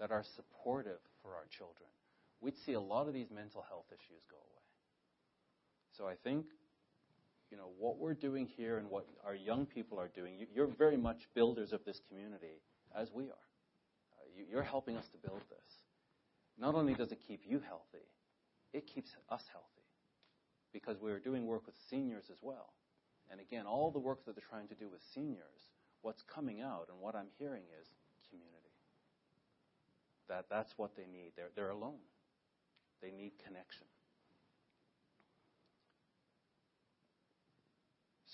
that 0.00 0.10
are 0.10 0.24
supportive 0.24 1.00
for 1.22 1.34
our 1.34 1.46
children, 1.50 1.88
we'd 2.40 2.56
see 2.58 2.72
a 2.72 2.80
lot 2.80 3.06
of 3.06 3.14
these 3.14 3.30
mental 3.30 3.64
health 3.68 3.86
issues 3.90 4.24
go 4.30 4.36
away. 4.36 4.55
So 5.96 6.06
I 6.06 6.14
think, 6.14 6.44
you 7.50 7.56
know, 7.56 7.70
what 7.78 7.98
we're 7.98 8.14
doing 8.14 8.46
here 8.56 8.78
and 8.78 8.90
what 8.90 9.06
our 9.24 9.34
young 9.34 9.64
people 9.66 9.98
are 9.98 10.08
doing, 10.08 10.46
you're 10.54 10.66
very 10.66 10.96
much 10.96 11.28
builders 11.34 11.72
of 11.72 11.84
this 11.84 12.00
community 12.08 12.60
as 12.94 13.12
we 13.12 13.24
are. 13.24 13.46
Uh, 14.18 14.44
you're 14.50 14.62
helping 14.62 14.96
us 14.96 15.08
to 15.08 15.18
build 15.18 15.40
this. 15.48 15.78
Not 16.58 16.74
only 16.74 16.94
does 16.94 17.12
it 17.12 17.20
keep 17.26 17.42
you 17.46 17.60
healthy, 17.66 18.04
it 18.72 18.86
keeps 18.86 19.10
us 19.30 19.44
healthy 19.52 19.68
because 20.72 20.98
we're 21.00 21.18
doing 21.18 21.46
work 21.46 21.66
with 21.66 21.76
seniors 21.88 22.24
as 22.30 22.38
well. 22.42 22.72
And 23.30 23.40
again, 23.40 23.66
all 23.66 23.90
the 23.90 23.98
work 23.98 24.24
that 24.26 24.34
they're 24.34 24.44
trying 24.48 24.68
to 24.68 24.74
do 24.74 24.88
with 24.90 25.00
seniors, 25.14 25.70
what's 26.02 26.22
coming 26.22 26.60
out 26.60 26.88
and 26.90 27.00
what 27.00 27.14
I'm 27.14 27.28
hearing 27.38 27.64
is 27.80 27.88
community. 28.28 28.52
That 30.28 30.46
that's 30.50 30.74
what 30.76 30.96
they 30.96 31.06
need. 31.06 31.32
They're, 31.36 31.50
they're 31.54 31.70
alone. 31.70 32.04
They 33.00 33.10
need 33.10 33.32
connection. 33.44 33.86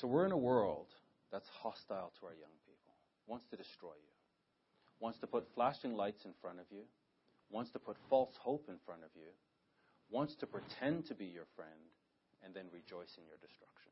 So 0.02 0.08
we're 0.08 0.26
in 0.26 0.32
a 0.32 0.36
world 0.36 0.88
that's 1.30 1.48
hostile 1.48 2.12
to 2.18 2.26
our 2.26 2.34
young 2.34 2.58
people, 2.66 2.92
wants 3.26 3.46
to 3.46 3.56
destroy 3.56 3.94
you 3.94 4.12
wants 5.02 5.18
to 5.18 5.26
put 5.26 5.44
flashing 5.54 5.96
lights 5.96 6.24
in 6.24 6.30
front 6.40 6.60
of 6.60 6.66
you, 6.70 6.82
wants 7.50 7.72
to 7.72 7.78
put 7.80 7.96
false 8.08 8.36
hope 8.40 8.66
in 8.68 8.76
front 8.86 9.02
of 9.02 9.10
you, 9.16 9.28
wants 10.10 10.36
to 10.36 10.46
pretend 10.46 11.04
to 11.04 11.14
be 11.14 11.24
your 11.24 11.46
friend, 11.56 11.90
and 12.44 12.54
then 12.54 12.66
rejoice 12.72 13.18
in 13.18 13.24
your 13.26 13.36
destruction. 13.42 13.90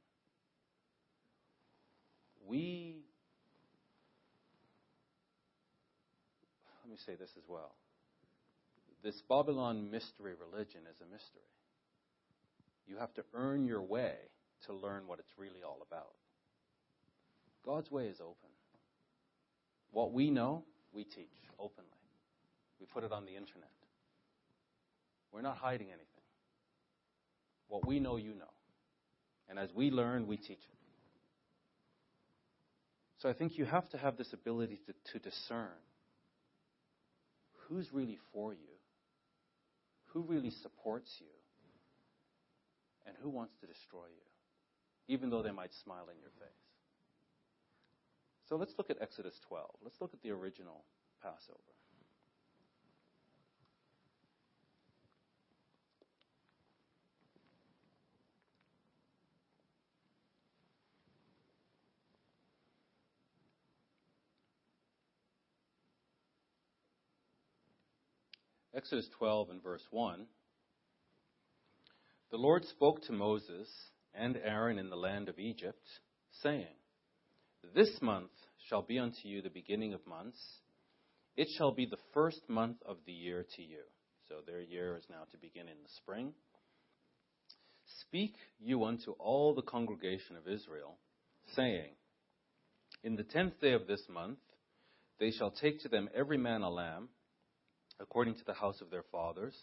We, 2.46 3.02
let 6.84 6.90
me 6.90 6.96
say 7.04 7.16
this 7.16 7.32
as 7.36 7.48
well. 7.48 7.72
This 9.02 9.20
Babylon 9.28 9.90
mystery 9.90 10.34
religion 10.52 10.82
is 10.88 11.00
a 11.00 11.12
mystery. 11.12 11.42
You 12.86 12.98
have 12.98 13.14
to 13.14 13.24
earn 13.34 13.64
your 13.64 13.82
way 13.82 14.14
to 14.66 14.72
learn 14.72 15.06
what 15.06 15.18
it's 15.18 15.32
really 15.38 15.62
all 15.64 15.78
about. 15.86 16.14
God's 17.64 17.90
way 17.90 18.06
is 18.06 18.20
open. 18.20 18.50
What 19.92 20.12
we 20.12 20.30
know, 20.30 20.64
we 20.92 21.04
teach 21.04 21.28
openly. 21.58 21.90
We 22.78 22.86
put 22.86 23.04
it 23.04 23.12
on 23.12 23.24
the 23.24 23.32
internet. 23.32 23.70
We're 25.32 25.42
not 25.42 25.56
hiding 25.56 25.88
anything. 25.88 26.06
What 27.68 27.86
we 27.86 28.00
know, 28.00 28.16
you 28.16 28.34
know. 28.34 28.50
And 29.48 29.58
as 29.58 29.70
we 29.74 29.90
learn, 29.90 30.26
we 30.26 30.36
teach 30.36 30.50
it. 30.50 30.78
So 33.18 33.28
I 33.28 33.32
think 33.32 33.58
you 33.58 33.64
have 33.66 33.88
to 33.90 33.98
have 33.98 34.16
this 34.16 34.32
ability 34.32 34.80
to, 34.86 35.12
to 35.12 35.18
discern 35.18 35.68
who's 37.68 37.92
really 37.92 38.18
for 38.32 38.52
you, 38.52 38.58
who 40.06 40.22
really 40.22 40.50
supports 40.50 41.10
you, 41.20 41.26
and 43.06 43.14
who 43.22 43.28
wants 43.28 43.52
to 43.60 43.66
destroy 43.66 44.06
you, 44.08 44.29
even 45.10 45.28
though 45.28 45.42
they 45.42 45.50
might 45.50 45.74
smile 45.74 46.06
in 46.08 46.20
your 46.20 46.30
face. 46.38 46.54
So 48.48 48.54
let's 48.54 48.74
look 48.78 48.90
at 48.90 48.96
Exodus 49.02 49.34
12. 49.48 49.68
Let's 49.82 50.00
look 50.00 50.14
at 50.14 50.22
the 50.22 50.30
original 50.30 50.84
Passover. 51.20 51.58
Exodus 68.72 69.08
12 69.18 69.50
and 69.50 69.62
verse 69.62 69.82
1. 69.90 70.26
The 72.30 72.36
Lord 72.36 72.64
spoke 72.64 73.02
to 73.06 73.12
Moses 73.12 73.68
and 74.14 74.36
Aaron 74.36 74.78
in 74.78 74.90
the 74.90 74.96
land 74.96 75.28
of 75.28 75.38
Egypt, 75.38 75.86
saying, 76.42 76.74
This 77.74 77.90
month 78.00 78.30
shall 78.68 78.82
be 78.82 78.98
unto 78.98 79.28
you 79.28 79.42
the 79.42 79.50
beginning 79.50 79.94
of 79.94 80.06
months. 80.06 80.38
It 81.36 81.48
shall 81.56 81.72
be 81.72 81.86
the 81.86 81.98
first 82.12 82.40
month 82.48 82.78
of 82.86 82.98
the 83.06 83.12
year 83.12 83.46
to 83.56 83.62
you. 83.62 83.82
So 84.28 84.36
their 84.46 84.60
year 84.60 84.96
is 84.96 85.04
now 85.10 85.24
to 85.30 85.38
begin 85.38 85.68
in 85.68 85.82
the 85.82 85.88
spring. 85.96 86.32
Speak 88.02 88.34
you 88.58 88.84
unto 88.84 89.12
all 89.12 89.54
the 89.54 89.62
congregation 89.62 90.36
of 90.36 90.48
Israel, 90.48 90.96
saying, 91.54 91.90
In 93.02 93.16
the 93.16 93.24
tenth 93.24 93.60
day 93.60 93.72
of 93.72 93.86
this 93.86 94.02
month 94.08 94.38
they 95.18 95.30
shall 95.30 95.50
take 95.50 95.80
to 95.80 95.88
them 95.88 96.08
every 96.14 96.38
man 96.38 96.62
a 96.62 96.70
lamb, 96.70 97.08
according 97.98 98.34
to 98.36 98.44
the 98.44 98.54
house 98.54 98.80
of 98.80 98.90
their 98.90 99.04
fathers, 99.12 99.54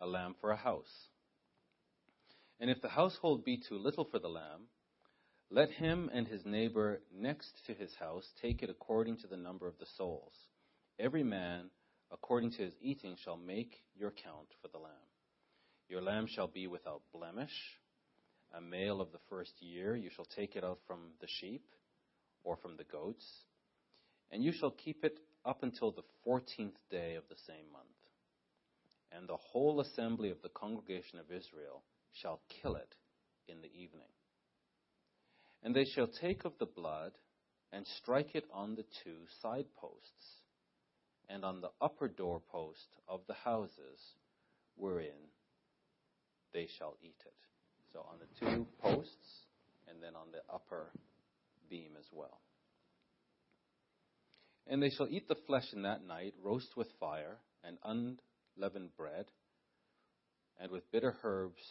a 0.00 0.06
lamb 0.06 0.34
for 0.40 0.50
a 0.50 0.56
house. 0.56 1.08
And 2.60 2.70
if 2.70 2.80
the 2.80 2.88
household 2.88 3.44
be 3.44 3.56
too 3.56 3.78
little 3.78 4.04
for 4.04 4.18
the 4.18 4.28
lamb, 4.28 4.68
let 5.50 5.70
him 5.70 6.10
and 6.14 6.26
his 6.26 6.46
neighbor 6.46 7.02
next 7.14 7.60
to 7.66 7.74
his 7.74 7.94
house 7.96 8.32
take 8.40 8.62
it 8.62 8.70
according 8.70 9.18
to 9.18 9.26
the 9.26 9.36
number 9.36 9.66
of 9.66 9.78
the 9.78 9.86
souls. 9.98 10.32
Every 10.98 11.22
man, 11.22 11.70
according 12.10 12.52
to 12.52 12.62
his 12.62 12.74
eating, 12.80 13.16
shall 13.22 13.36
make 13.36 13.82
your 13.94 14.10
count 14.10 14.48
for 14.62 14.68
the 14.68 14.78
lamb. 14.78 14.92
Your 15.88 16.00
lamb 16.00 16.26
shall 16.26 16.46
be 16.46 16.66
without 16.66 17.02
blemish, 17.12 17.52
a 18.56 18.60
male 18.60 19.00
of 19.00 19.12
the 19.12 19.18
first 19.28 19.52
year. 19.60 19.94
You 19.94 20.10
shall 20.14 20.24
take 20.24 20.56
it 20.56 20.64
out 20.64 20.78
from 20.86 21.10
the 21.20 21.26
sheep 21.28 21.64
or 22.44 22.56
from 22.56 22.76
the 22.76 22.84
goats, 22.84 23.26
and 24.30 24.42
you 24.42 24.52
shall 24.52 24.70
keep 24.70 25.04
it 25.04 25.18
up 25.44 25.62
until 25.62 25.90
the 25.90 26.04
fourteenth 26.24 26.78
day 26.90 27.16
of 27.16 27.24
the 27.28 27.36
same 27.46 27.70
month. 27.72 27.86
And 29.10 29.28
the 29.28 29.36
whole 29.36 29.80
assembly 29.80 30.30
of 30.30 30.40
the 30.42 30.48
congregation 30.48 31.18
of 31.18 31.26
Israel 31.30 31.82
shall 32.20 32.40
kill 32.62 32.76
it 32.76 32.94
in 33.48 33.60
the 33.60 33.68
evening. 33.68 34.08
And 35.62 35.74
they 35.74 35.84
shall 35.84 36.08
take 36.08 36.44
of 36.44 36.52
the 36.58 36.66
blood 36.66 37.12
and 37.72 37.86
strike 37.98 38.34
it 38.34 38.44
on 38.52 38.74
the 38.74 38.84
two 39.04 39.18
side 39.40 39.66
posts 39.76 40.42
and 41.28 41.44
on 41.44 41.60
the 41.60 41.70
upper 41.80 42.08
doorpost 42.08 42.96
of 43.08 43.20
the 43.26 43.34
houses 43.34 44.00
wherein 44.76 45.30
they 46.52 46.68
shall 46.78 46.96
eat 47.02 47.20
it. 47.24 47.34
So 47.92 48.00
on 48.00 48.18
the 48.18 48.46
two 48.46 48.66
posts 48.80 49.46
and 49.88 50.02
then 50.02 50.14
on 50.14 50.32
the 50.32 50.42
upper 50.52 50.90
beam 51.70 51.92
as 51.98 52.06
well. 52.12 52.40
And 54.66 54.82
they 54.82 54.90
shall 54.90 55.08
eat 55.08 55.28
the 55.28 55.36
flesh 55.46 55.66
in 55.72 55.82
that 55.82 56.06
night, 56.06 56.34
roast 56.42 56.76
with 56.76 56.88
fire, 57.00 57.38
and 57.64 57.78
unleavened 57.84 58.96
bread, 58.96 59.26
and 60.60 60.70
with 60.70 60.90
bitter 60.92 61.16
herbs 61.24 61.62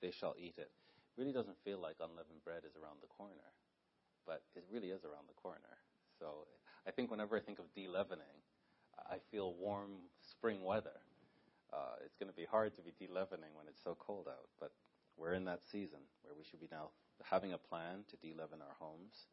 they 0.00 0.10
shall 0.10 0.34
eat 0.38 0.54
it. 0.58 0.70
Really 1.16 1.32
doesn't 1.32 1.58
feel 1.64 1.78
like 1.78 1.96
unleavened 2.00 2.44
bread 2.44 2.62
is 2.64 2.76
around 2.76 2.98
the 3.02 3.08
corner, 3.08 3.50
but 4.26 4.42
it 4.54 4.64
really 4.72 4.88
is 4.88 5.04
around 5.04 5.26
the 5.26 5.40
corner. 5.42 5.82
So 6.18 6.46
I 6.86 6.90
think 6.90 7.10
whenever 7.10 7.36
I 7.36 7.40
think 7.40 7.58
of 7.58 7.72
de-leavening, 7.74 8.38
I 9.10 9.18
feel 9.30 9.54
warm 9.54 9.90
spring 10.22 10.64
weather. 10.64 11.00
Uh, 11.72 12.00
it's 12.04 12.16
going 12.16 12.30
to 12.30 12.36
be 12.36 12.44
hard 12.44 12.74
to 12.76 12.82
be 12.82 12.92
de-leavening 12.98 13.50
when 13.54 13.66
it's 13.68 13.82
so 13.82 13.96
cold 13.98 14.26
out, 14.28 14.48
but 14.60 14.72
we're 15.16 15.34
in 15.34 15.44
that 15.44 15.60
season 15.70 16.00
where 16.22 16.34
we 16.36 16.44
should 16.44 16.60
be 16.60 16.68
now 16.70 16.90
having 17.24 17.52
a 17.52 17.58
plan 17.58 18.04
to 18.08 18.16
de-leaven 18.16 18.60
our 18.62 18.76
homes 18.78 19.26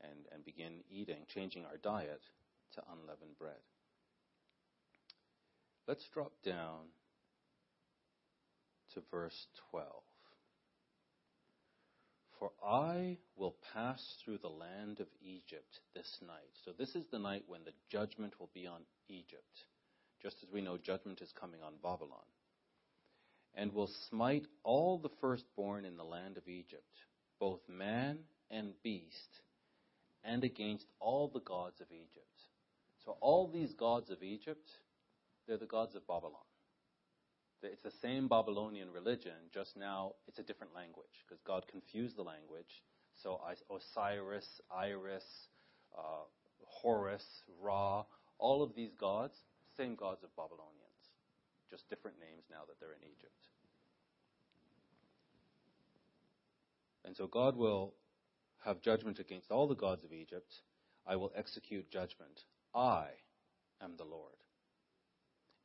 and, 0.00 0.26
and 0.32 0.44
begin 0.44 0.80
eating, 0.90 1.24
changing 1.28 1.64
our 1.64 1.76
diet 1.76 2.22
to 2.74 2.82
unleavened 2.92 3.38
bread. 3.38 3.60
Let's 5.86 6.08
drop 6.08 6.32
down 6.42 6.90
to 8.96 9.02
verse 9.10 9.46
12. 9.70 9.92
For 12.38 12.50
I 12.66 13.18
will 13.36 13.56
pass 13.74 14.02
through 14.24 14.38
the 14.38 14.48
land 14.48 15.00
of 15.00 15.06
Egypt 15.22 15.80
this 15.94 16.18
night. 16.26 16.52
So, 16.64 16.72
this 16.78 16.94
is 16.94 17.04
the 17.10 17.18
night 17.18 17.44
when 17.46 17.64
the 17.64 17.72
judgment 17.90 18.34
will 18.40 18.50
be 18.54 18.66
on 18.66 18.80
Egypt, 19.08 19.64
just 20.22 20.36
as 20.42 20.50
we 20.52 20.60
know 20.60 20.76
judgment 20.76 21.20
is 21.22 21.32
coming 21.38 21.60
on 21.62 21.74
Babylon. 21.82 22.24
And 23.54 23.72
will 23.72 23.90
smite 24.10 24.46
all 24.64 24.98
the 24.98 25.14
firstborn 25.20 25.86
in 25.86 25.96
the 25.96 26.04
land 26.04 26.36
of 26.36 26.48
Egypt, 26.48 26.84
both 27.40 27.60
man 27.68 28.18
and 28.50 28.74
beast, 28.82 29.40
and 30.24 30.44
against 30.44 30.86
all 31.00 31.30
the 31.32 31.40
gods 31.40 31.80
of 31.80 31.86
Egypt. 31.90 32.26
So, 33.04 33.16
all 33.20 33.48
these 33.48 33.72
gods 33.74 34.10
of 34.10 34.22
Egypt, 34.22 34.68
they're 35.46 35.56
the 35.56 35.66
gods 35.66 35.94
of 35.94 36.06
Babylon. 36.06 36.42
It's 37.72 37.82
the 37.82 37.90
same 38.02 38.28
Babylonian 38.28 38.90
religion, 38.92 39.50
just 39.52 39.76
now 39.76 40.12
it's 40.26 40.38
a 40.38 40.42
different 40.42 40.74
language 40.74 41.24
because 41.26 41.40
God 41.46 41.66
confused 41.68 42.16
the 42.16 42.22
language. 42.22 42.82
So 43.16 43.40
Osiris, 43.70 44.60
Iris, 44.70 45.48
uh, 45.96 46.24
Horus, 46.64 47.24
Ra, 47.60 48.04
all 48.38 48.62
of 48.62 48.74
these 48.74 48.94
gods, 48.94 49.36
same 49.76 49.94
gods 49.94 50.22
of 50.22 50.34
Babylonians, 50.36 50.72
just 51.70 51.88
different 51.88 52.18
names 52.20 52.44
now 52.50 52.60
that 52.68 52.78
they're 52.80 52.92
in 52.92 53.04
Egypt. 53.04 53.48
And 57.04 57.16
so 57.16 57.26
God 57.26 57.56
will 57.56 57.94
have 58.64 58.80
judgment 58.82 59.18
against 59.20 59.50
all 59.50 59.68
the 59.68 59.74
gods 59.74 60.04
of 60.04 60.12
Egypt. 60.12 60.52
I 61.06 61.16
will 61.16 61.32
execute 61.36 61.90
judgment. 61.90 62.44
I 62.74 63.06
am 63.80 63.96
the 63.96 64.04
Lord. 64.04 64.34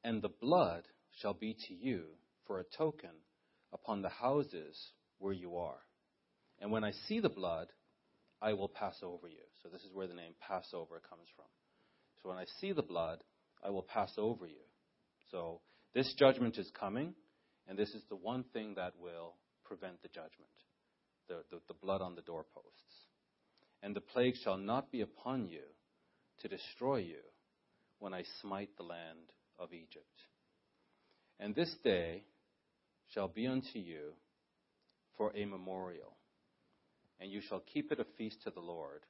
And 0.03 0.21
the 0.21 0.29
blood 0.29 0.87
shall 1.19 1.33
be 1.33 1.55
to 1.67 1.73
you 1.73 2.03
for 2.47 2.59
a 2.59 2.63
token 2.77 3.11
upon 3.73 4.01
the 4.01 4.09
houses 4.09 4.91
where 5.19 5.33
you 5.33 5.57
are. 5.57 5.79
And 6.59 6.71
when 6.71 6.83
I 6.83 6.91
see 7.07 7.19
the 7.19 7.29
blood, 7.29 7.67
I 8.41 8.53
will 8.53 8.69
pass 8.69 8.97
over 9.03 9.27
you. 9.27 9.43
So 9.61 9.69
this 9.69 9.81
is 9.81 9.93
where 9.93 10.07
the 10.07 10.13
name 10.13 10.33
Passover 10.39 11.01
comes 11.09 11.27
from. 11.35 11.45
So 12.21 12.29
when 12.29 12.37
I 12.37 12.45
see 12.59 12.71
the 12.71 12.81
blood, 12.81 13.23
I 13.63 13.69
will 13.69 13.83
pass 13.83 14.13
over 14.17 14.45
you. 14.45 14.63
So 15.31 15.61
this 15.93 16.13
judgment 16.17 16.57
is 16.57 16.69
coming, 16.79 17.13
and 17.67 17.77
this 17.77 17.89
is 17.89 18.03
the 18.09 18.15
one 18.15 18.43
thing 18.53 18.75
that 18.75 18.93
will 18.99 19.35
prevent 19.63 20.01
the 20.01 20.09
judgment 20.09 20.49
the, 21.27 21.43
the, 21.49 21.61
the 21.67 21.73
blood 21.73 22.01
on 22.01 22.15
the 22.15 22.21
doorposts. 22.21 23.07
And 23.81 23.95
the 23.95 24.01
plague 24.01 24.35
shall 24.43 24.57
not 24.57 24.91
be 24.91 25.01
upon 25.01 25.47
you 25.47 25.63
to 26.41 26.47
destroy 26.47 26.97
you 26.97 27.21
when 27.99 28.13
I 28.13 28.23
smite 28.41 28.69
the 28.77 28.83
land 28.83 29.31
of 29.57 29.73
Egypt. 29.73 30.21
And 31.41 31.55
this 31.55 31.75
day 31.83 32.23
shall 33.13 33.27
be 33.27 33.47
unto 33.47 33.79
you 33.79 34.13
for 35.17 35.33
a 35.35 35.43
memorial, 35.43 36.15
and 37.19 37.31
you 37.31 37.41
shall 37.41 37.61
keep 37.61 37.91
it 37.91 37.99
a 37.99 38.05
feast 38.15 38.43
to 38.43 38.51
the 38.51 38.59
Lord 38.59 39.01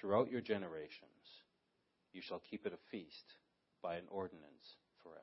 throughout 0.00 0.30
your 0.30 0.40
generations. 0.40 1.42
You 2.14 2.22
shall 2.22 2.40
keep 2.50 2.64
it 2.64 2.72
a 2.72 2.90
feast 2.90 3.34
by 3.82 3.96
an 3.96 4.04
ordinance 4.10 4.76
forever. 5.02 5.20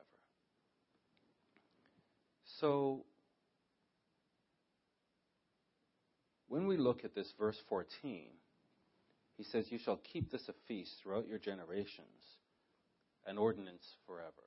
So, 2.60 3.04
when 6.46 6.68
we 6.68 6.76
look 6.76 7.04
at 7.04 7.16
this 7.16 7.32
verse 7.36 7.58
14, 7.68 8.28
he 9.36 9.42
says, 9.42 9.66
You 9.70 9.78
shall 9.78 9.98
keep 10.12 10.30
this 10.30 10.48
a 10.48 10.54
feast 10.68 10.92
throughout 11.02 11.26
your 11.26 11.40
generations, 11.40 12.38
an 13.26 13.38
ordinance 13.38 13.84
forever 14.06 14.44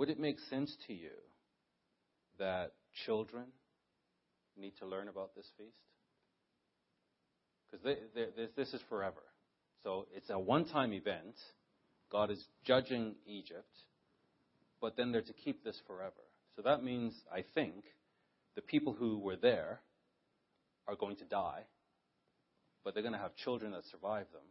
would 0.00 0.08
it 0.08 0.18
make 0.18 0.38
sense 0.48 0.74
to 0.86 0.94
you 0.94 1.10
that 2.38 2.72
children 3.04 3.44
need 4.56 4.72
to 4.78 4.86
learn 4.86 5.08
about 5.08 5.34
this 5.36 5.44
feast? 5.58 5.76
Because 7.70 7.98
this 8.56 8.72
is 8.72 8.80
forever. 8.88 9.20
So 9.84 10.06
it's 10.16 10.30
a 10.30 10.38
one 10.38 10.64
time 10.64 10.94
event. 10.94 11.34
God 12.10 12.30
is 12.30 12.42
judging 12.64 13.16
Egypt, 13.26 13.76
but 14.80 14.96
then 14.96 15.12
they're 15.12 15.20
to 15.20 15.34
keep 15.34 15.62
this 15.64 15.78
forever. 15.86 16.24
So 16.56 16.62
that 16.62 16.82
means, 16.82 17.12
I 17.30 17.44
think, 17.54 17.84
the 18.56 18.62
people 18.62 18.94
who 18.94 19.18
were 19.18 19.36
there 19.36 19.82
are 20.88 20.96
going 20.96 21.16
to 21.16 21.26
die, 21.26 21.64
but 22.84 22.94
they're 22.94 23.02
going 23.02 23.12
to 23.12 23.20
have 23.20 23.36
children 23.36 23.72
that 23.72 23.84
survive 23.90 24.28
them, 24.32 24.48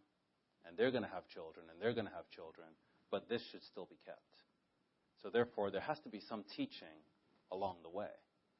and 0.67 0.77
they're 0.77 0.91
going 0.91 1.03
to 1.03 1.09
have 1.09 1.27
children, 1.27 1.65
and 1.71 1.81
they're 1.81 1.95
going 1.95 2.05
to 2.05 2.13
have 2.13 2.29
children, 2.29 2.67
but 3.09 3.27
this 3.27 3.41
should 3.51 3.63
still 3.63 3.87
be 3.89 3.97
kept. 4.05 4.19
So 5.21 5.29
therefore, 5.29 5.71
there 5.71 5.81
has 5.81 5.99
to 6.01 6.09
be 6.09 6.21
some 6.27 6.43
teaching 6.55 7.03
along 7.51 7.77
the 7.83 7.89
way 7.89 8.11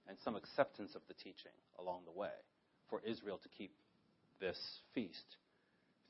and 0.07 0.17
some 0.23 0.35
acceptance 0.35 0.95
of 0.95 1.01
the 1.07 1.13
teaching 1.13 1.55
along 1.79 2.01
the 2.05 2.17
way 2.17 2.35
for 2.89 3.01
Israel 3.05 3.39
to 3.41 3.49
keep 3.49 3.71
this 4.39 4.57
feast 4.93 5.37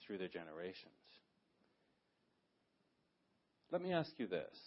through 0.06 0.18
their 0.18 0.28
generations. 0.28 0.93
Let 3.72 3.82
me 3.82 3.93
ask 3.93 4.12
you 4.18 4.28
this. 4.28 4.58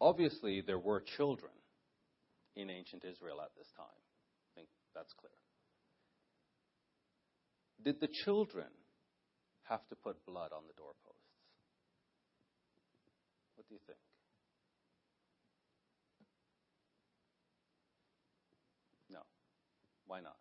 Obviously, 0.00 0.60
there 0.60 0.78
were 0.78 1.02
children 1.16 1.52
in 2.54 2.68
ancient 2.68 3.04
Israel 3.04 3.40
at 3.40 3.50
this 3.56 3.68
time. 3.76 3.86
I 3.86 4.60
think 4.60 4.68
that's 4.94 5.12
clear. 5.14 5.30
Did 7.82 8.00
the 8.00 8.08
children 8.24 8.66
have 9.68 9.86
to 9.88 9.96
put 9.96 10.24
blood 10.26 10.52
on 10.52 10.64
the 10.66 10.74
doorpost? 10.76 11.15
What 13.66 13.70
do 13.70 13.74
you 13.74 13.80
think? 13.86 13.98
No. 19.10 19.20
Why 20.06 20.20
not? 20.20 20.36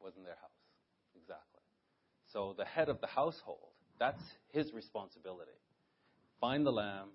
Wasn't 0.00 0.24
their 0.24 0.36
house. 0.40 0.50
Exactly. 1.14 1.60
So 2.32 2.54
the 2.56 2.64
head 2.64 2.88
of 2.88 3.00
the 3.00 3.06
household, 3.06 3.72
that's 3.98 4.22
his 4.52 4.72
responsibility. 4.72 5.50
Find 6.40 6.64
the 6.64 6.72
lamb, 6.72 7.08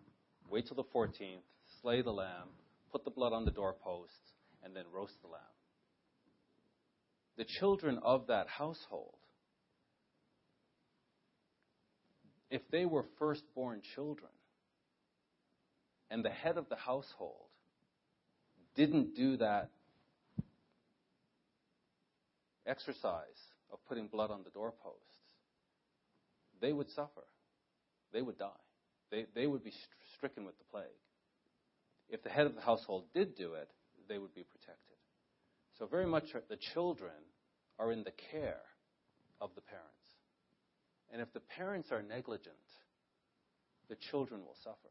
wait 0.49 0.67
till 0.67 0.75
the 0.75 0.83
14th, 0.83 1.41
slay 1.81 2.01
the 2.01 2.11
lamb, 2.11 2.49
put 2.91 3.03
the 3.03 3.11
blood 3.11 3.33
on 3.33 3.45
the 3.45 3.51
doorposts, 3.51 4.33
and 4.63 4.75
then 4.75 4.85
roast 4.93 5.21
the 5.21 5.27
lamb. 5.27 5.41
The 7.37 7.45
children 7.45 7.99
of 8.03 8.27
that 8.27 8.47
household, 8.47 9.15
if 12.49 12.61
they 12.71 12.85
were 12.85 13.05
firstborn 13.17 13.81
children, 13.95 14.31
and 16.09 16.25
the 16.25 16.29
head 16.29 16.57
of 16.57 16.67
the 16.69 16.75
household 16.75 17.47
didn't 18.75 19.15
do 19.15 19.37
that 19.37 19.69
exercise 22.65 23.23
of 23.71 23.79
putting 23.87 24.07
blood 24.07 24.31
on 24.31 24.43
the 24.43 24.49
doorposts, 24.49 25.03
they 26.61 26.73
would 26.73 26.89
suffer. 26.89 27.23
They 28.11 28.21
would 28.21 28.37
die. 28.37 28.49
They, 29.11 29.25
they 29.35 29.47
would 29.47 29.63
be 29.63 29.73
stricken 30.15 30.45
with 30.45 30.57
the 30.57 30.65
plague. 30.71 30.85
If 32.09 32.23
the 32.23 32.29
head 32.29 32.47
of 32.47 32.55
the 32.55 32.61
household 32.61 33.05
did 33.13 33.35
do 33.35 33.53
it, 33.53 33.69
they 34.07 34.17
would 34.17 34.33
be 34.33 34.43
protected. 34.43 34.97
So, 35.77 35.85
very 35.85 36.07
much 36.07 36.33
the 36.49 36.57
children 36.73 37.11
are 37.77 37.91
in 37.91 38.03
the 38.03 38.13
care 38.31 38.61
of 39.39 39.51
the 39.55 39.61
parents. 39.61 39.98
And 41.11 41.21
if 41.21 41.33
the 41.33 41.39
parents 41.39 41.91
are 41.91 42.01
negligent, 42.01 42.55
the 43.89 43.95
children 43.95 44.41
will 44.41 44.55
suffer. 44.63 44.89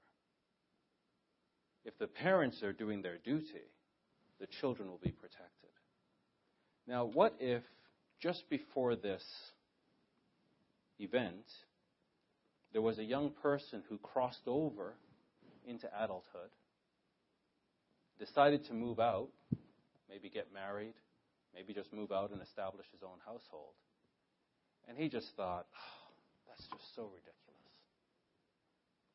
If 1.85 1.97
the 1.99 2.07
parents 2.07 2.63
are 2.63 2.73
doing 2.73 3.03
their 3.03 3.19
duty, 3.19 3.71
the 4.41 4.47
children 4.61 4.89
will 4.89 5.01
be 5.03 5.11
protected. 5.11 5.71
Now, 6.87 7.05
what 7.05 7.35
if 7.39 7.63
just 8.21 8.49
before 8.51 8.97
this 8.97 9.25
event, 10.99 11.45
there 12.73 12.83
was 12.83 12.99
a 12.99 13.05
young 13.05 13.31
person 13.31 13.83
who 13.89 13.99
crossed 13.99 14.47
over 14.47 14.95
into 15.67 15.87
adulthood, 15.97 16.51
decided 18.19 18.65
to 18.67 18.75
move 18.75 18.99
out, 18.99 19.29
maybe 20.09 20.29
get 20.29 20.53
married, 20.53 20.95
maybe 21.55 21.73
just 21.73 21.93
move 21.93 22.11
out 22.11 22.33
and 22.33 22.43
establish 22.43 22.87
his 22.91 23.03
own 23.03 23.19
household. 23.25 23.75
And 24.89 24.97
he 24.97 25.09
just 25.09 25.29
thought, 25.37 25.67
oh, 25.75 25.98
that's 26.59 26.69
just 26.71 26.95
so 26.97 27.03
ridiculous. 27.03 27.35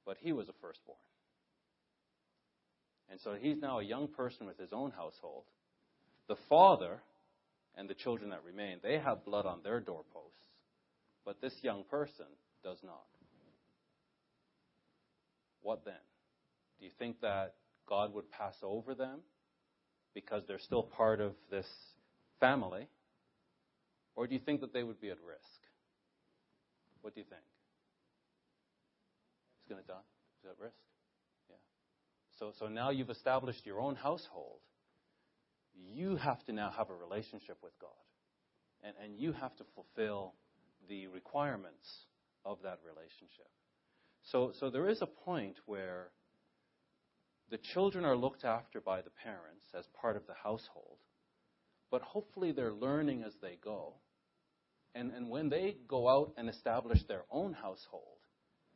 But 0.05 0.17
he 0.19 0.31
was 0.33 0.49
a 0.49 0.53
firstborn. 0.61 0.97
And 3.09 3.19
so 3.21 3.35
he's 3.39 3.57
now 3.61 3.79
a 3.79 3.83
young 3.83 4.07
person 4.07 4.47
with 4.47 4.57
his 4.57 4.71
own 4.71 4.91
household. 4.91 5.43
The 6.27 6.37
father 6.49 7.01
and 7.75 7.89
the 7.89 7.93
children 7.93 8.29
that 8.29 8.43
remain, 8.45 8.77
they 8.81 8.97
have 8.97 9.25
blood 9.25 9.45
on 9.45 9.59
their 9.63 9.79
doorposts. 9.79 10.31
But 11.25 11.41
this 11.41 11.53
young 11.61 11.83
person 11.89 12.25
does 12.63 12.77
not. 12.83 13.03
What 15.61 15.85
then? 15.85 15.93
Do 16.79 16.85
you 16.85 16.91
think 16.99 17.21
that 17.21 17.55
God 17.87 18.13
would 18.13 18.29
pass 18.31 18.55
over 18.61 18.95
them 18.95 19.19
because 20.13 20.43
they're 20.47 20.59
still 20.59 20.83
part 20.83 21.21
of 21.21 21.33
this 21.49 21.67
family? 22.39 22.87
Or 24.15 24.27
do 24.27 24.33
you 24.33 24.41
think 24.45 24.61
that 24.61 24.73
they 24.73 24.83
would 24.83 24.99
be 24.99 25.09
at 25.09 25.17
risk? 25.25 25.62
What 27.03 27.13
do 27.13 27.19
you 27.19 27.25
think? 27.29 27.43
He's 29.61 29.69
going 29.69 29.81
to 29.81 29.87
die? 29.87 30.07
Is 30.39 30.49
at 30.49 30.59
risk? 30.59 30.75
Yeah. 31.49 31.57
So, 32.39 32.51
so 32.57 32.67
now 32.67 32.89
you've 32.89 33.09
established 33.09 33.65
your 33.65 33.79
own 33.79 33.95
household. 33.95 34.59
You 35.75 36.15
have 36.15 36.43
to 36.45 36.53
now 36.53 36.71
have 36.75 36.89
a 36.89 36.95
relationship 36.95 37.57
with 37.61 37.73
God. 37.79 37.89
And, 38.83 38.93
and 39.03 39.19
you 39.19 39.33
have 39.33 39.55
to 39.57 39.65
fulfill 39.75 40.33
the 40.87 41.07
requirements 41.07 41.87
of 42.45 42.57
that 42.63 42.79
relationship. 42.85 43.49
So, 44.23 44.53
so 44.57 44.69
there 44.69 44.87
is 44.87 45.01
a 45.01 45.05
point 45.05 45.57
where 45.65 46.07
the 47.49 47.57
children 47.57 48.05
are 48.05 48.15
looked 48.15 48.45
after 48.45 48.79
by 48.79 49.01
the 49.01 49.09
parents 49.09 49.65
as 49.77 49.85
part 49.99 50.15
of 50.15 50.25
the 50.25 50.33
household, 50.33 50.97
but 51.91 52.01
hopefully 52.01 52.53
they're 52.53 52.73
learning 52.73 53.23
as 53.23 53.33
they 53.41 53.57
go. 53.61 53.93
And, 54.95 55.11
and 55.11 55.29
when 55.29 55.49
they 55.49 55.77
go 55.87 56.07
out 56.07 56.33
and 56.37 56.49
establish 56.49 56.99
their 57.07 57.23
own 57.31 57.53
household, 57.53 58.17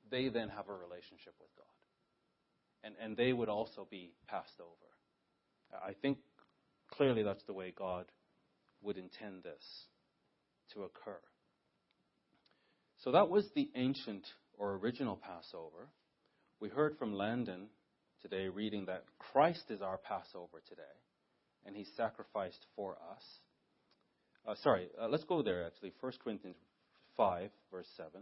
they 0.09 0.29
then 0.29 0.49
have 0.49 0.69
a 0.69 0.73
relationship 0.73 1.33
with 1.39 1.49
God. 1.55 1.65
And, 2.83 2.95
and 3.01 3.17
they 3.17 3.33
would 3.33 3.49
also 3.49 3.87
be 3.89 4.13
passed 4.27 4.59
over. 4.59 5.83
I 5.85 5.93
think 6.01 6.17
clearly 6.91 7.23
that's 7.23 7.43
the 7.43 7.53
way 7.53 7.73
God 7.77 8.05
would 8.81 8.97
intend 8.97 9.43
this 9.43 9.85
to 10.73 10.83
occur. 10.83 11.19
So 13.03 13.11
that 13.11 13.29
was 13.29 13.45
the 13.53 13.69
ancient 13.75 14.25
or 14.57 14.75
original 14.75 15.15
Passover. 15.15 15.89
We 16.59 16.69
heard 16.69 16.97
from 16.97 17.13
Landon 17.13 17.67
today 18.21 18.47
reading 18.47 18.85
that 18.85 19.03
Christ 19.19 19.65
is 19.69 19.81
our 19.81 19.97
Passover 19.97 20.61
today, 20.67 20.81
and 21.65 21.75
he 21.75 21.85
sacrificed 21.95 22.65
for 22.75 22.93
us. 22.93 23.23
Uh, 24.47 24.55
sorry, 24.63 24.87
uh, 25.01 25.09
let's 25.09 25.25
go 25.25 25.41
there 25.41 25.65
actually. 25.65 25.91
1 25.99 26.13
Corinthians 26.23 26.55
5, 27.17 27.49
verse 27.69 27.87
7. 27.97 28.21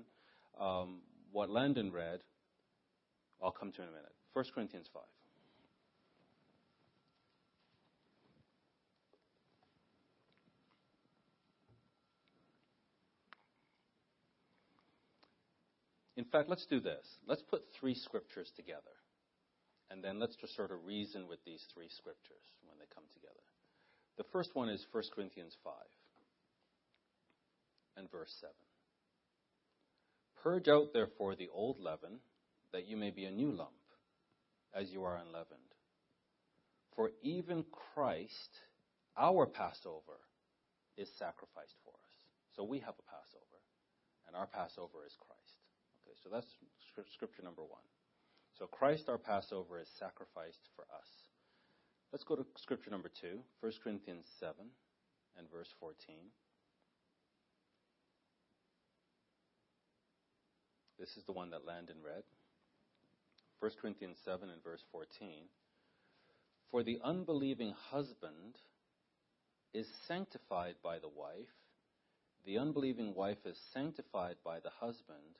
Um, 0.59 1.01
what 1.31 1.51
Landon 1.51 1.91
read, 1.91 2.21
I'll 3.43 3.51
come 3.51 3.71
to 3.73 3.81
in 3.83 3.87
a 3.87 3.91
minute. 3.91 4.15
1 4.33 4.45
Corinthians 4.55 4.87
5. 4.91 5.03
In 16.17 16.23
fact, 16.23 16.49
let's 16.49 16.65
do 16.65 16.79
this. 16.79 17.05
Let's 17.27 17.43
put 17.43 17.61
three 17.79 17.93
scriptures 17.93 18.51
together. 18.55 18.81
And 19.91 20.03
then 20.03 20.17
let's 20.17 20.35
just 20.37 20.55
sort 20.55 20.71
of 20.71 20.83
reason 20.85 21.27
with 21.27 21.43
these 21.45 21.61
three 21.73 21.89
scriptures 21.89 22.41
when 22.65 22.79
they 22.79 22.85
come 22.95 23.03
together. 23.13 23.35
The 24.17 24.23
first 24.31 24.55
one 24.55 24.69
is 24.69 24.83
1 24.91 25.03
Corinthians 25.13 25.55
5 25.63 25.73
and 27.97 28.11
verse 28.11 28.33
7. 28.39 28.53
Purge 30.41 30.67
out, 30.67 30.93
therefore, 30.93 31.35
the 31.35 31.49
old 31.53 31.79
leaven, 31.79 32.19
that 32.71 32.87
you 32.87 32.97
may 32.97 33.09
be 33.09 33.25
a 33.25 33.31
new 33.31 33.51
lump, 33.51 33.71
as 34.73 34.91
you 34.91 35.03
are 35.03 35.17
unleavened. 35.17 35.73
For 36.95 37.11
even 37.23 37.65
Christ, 37.93 38.61
our 39.17 39.45
Passover, 39.45 40.19
is 40.97 41.09
sacrificed 41.17 41.75
for 41.83 41.91
us. 41.91 42.13
So 42.55 42.63
we 42.63 42.79
have 42.79 42.95
a 42.99 43.09
Passover, 43.09 43.59
and 44.27 44.35
our 44.35 44.47
Passover 44.47 45.03
is 45.05 45.15
Christ. 45.19 45.59
Okay, 46.05 46.15
so 46.23 46.29
that's 46.31 46.47
scripture 47.13 47.43
number 47.43 47.63
one. 47.63 47.83
So 48.57 48.67
Christ, 48.67 49.09
our 49.09 49.17
Passover, 49.17 49.79
is 49.81 49.89
sacrificed 49.99 50.69
for 50.75 50.83
us. 50.93 51.09
Let's 52.11 52.23
go 52.23 52.35
to 52.35 52.45
scripture 52.55 52.91
number 52.91 53.09
two, 53.09 53.39
1 53.59 53.73
Corinthians 53.83 54.25
7 54.39 54.53
and 55.37 55.51
verse 55.51 55.67
14. 55.79 56.15
This 61.05 61.17
is 61.17 61.25
the 61.25 61.33
one 61.33 61.51
that 61.51 61.67
Landon 61.67 61.97
read. 62.03 62.23
1 63.59 63.71
Corinthians 63.79 64.17
7 64.25 64.49
and 64.49 64.63
verse 64.63 64.81
14. 64.91 65.43
For 66.71 66.81
the 66.81 66.97
unbelieving 67.03 67.75
husband 67.91 68.57
is 69.71 69.85
sanctified 70.07 70.73
by 70.83 70.97
the 70.97 71.07
wife, 71.07 71.53
the 72.47 72.57
unbelieving 72.57 73.13
wife 73.13 73.37
is 73.45 73.55
sanctified 73.71 74.37
by 74.43 74.59
the 74.61 74.71
husband, 74.79 75.37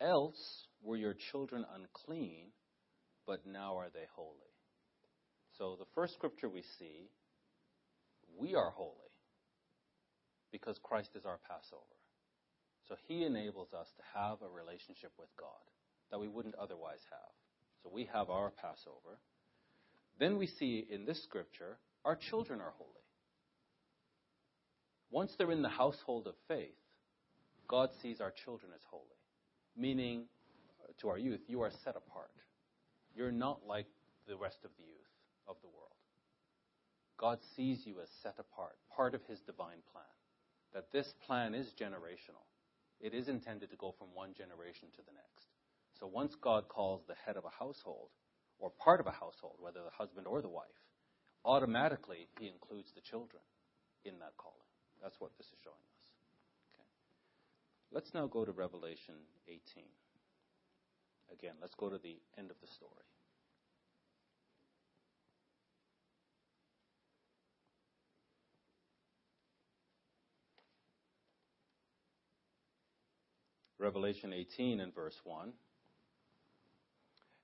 else 0.00 0.64
were 0.82 0.96
your 0.96 1.14
children 1.30 1.66
unclean, 1.74 2.46
but 3.26 3.46
now 3.46 3.76
are 3.76 3.90
they 3.92 4.06
holy. 4.14 4.54
So 5.58 5.76
the 5.78 5.92
first 5.94 6.14
scripture 6.14 6.48
we 6.48 6.62
see, 6.78 7.10
we 8.38 8.54
are 8.54 8.70
holy 8.70 9.12
because 10.50 10.80
Christ 10.82 11.10
is 11.16 11.26
our 11.26 11.38
Passover. 11.46 11.84
So 12.88 12.96
he 13.08 13.24
enables 13.24 13.72
us 13.72 13.88
to 13.96 14.18
have 14.18 14.38
a 14.42 14.48
relationship 14.48 15.12
with 15.18 15.28
God 15.38 15.48
that 16.10 16.20
we 16.20 16.28
wouldn't 16.28 16.54
otherwise 16.54 17.00
have. 17.10 17.34
So 17.82 17.90
we 17.92 18.08
have 18.12 18.30
our 18.30 18.50
Passover. 18.50 19.18
Then 20.18 20.38
we 20.38 20.46
see 20.46 20.86
in 20.90 21.04
this 21.04 21.22
scripture, 21.24 21.78
our 22.04 22.16
children 22.16 22.60
are 22.60 22.72
holy. 22.78 22.90
Once 25.10 25.32
they're 25.36 25.52
in 25.52 25.62
the 25.62 25.68
household 25.68 26.26
of 26.26 26.34
faith, 26.48 26.76
God 27.68 27.90
sees 28.02 28.20
our 28.20 28.32
children 28.44 28.72
as 28.74 28.82
holy 28.90 29.16
meaning 29.76 30.24
uh, 30.82 30.92
to 31.00 31.08
our 31.08 31.18
youth, 31.18 31.40
you 31.46 31.60
are 31.60 31.70
set 31.84 31.96
apart. 31.96 32.30
You're 33.14 33.32
not 33.32 33.60
like 33.66 33.86
the 34.26 34.36
rest 34.36 34.58
of 34.64 34.70
the 34.76 34.84
youth 34.84 35.12
of 35.46 35.56
the 35.62 35.68
world. 35.68 35.90
God 37.18 37.38
sees 37.54 37.82
you 37.84 37.96
as 38.02 38.08
set 38.22 38.34
apart, 38.38 38.76
part 38.94 39.14
of 39.14 39.22
his 39.28 39.40
divine 39.40 39.82
plan. 39.92 40.04
That 40.74 40.92
this 40.92 41.14
plan 41.26 41.54
is 41.54 41.72
generational. 41.80 42.44
It 43.00 43.14
is 43.14 43.28
intended 43.28 43.70
to 43.70 43.76
go 43.76 43.92
from 43.92 44.08
one 44.14 44.32
generation 44.34 44.88
to 44.96 45.02
the 45.04 45.12
next. 45.12 45.48
So 45.98 46.06
once 46.06 46.34
God 46.34 46.68
calls 46.68 47.02
the 47.06 47.16
head 47.24 47.36
of 47.36 47.44
a 47.44 47.56
household, 47.58 48.08
or 48.58 48.70
part 48.70 49.00
of 49.00 49.06
a 49.06 49.10
household, 49.10 49.56
whether 49.60 49.80
the 49.82 49.96
husband 49.96 50.26
or 50.26 50.40
the 50.40 50.48
wife, 50.48 50.80
automatically 51.44 52.28
he 52.38 52.48
includes 52.48 52.92
the 52.92 53.00
children 53.00 53.42
in 54.04 54.18
that 54.18 54.36
calling. 54.36 54.56
That's 55.02 55.20
what 55.20 55.32
this 55.36 55.46
is 55.48 55.58
showing 55.62 55.84
us. 55.92 56.04
Okay. 56.72 56.88
Let's 57.92 58.14
now 58.14 58.26
go 58.26 58.44
to 58.44 58.52
Revelation 58.52 59.14
18. 59.48 59.84
Again, 61.32 61.54
let's 61.60 61.74
go 61.74 61.90
to 61.90 61.98
the 61.98 62.16
end 62.38 62.50
of 62.50 62.56
the 62.60 62.66
story. 62.66 63.06
Revelation 73.78 74.32
18 74.32 74.80
and 74.80 74.94
verse 74.94 75.16
1. 75.24 75.52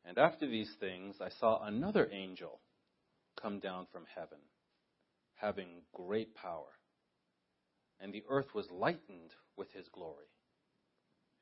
And 0.04 0.18
after 0.18 0.46
these 0.46 0.72
things, 0.80 1.16
I 1.20 1.28
saw 1.28 1.64
another 1.64 2.08
angel 2.12 2.60
come 3.40 3.60
down 3.60 3.86
from 3.92 4.04
heaven, 4.14 4.38
having 5.36 5.82
great 5.94 6.34
power. 6.34 6.78
And 8.00 8.12
the 8.12 8.24
earth 8.28 8.54
was 8.54 8.66
lightened 8.70 9.30
with 9.56 9.70
his 9.72 9.86
glory. 9.92 10.26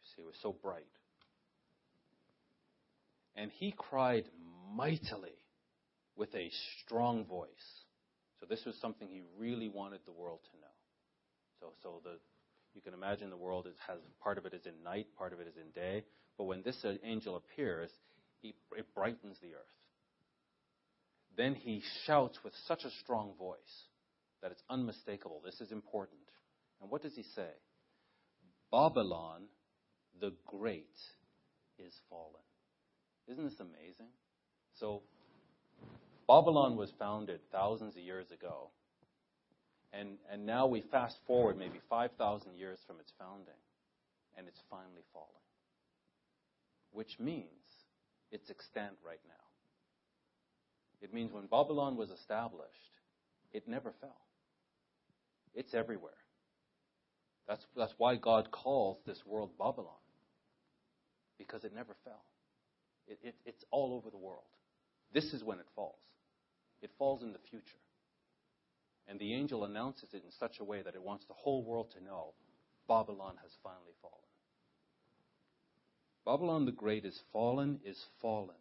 You 0.02 0.08
see, 0.14 0.22
it 0.22 0.26
was 0.26 0.38
so 0.42 0.54
bright. 0.62 0.84
And 3.34 3.50
he 3.50 3.72
cried 3.76 4.24
mightily 4.74 5.38
with 6.16 6.34
a 6.34 6.50
strong 6.84 7.24
voice. 7.24 7.48
So 8.40 8.46
this 8.48 8.64
was 8.66 8.74
something 8.80 9.08
he 9.08 9.22
really 9.38 9.68
wanted 9.68 10.00
the 10.04 10.12
world 10.12 10.40
to 10.50 10.60
know. 10.60 10.66
So, 11.60 11.72
so 11.82 12.00
the, 12.04 12.18
you 12.74 12.80
can 12.80 12.94
imagine 12.94 13.30
the 13.30 13.36
world 13.36 13.66
is, 13.66 13.74
has 13.86 13.98
part 14.22 14.38
of 14.38 14.46
it 14.46 14.54
is 14.54 14.66
in 14.66 14.82
night, 14.84 15.06
part 15.18 15.32
of 15.32 15.40
it 15.40 15.48
is 15.48 15.56
in 15.56 15.70
day. 15.70 16.04
But 16.38 16.44
when 16.44 16.62
this 16.62 16.76
uh, 16.84 16.94
angel 17.04 17.36
appears, 17.36 17.90
he, 18.40 18.54
it 18.76 18.86
brightens 18.94 19.36
the 19.42 19.54
earth. 19.54 19.80
Then 21.36 21.54
he 21.54 21.82
shouts 22.06 22.38
with 22.44 22.52
such 22.66 22.84
a 22.84 22.90
strong 23.02 23.32
voice 23.38 23.84
that 24.42 24.52
it's 24.52 24.62
unmistakable. 24.70 25.42
This 25.44 25.60
is 25.60 25.72
important. 25.72 26.20
And 26.80 26.90
what 26.90 27.02
does 27.02 27.14
he 27.14 27.24
say? 27.34 27.50
Babylon 28.70 29.42
the 30.20 30.32
Great 30.46 30.96
is 31.78 31.92
fallen. 32.08 32.42
Isn't 33.28 33.44
this 33.44 33.60
amazing? 33.60 34.08
So, 34.78 35.02
Babylon 36.28 36.76
was 36.76 36.92
founded 36.98 37.40
thousands 37.50 37.96
of 37.96 38.02
years 38.02 38.26
ago. 38.30 38.70
And, 39.92 40.18
and 40.30 40.46
now 40.46 40.66
we 40.66 40.82
fast 40.82 41.18
forward 41.26 41.58
maybe 41.58 41.80
5,000 41.88 42.56
years 42.56 42.78
from 42.86 43.00
its 43.00 43.12
founding, 43.18 43.58
and 44.36 44.46
it's 44.46 44.60
finally 44.70 45.02
falling. 45.12 45.28
Which 46.92 47.18
means 47.18 47.46
it's 48.30 48.50
extant 48.50 48.96
right 49.04 49.20
now. 49.26 49.34
It 51.00 51.12
means 51.12 51.32
when 51.32 51.46
Babylon 51.46 51.96
was 51.96 52.10
established, 52.10 52.68
it 53.52 53.66
never 53.66 53.92
fell. 54.00 54.20
It's 55.54 55.74
everywhere. 55.74 56.12
That's, 57.48 57.64
that's 57.76 57.94
why 57.98 58.16
God 58.16 58.50
calls 58.52 58.98
this 59.06 59.18
world 59.26 59.50
Babylon, 59.58 59.88
because 61.38 61.64
it 61.64 61.74
never 61.74 61.96
fell. 62.04 62.22
It, 63.08 63.18
it, 63.24 63.34
it's 63.44 63.64
all 63.72 63.94
over 63.94 64.10
the 64.10 64.18
world. 64.18 64.44
This 65.12 65.32
is 65.32 65.42
when 65.42 65.58
it 65.58 65.66
falls. 65.74 65.98
It 66.80 66.90
falls 66.96 67.22
in 67.22 67.32
the 67.32 67.40
future. 67.50 67.64
And 69.08 69.18
the 69.18 69.34
angel 69.34 69.64
announces 69.64 70.10
it 70.12 70.22
in 70.24 70.30
such 70.38 70.60
a 70.60 70.64
way 70.64 70.82
that 70.82 70.94
it 70.94 71.02
wants 71.02 71.24
the 71.26 71.34
whole 71.34 71.64
world 71.64 71.92
to 71.96 72.04
know 72.04 72.34
Babylon 72.86 73.34
has 73.42 73.52
finally 73.62 73.94
fallen. 74.00 74.16
Babylon 76.24 76.64
the 76.64 76.72
Great 76.72 77.04
is 77.04 77.18
fallen, 77.32 77.80
is 77.84 77.98
fallen. 78.20 78.56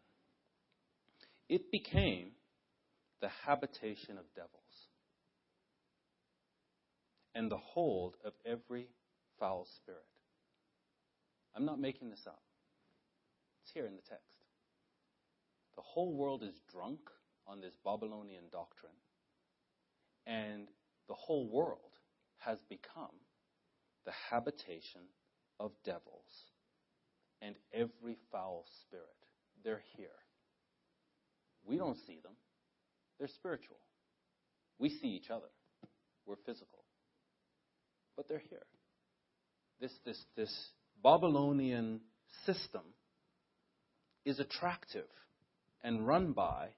It 1.47 1.71
became 1.71 2.31
the 3.21 3.29
habitation 3.45 4.17
of 4.17 4.25
devils 4.35 4.49
and 7.35 7.51
the 7.51 7.57
hold 7.57 8.15
of 8.23 8.33
every 8.45 8.87
foul 9.39 9.67
spirit. 9.77 10.01
I'm 11.55 11.65
not 11.65 11.79
making 11.79 12.09
this 12.09 12.25
up. 12.27 12.41
It's 13.63 13.71
here 13.73 13.85
in 13.85 13.95
the 13.95 14.01
text. 14.01 14.37
The 15.75 15.81
whole 15.81 16.13
world 16.13 16.43
is 16.43 16.59
drunk 16.71 16.99
on 17.47 17.61
this 17.61 17.73
Babylonian 17.83 18.45
doctrine, 18.51 18.93
and 20.29 20.67
the 21.07 21.15
whole 21.15 21.49
world 21.49 21.79
has 22.37 22.59
become 22.69 23.09
the 24.05 24.11
habitation 24.29 25.01
of 25.59 25.71
devils 25.83 26.03
and 27.41 27.55
every 27.73 28.15
foul 28.31 28.65
spirit. 28.81 29.05
They're 29.63 29.81
here. 29.97 30.07
We 31.65 31.77
don't 31.77 31.97
see 32.05 32.19
them. 32.23 32.33
They're 33.17 33.27
spiritual. 33.27 33.77
We 34.77 34.89
see 34.89 35.07
each 35.07 35.29
other. 35.29 35.49
We're 36.25 36.35
physical. 36.45 36.83
But 38.15 38.29
they're 38.29 38.43
here. 38.49 38.65
This, 39.81 39.91
this, 40.05 40.23
this 40.37 40.69
Babylonian 41.03 42.01
system 42.45 42.81
is 44.25 44.39
attractive 44.39 45.07
and 45.83 46.05
run 46.05 46.33
by, 46.33 46.69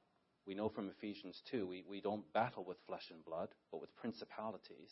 we 0.46 0.56
know 0.56 0.70
from 0.70 0.90
Ephesians 0.90 1.40
2, 1.52 1.68
we, 1.68 1.84
we 1.88 2.02
don't 2.02 2.32
battle 2.34 2.64
with 2.68 2.78
flesh 2.88 3.06
and 3.12 3.24
blood, 3.24 3.50
but 3.72 3.80
with 3.80 3.96
principalities. 3.96 4.92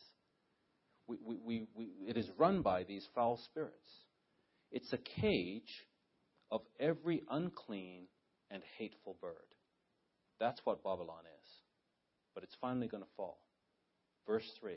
We, 1.07 1.17
we, 1.25 1.67
we, 1.75 1.87
it 2.07 2.17
is 2.17 2.29
run 2.37 2.61
by 2.61 2.83
these 2.83 3.07
foul 3.15 3.39
spirits. 3.45 3.89
It's 4.71 4.93
a 4.93 5.21
cage 5.21 5.87
of 6.51 6.61
every 6.79 7.23
unclean 7.29 8.03
and 8.51 8.61
hateful 8.77 9.17
bird. 9.19 9.33
That's 10.39 10.61
what 10.63 10.83
Babylon 10.83 11.23
is. 11.25 11.49
But 12.33 12.43
it's 12.43 12.55
finally 12.61 12.87
going 12.87 13.03
to 13.03 13.09
fall. 13.17 13.39
Verse 14.27 14.49
3 14.59 14.75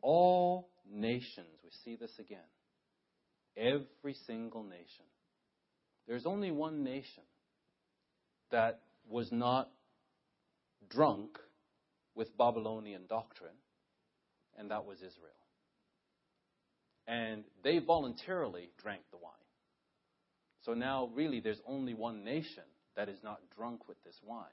All 0.00 0.70
nations, 0.88 1.58
we 1.64 1.70
see 1.84 1.96
this 1.96 2.16
again. 2.18 2.38
Every 3.56 4.14
single 4.26 4.62
nation. 4.62 5.04
There's 6.06 6.26
only 6.26 6.50
one 6.50 6.82
nation 6.84 7.24
that 8.52 8.80
was 9.08 9.30
not 9.32 9.70
drunk 10.88 11.38
with 12.14 12.36
Babylonian 12.36 13.02
doctrine, 13.08 13.56
and 14.58 14.70
that 14.70 14.84
was 14.84 14.98
Israel 14.98 15.34
and 17.10 17.42
they 17.64 17.78
voluntarily 17.78 18.70
drank 18.80 19.02
the 19.10 19.16
wine. 19.16 19.32
So 20.64 20.74
now, 20.74 21.10
really, 21.12 21.40
there's 21.40 21.60
only 21.66 21.92
one 21.92 22.22
nation 22.24 22.62
that 22.96 23.08
is 23.08 23.18
not 23.24 23.40
drunk 23.56 23.88
with 23.88 24.02
this 24.04 24.16
wine, 24.24 24.44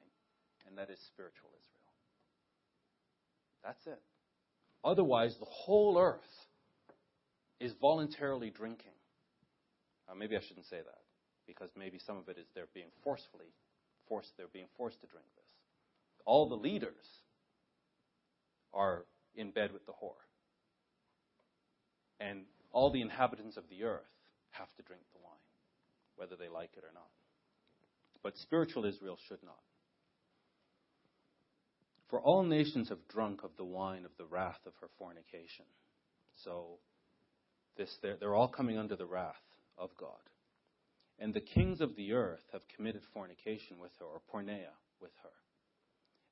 and 0.67 0.75
that 0.77 0.89
is 0.89 0.99
spiritual 1.05 1.49
Israel. 1.49 1.93
That's 3.63 3.85
it. 3.85 4.01
Otherwise, 4.83 5.35
the 5.39 5.45
whole 5.45 5.99
earth 5.99 6.21
is 7.59 7.73
voluntarily 7.79 8.49
drinking. 8.49 8.91
Maybe 10.17 10.35
I 10.35 10.41
shouldn't 10.47 10.67
say 10.67 10.77
that, 10.77 11.01
because 11.45 11.69
maybe 11.77 11.99
some 11.99 12.17
of 12.17 12.27
it 12.27 12.37
is 12.39 12.47
they're 12.55 12.73
being 12.73 12.89
forcefully 13.03 13.53
forced. 14.07 14.31
They're 14.37 14.47
being 14.51 14.67
forced 14.77 15.01
to 15.01 15.07
drink 15.07 15.25
this. 15.35 15.51
All 16.25 16.49
the 16.49 16.55
leaders 16.55 17.05
are 18.73 19.05
in 19.35 19.51
bed 19.51 19.71
with 19.71 19.85
the 19.85 19.93
whore 19.93 20.27
and 22.19 22.43
all 22.71 22.91
the 22.91 23.01
inhabitants 23.01 23.57
of 23.57 23.63
the 23.69 23.83
earth 23.83 24.01
have 24.51 24.73
to 24.75 24.83
drink 24.83 25.01
the 25.13 25.19
wine, 25.23 25.33
whether 26.15 26.35
they 26.35 26.49
like 26.49 26.71
it 26.77 26.83
or 26.83 26.93
not. 26.93 27.09
But 28.23 28.37
spiritual 28.37 28.85
Israel 28.85 29.17
should 29.27 29.43
not. 29.43 29.55
For 32.09 32.19
all 32.21 32.43
nations 32.43 32.89
have 32.89 33.07
drunk 33.09 33.43
of 33.43 33.51
the 33.57 33.65
wine 33.65 34.05
of 34.05 34.11
the 34.17 34.25
wrath 34.25 34.59
of 34.65 34.73
her 34.81 34.87
fornication. 34.97 35.65
So 36.43 36.79
this, 37.75 37.97
they're, 38.01 38.15
they're 38.19 38.35
all 38.35 38.47
coming 38.47 38.77
under 38.77 38.95
the 38.95 39.05
wrath 39.05 39.35
of 39.77 39.89
God. 39.99 40.11
And 41.19 41.33
the 41.33 41.41
kings 41.41 41.81
of 41.81 41.95
the 41.95 42.13
earth 42.13 42.43
have 42.51 42.61
committed 42.75 43.01
fornication 43.13 43.79
with 43.79 43.91
her, 43.99 44.05
or 44.05 44.21
porneia 44.33 44.75
with 45.01 45.11
her. 45.23 45.29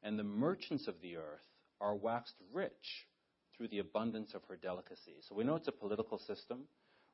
And 0.04 0.20
the 0.20 0.24
merchants 0.24 0.88
of 0.88 0.96
the 1.02 1.18
earth 1.18 1.48
are 1.82 1.96
waxed 1.96 2.36
rich 2.54 3.08
through 3.56 3.70
the 3.70 3.80
abundance 3.80 4.34
of 4.34 4.44
her 4.48 4.56
delicacy. 4.56 5.16
So 5.28 5.36
we 5.36 5.44
know 5.44 5.56
it's 5.56 5.68
a 5.68 5.72
political 5.72 6.20
system. 6.20 6.66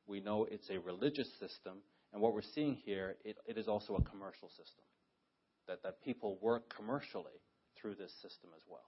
We 0.06 0.20
know 0.20 0.46
it's 0.50 0.68
a 0.70 0.78
religious 0.78 1.28
system. 1.38 1.78
And 2.12 2.20
what 2.20 2.34
we're 2.34 2.42
seeing 2.42 2.74
here, 2.74 3.16
it, 3.24 3.38
it 3.46 3.56
is 3.56 3.68
also 3.68 3.94
a 3.96 4.02
commercial 4.02 4.48
system. 4.50 4.84
That, 5.68 5.82
that 5.84 6.02
people 6.02 6.38
work 6.42 6.74
commercially 6.74 7.40
through 7.80 7.94
this 7.94 8.12
system 8.20 8.50
as 8.56 8.62
well. 8.68 8.80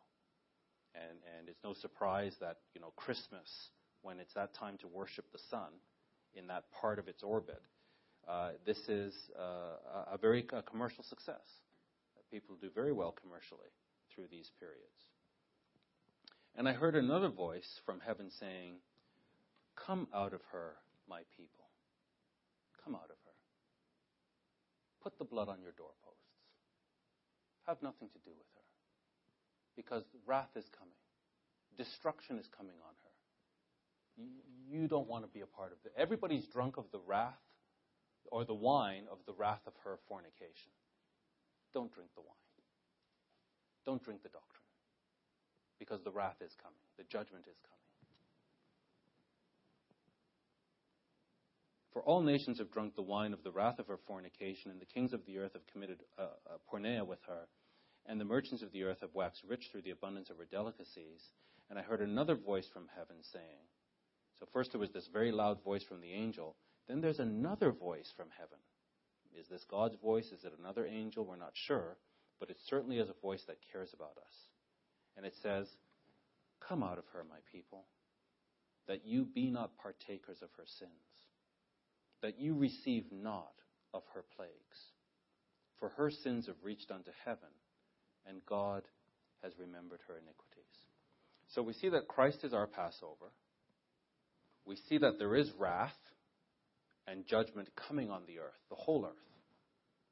And, 0.94 1.18
and 1.38 1.48
it's 1.48 1.62
no 1.64 1.72
surprise 1.72 2.34
that, 2.40 2.58
you 2.74 2.80
know, 2.80 2.92
Christmas, 2.96 3.70
when 4.02 4.20
it's 4.20 4.34
that 4.34 4.54
time 4.54 4.76
to 4.78 4.88
worship 4.88 5.24
the 5.32 5.38
sun 5.50 5.70
in 6.34 6.48
that 6.48 6.64
part 6.80 6.98
of 6.98 7.08
its 7.08 7.22
orbit, 7.22 7.62
uh, 8.28 8.50
this 8.66 8.78
is 8.88 9.14
uh, 9.38 10.12
a 10.12 10.18
very 10.18 10.46
a 10.52 10.62
commercial 10.62 11.04
success. 11.04 11.44
People 12.30 12.56
do 12.60 12.68
very 12.74 12.92
well 12.92 13.12
commercially 13.12 13.70
through 14.12 14.24
these 14.30 14.50
periods. 14.58 15.04
And 16.56 16.68
I 16.68 16.72
heard 16.72 16.96
another 16.96 17.28
voice 17.28 17.80
from 17.84 18.00
heaven 18.04 18.30
saying, 18.40 18.74
Come 19.86 20.08
out 20.14 20.32
of 20.32 20.40
her, 20.52 20.74
my 21.08 21.20
people. 21.36 21.66
Come 22.84 22.94
out 22.94 23.10
of 23.10 23.16
her. 23.24 23.36
Put 25.02 25.18
the 25.18 25.24
blood 25.24 25.48
on 25.48 25.60
your 25.60 25.72
doorposts. 25.72 26.14
Have 27.66 27.82
nothing 27.82 28.08
to 28.08 28.18
do 28.24 28.30
with 28.30 28.46
her. 28.54 28.66
Because 29.76 30.02
wrath 30.26 30.50
is 30.56 30.64
coming, 30.78 30.94
destruction 31.76 32.38
is 32.38 32.46
coming 32.56 32.76
on 32.86 32.94
her. 33.02 34.24
You 34.70 34.86
don't 34.86 35.08
want 35.08 35.24
to 35.24 35.30
be 35.30 35.40
a 35.40 35.46
part 35.46 35.72
of 35.72 35.78
it. 35.84 35.92
Everybody's 35.96 36.46
drunk 36.46 36.76
of 36.76 36.84
the 36.92 37.00
wrath 37.06 37.38
or 38.30 38.44
the 38.44 38.54
wine 38.54 39.04
of 39.10 39.18
the 39.26 39.32
wrath 39.32 39.62
of 39.66 39.74
her 39.84 39.98
fornication. 40.08 40.72
Don't 41.72 41.92
drink 41.92 42.10
the 42.14 42.22
wine. 42.22 42.34
Don't 43.84 44.02
drink 44.02 44.22
the 44.22 44.28
doctrine. 44.28 44.62
Because 45.78 46.02
the 46.02 46.12
wrath 46.12 46.40
is 46.40 46.54
coming, 46.62 46.78
the 46.96 47.04
judgment 47.04 47.44
is 47.50 47.58
coming. 47.60 47.74
For 51.92 52.02
all 52.02 52.22
nations 52.22 52.58
have 52.58 52.72
drunk 52.72 52.96
the 52.96 53.02
wine 53.02 53.32
of 53.32 53.44
the 53.44 53.52
wrath 53.52 53.78
of 53.78 53.86
her 53.86 53.98
fornication, 54.06 54.72
and 54.72 54.80
the 54.80 54.86
kings 54.86 55.12
of 55.12 55.24
the 55.26 55.38
earth 55.38 55.52
have 55.52 55.66
committed 55.68 56.00
uh, 56.18 56.22
uh, 56.22 56.58
porneia 56.68 57.06
with 57.06 57.20
her, 57.28 57.46
and 58.06 58.20
the 58.20 58.24
merchants 58.24 58.62
of 58.62 58.72
the 58.72 58.82
earth 58.82 59.00
have 59.00 59.14
waxed 59.14 59.44
rich 59.48 59.68
through 59.70 59.82
the 59.82 59.92
abundance 59.92 60.28
of 60.28 60.38
her 60.38 60.44
delicacies. 60.44 61.30
And 61.70 61.78
I 61.78 61.82
heard 61.82 62.00
another 62.00 62.34
voice 62.34 62.66
from 62.72 62.88
heaven 62.96 63.16
saying, 63.22 63.68
So 64.40 64.46
first 64.52 64.72
there 64.72 64.80
was 64.80 64.90
this 64.90 65.06
very 65.12 65.30
loud 65.30 65.62
voice 65.62 65.84
from 65.84 66.00
the 66.00 66.12
angel, 66.12 66.56
then 66.88 67.00
there's 67.00 67.18
another 67.18 67.72
voice 67.72 68.12
from 68.16 68.28
heaven. 68.38 68.58
Is 69.38 69.48
this 69.48 69.64
God's 69.68 69.96
voice? 69.96 70.26
Is 70.26 70.44
it 70.44 70.52
another 70.58 70.86
angel? 70.86 71.24
We're 71.24 71.36
not 71.36 71.52
sure, 71.54 71.96
but 72.38 72.50
it 72.50 72.56
certainly 72.68 72.98
is 72.98 73.08
a 73.08 73.20
voice 73.20 73.42
that 73.46 73.56
cares 73.72 73.90
about 73.94 74.16
us. 74.16 74.34
And 75.16 75.26
it 75.26 75.34
says, 75.42 75.66
Come 76.68 76.82
out 76.82 76.98
of 76.98 77.04
her, 77.12 77.24
my 77.28 77.38
people, 77.50 77.84
that 78.86 79.04
you 79.04 79.24
be 79.24 79.50
not 79.50 79.76
partakers 79.76 80.38
of 80.42 80.48
her 80.56 80.64
sins 80.78 80.90
that 82.24 82.40
you 82.40 82.54
receive 82.54 83.04
not 83.12 83.52
of 83.92 84.02
her 84.14 84.24
plagues. 84.34 84.78
For 85.78 85.90
her 85.90 86.10
sins 86.10 86.46
have 86.46 86.56
reached 86.62 86.90
unto 86.90 87.10
heaven, 87.22 87.50
and 88.26 88.40
God 88.46 88.82
has 89.42 89.52
remembered 89.58 90.00
her 90.08 90.14
iniquities. 90.14 90.64
So 91.48 91.62
we 91.62 91.74
see 91.74 91.90
that 91.90 92.08
Christ 92.08 92.38
is 92.42 92.54
our 92.54 92.66
Passover. 92.66 93.30
We 94.64 94.76
see 94.88 94.96
that 94.96 95.18
there 95.18 95.36
is 95.36 95.52
wrath 95.58 95.92
and 97.06 97.26
judgment 97.26 97.68
coming 97.76 98.10
on 98.10 98.22
the 98.26 98.38
earth, 98.38 98.60
the 98.70 98.76
whole 98.76 99.04
earth. 99.04 99.12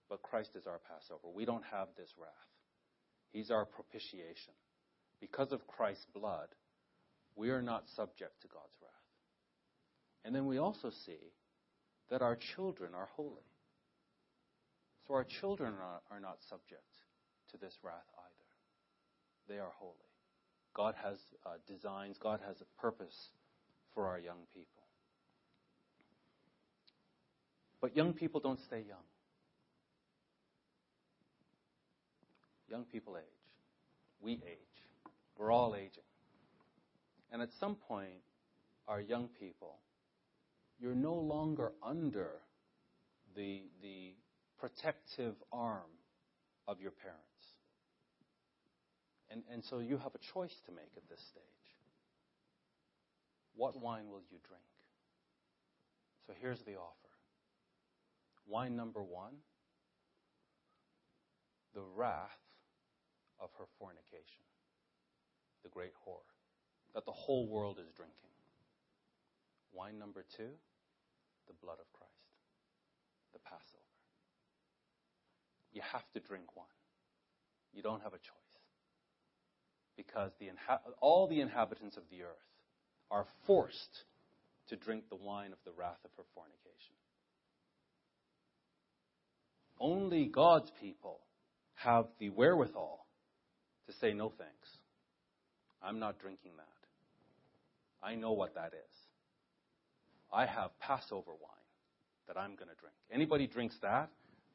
But 0.09 0.23
Christ 0.23 0.51
is 0.57 0.67
our 0.67 0.81
Passover. 0.91 1.29
We 1.35 1.45
don't 1.45 1.65
have 1.71 1.89
this 1.97 2.11
wrath. 2.19 2.29
He's 3.33 3.51
our 3.51 3.65
propitiation. 3.65 4.53
Because 5.21 5.53
of 5.53 5.67
Christ's 5.67 6.07
blood, 6.13 6.49
we 7.35 7.51
are 7.51 7.63
not 7.63 7.85
subject 7.97 8.43
to 8.43 8.49
God's 8.49 8.77
wrath. 8.83 8.91
And 10.25 10.35
then 10.35 10.47
we 10.47 10.59
also 10.59 10.91
see 10.91 11.33
that 12.11 12.23
our 12.23 12.37
children 12.55 12.91
are 12.95 13.09
holy. 13.17 13.49
So 15.07 15.15
our 15.15 15.25
children 15.25 15.75
are, 16.11 16.21
not 16.21 16.39
subject 16.49 16.93
to 17.51 17.57
this 17.57 17.75
wrath 17.83 18.07
either. 18.19 18.51
They 19.49 19.59
are 19.59 19.73
holy. 19.79 19.97
God 20.75 20.95
has 21.03 21.17
uh, 21.45 21.57
designs, 21.67 22.17
God 22.19 22.41
has 22.47 22.57
a 22.61 22.81
purpose 22.81 23.31
for 23.95 24.07
our 24.07 24.19
young 24.19 24.47
people. 24.55 24.82
But 27.83 27.95
young 27.95 28.15
people 28.15 28.41
don't 28.41 28.61
stay 28.61 28.85
young. 28.89 29.05
Young 32.71 32.85
people 32.85 33.19
age. 33.19 33.25
We 34.21 34.33
age. 34.33 35.11
We're 35.37 35.53
all 35.53 35.75
aging. 35.75 36.05
And 37.31 37.43
at 37.43 37.51
some 37.61 37.75
point, 37.75 38.23
our 38.89 39.01
young 39.01 39.29
people 39.39 39.77
you're 40.83 40.97
no 40.97 41.15
longer 41.15 41.73
under 41.81 42.31
the, 43.37 43.63
the 43.81 44.15
protective 44.59 45.37
arm 45.53 45.91
of 46.67 46.81
your 46.81 46.91
parents. 46.91 47.23
And, 49.31 49.43
and 49.51 49.63
so 49.71 49.79
you 49.79 49.97
have 49.97 50.13
a 50.15 50.33
choice 50.35 50.55
to 50.67 50.73
make 50.73 50.91
at 50.97 51.09
this 51.09 51.21
stage. 51.31 51.43
What 53.55 53.81
wine 53.81 54.09
will 54.09 54.23
you 54.29 54.39
drink? 54.47 54.65
So 56.27 56.33
here's 56.41 56.59
the 56.67 56.73
offer. 56.73 57.02
Wine 58.47 58.77
number 58.77 59.03
one 59.03 59.35
the 61.75 61.83
wrath 61.97 62.39
of 63.41 63.49
her 63.59 63.65
fornication, 63.79 64.45
the 65.63 65.71
great 65.71 65.93
whore, 66.07 66.29
that 66.95 67.07
the 67.07 67.13
whole 67.13 67.49
world 67.49 67.79
is 67.79 67.91
drinking. 67.97 68.29
Wine 69.73 69.99
number 69.99 70.25
two 70.37 70.53
the 71.49 71.55
blood 71.65 71.79
of 71.81 71.93
Christ, 71.93 72.13
the 73.33 73.41
Passover. 73.41 73.83
You 75.73 75.81
have 75.83 76.09
to 76.13 76.21
drink 76.21 76.55
one. 76.55 76.71
You 77.73 77.83
don't 77.83 78.03
have 78.03 78.13
a 78.13 78.19
choice. 78.19 78.37
Because 79.97 80.33
the 80.39 80.47
inha- 80.47 80.81
all 81.01 81.27
the 81.27 81.41
inhabitants 81.41 81.97
of 81.97 82.05
the 82.11 82.23
earth 82.23 82.53
are 83.11 83.27
forced 83.47 84.05
to 84.69 84.77
drink 84.77 85.09
the 85.09 85.17
wine 85.17 85.53
of 85.53 85.59
the 85.65 85.73
wrath 85.73 86.01
of 86.05 86.11
her 86.17 86.25
fornication. 86.35 86.95
Only 89.83 90.27
God's 90.27 90.71
people 90.81 91.19
have 91.75 92.07
the 92.21 92.31
wherewithal 92.31 93.05
to 93.89 93.93
say, 93.95 94.13
no 94.13 94.29
thanks. 94.39 94.69
I'm 95.83 95.99
not 95.99 96.21
drinking 96.21 96.53
that. 96.57 98.07
I 98.07 98.15
know 98.15 98.31
what 98.31 98.55
that 98.55 98.75
is. 98.75 98.95
I 100.33 100.47
have 100.47 100.79
Passover 100.79 101.33
wine 101.33 101.67
that 102.29 102.37
I'm 102.37 102.55
going 102.55 102.69
to 102.69 102.81
drink. 102.81 102.95
Anybody 103.13 103.49
drinks 103.49 103.75
that, 103.83 104.09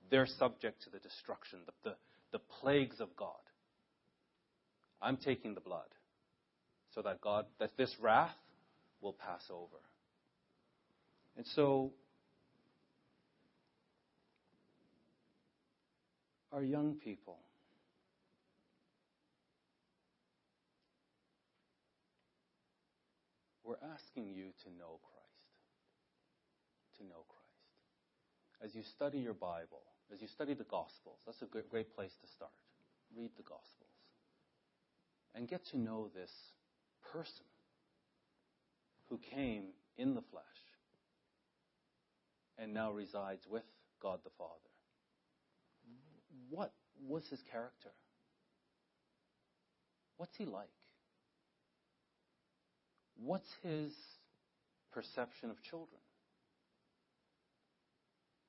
they're 0.09 0.28
subject 0.39 0.84
to 0.84 0.89
the 0.89 0.99
destruction, 0.99 1.59
the, 1.65 1.89
the, 1.89 1.95
the 2.32 2.39
plagues 2.61 3.01
of 3.01 3.13
God. 3.17 3.34
I'm 5.01 5.17
taking 5.17 5.53
the 5.53 5.61
blood 5.61 5.93
so 6.95 7.01
that 7.01 7.19
God, 7.19 7.47
that 7.59 7.75
this 7.75 7.93
wrath 8.01 8.32
will 9.01 9.13
pass 9.13 9.43
over. 9.51 9.82
And 11.36 11.45
so, 11.53 11.91
our 16.58 16.64
young 16.64 16.95
people, 16.95 17.38
we're 23.64 23.76
asking 23.93 24.32
you 24.34 24.45
to 24.64 24.70
know 24.72 24.97
Christ 25.03 25.18
to 26.97 27.03
know 27.03 27.26
Christ. 27.30 28.66
As 28.66 28.76
you 28.76 28.82
study 28.82 29.20
your 29.20 29.36
Bible, 29.36 29.84
as 30.12 30.20
you 30.20 30.28
study 30.28 30.55
the 30.55 30.64
Gospels, 30.64 31.20
that's 31.28 31.43
a 31.43 31.45
great, 31.45 31.70
great 31.70 31.95
place 31.95 32.16
to 32.22 32.28
start. 32.28 32.49
Read 33.16 33.30
the 33.38 33.43
Gospels 33.43 33.93
and 35.36 35.47
get 35.47 35.64
to 35.68 35.78
know 35.78 36.10
this 36.16 36.32
person 37.14 37.45
who 39.10 39.20
came 39.20 39.66
in 39.95 40.16
the 40.16 40.24
flesh 40.32 40.41
and 42.58 42.74
now 42.74 42.91
resides 42.91 43.45
with 43.47 43.62
God 44.01 44.22
the 44.24 44.32
Father. 44.39 44.76
What 46.50 46.74
was 47.08 47.28
his 47.28 47.41
character? 47.52 47.91
What's 50.18 50.36
he 50.38 50.45
like? 50.45 50.68
What's 53.24 53.50
his 53.64 53.93
perception 54.91 55.50
of 55.50 55.62
children? 55.62 56.00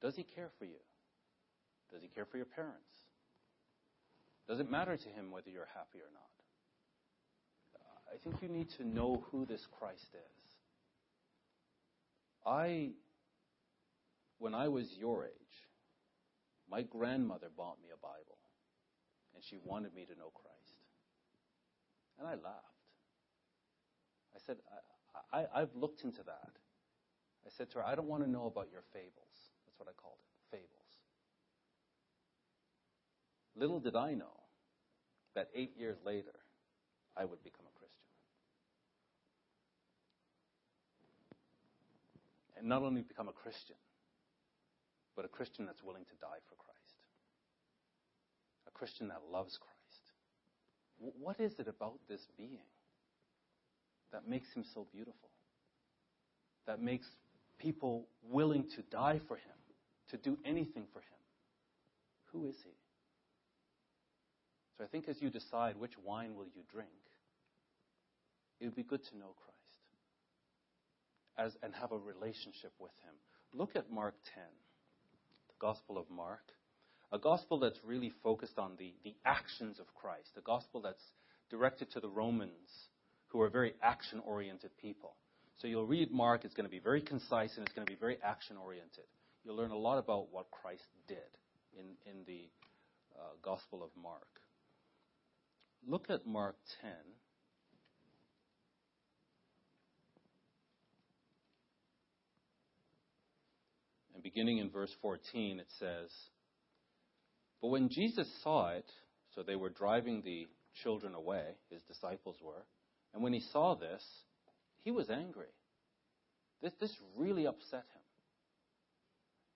Does 0.01 0.15
he 0.17 0.23
care 0.23 0.51
for 0.59 0.65
you? 0.65 0.81
Does 1.93 2.03
he 2.03 2.09
care 2.09 2.25
for 2.25 2.37
your 2.37 2.47
parents? 2.47 2.77
Does 4.47 4.61
it 4.61 4.71
matter 4.71 4.97
to 4.97 5.09
him 5.09 5.31
whether 5.31 5.51
you're 5.51 5.69
happy 5.75 5.99
or 5.99 6.11
not? 6.13 6.29
I 8.11 8.17
think 8.25 8.43
you 8.43 8.49
need 8.49 8.69
to 8.79 8.85
know 8.85 9.23
who 9.31 9.45
this 9.45 9.67
Christ 9.79 10.09
is. 10.15 10.55
I, 12.47 12.91
when 14.39 14.55
I 14.55 14.69
was 14.69 14.87
your 14.99 15.25
age, 15.25 15.68
my 16.71 16.83
grandmother 16.83 17.49
bought 17.57 17.81
me 17.83 17.89
a 17.93 18.01
Bible, 18.01 18.39
and 19.35 19.43
she 19.43 19.59
wanted 19.65 19.95
me 19.95 20.05
to 20.05 20.19
know 20.19 20.31
Christ. 20.35 20.77
And 22.19 22.27
I 22.27 22.33
laughed. 22.33 22.79
I 24.35 24.39
said, 24.45 24.57
I, 25.33 25.39
I, 25.41 25.63
I've 25.63 25.75
looked 25.75 26.05
into 26.05 26.23
that. 26.25 26.53
I 27.47 27.51
said 27.57 27.71
to 27.71 27.79
her, 27.79 27.87
I 27.87 27.95
don't 27.95 28.09
want 28.09 28.25
to 28.25 28.31
know 28.31 28.47
about 28.47 28.69
your 28.71 28.83
fables 28.93 29.53
That's 29.65 29.79
what 29.79 29.89
I 29.89 29.93
called 30.01 30.19
it 30.21 30.57
fables. 30.57 30.69
Little 33.57 33.81
did 33.81 33.97
I 33.97 34.15
know 34.15 34.39
that 35.35 35.49
eight 35.55 35.73
years 35.79 35.97
later, 36.05 36.35
I 37.17 37.25
would 37.25 37.43
become 37.43 37.65
a 37.67 37.79
Christian. 37.79 37.95
And 42.59 42.69
not 42.69 42.83
only 42.83 43.03
become 43.03 43.29
a 43.29 43.33
Christian, 43.33 43.77
but 45.19 45.25
a 45.25 45.29
Christian 45.29 45.67
that's 45.67 45.83
willing 45.83 46.05
to 46.05 46.15
die 46.21 46.39
for 46.49 46.55
Christ. 46.55 47.03
A 48.69 48.71
Christian 48.71 49.09
that 49.09 49.23
loves 49.33 49.59
Christ. 49.59 51.13
What 51.19 51.41
is 51.41 51.59
it 51.59 51.67
about 51.67 51.99
this 52.09 52.21
being 52.37 52.71
that 54.13 54.29
makes 54.29 54.53
him 54.53 54.63
so 54.63 54.87
beautiful? 54.93 55.31
That 56.69 56.81
makes 56.81 57.09
people 57.59 58.07
willing 58.23 58.69
to 58.77 58.83
die 58.93 59.21
for 59.27 59.35
him, 59.35 59.59
to 60.11 60.17
do 60.19 60.39
anything 60.45 60.85
for 60.93 61.01
him. 61.01 61.19
Who 62.33 62.47
is 62.47 62.55
he? 62.63 62.71
So 64.77 64.85
I 64.85 64.87
think 64.87 65.09
as 65.09 65.21
you 65.21 65.31
decide 65.31 65.75
which 65.77 65.99
wine 65.99 66.37
will 66.37 66.47
you 66.55 66.63
drink, 66.71 66.91
it 68.61 68.67
would 68.67 68.77
be 68.77 68.85
good 68.85 69.03
to 69.03 69.19
know 69.19 69.35
Christ 69.37 69.59
as, 71.39 71.57
and 71.65 71.75
have 71.75 71.91
a 71.91 71.99
relationship 71.99 72.73
with 72.79 72.93
him. 73.03 73.15
Look 73.53 73.75
at 73.75 73.91
Mark 73.91 74.15
10, 74.35 74.45
the 74.45 74.68
Gospel 75.59 75.99
of 75.99 76.09
Mark. 76.11 76.53
A 77.11 77.19
gospel 77.19 77.59
that's 77.59 77.79
really 77.85 78.13
focused 78.23 78.59
on 78.59 78.73
the, 78.79 78.93
the 79.03 79.15
actions 79.25 79.79
of 79.81 79.87
Christ, 79.95 80.31
a 80.37 80.43
gospel 80.43 80.83
that's 80.83 81.03
directed 81.51 81.91
to 81.93 82.01
the 82.01 82.09
Romans 82.09 82.69
who 83.29 83.41
are 83.41 83.49
very 83.49 83.75
action 83.83 84.21
oriented 84.27 84.71
people. 84.81 85.15
So 85.57 85.67
you'll 85.67 85.87
read 85.87 86.11
Mark, 86.11 86.45
it's 86.45 86.55
going 86.55 86.67
to 86.67 86.71
be 86.71 86.79
very 86.79 87.01
concise 87.01 87.57
and 87.57 87.67
it's 87.67 87.75
going 87.75 87.87
to 87.87 87.93
be 87.93 87.99
very 87.99 88.19
action 88.23 88.57
oriented. 88.57 89.05
You'll 89.45 89.57
learn 89.57 89.71
a 89.71 89.79
lot 89.79 89.99
about 89.99 90.33
what 90.33 90.51
Christ 90.51 90.85
did 91.07 91.19
in, 91.79 91.87
in 92.07 92.25
the 92.27 92.51
uh, 93.19 93.35
Gospel 93.43 93.83
of 93.83 93.91
Mark. 94.01 94.29
Look 95.87 96.11
at 96.11 96.27
Mark 96.27 96.57
10. 96.83 96.91
And 104.19 104.23
beginning 104.25 104.59
in 104.59 104.69
verse 104.69 104.91
14, 105.01 105.61
it 105.61 105.69
says, 105.79 106.11
But 107.63 107.69
when 107.69 107.89
Jesus 107.89 108.29
saw 108.43 108.71
it, 108.71 108.91
so 109.33 109.45
they 109.45 109.55
were 109.55 109.69
driving 109.69 110.23
the 110.23 110.49
children 110.83 111.15
away, 111.15 111.45
his 111.71 111.83
disciples 111.83 112.35
were, 112.43 112.65
and 113.15 113.23
when 113.23 113.33
he 113.33 113.39
saw 113.53 113.77
this, 113.77 114.03
he 114.83 114.91
was 114.91 115.09
angry. 115.09 115.55
This, 116.61 116.73
this 116.81 116.93
really 117.17 117.47
upset 117.47 117.85
him. 117.95 118.03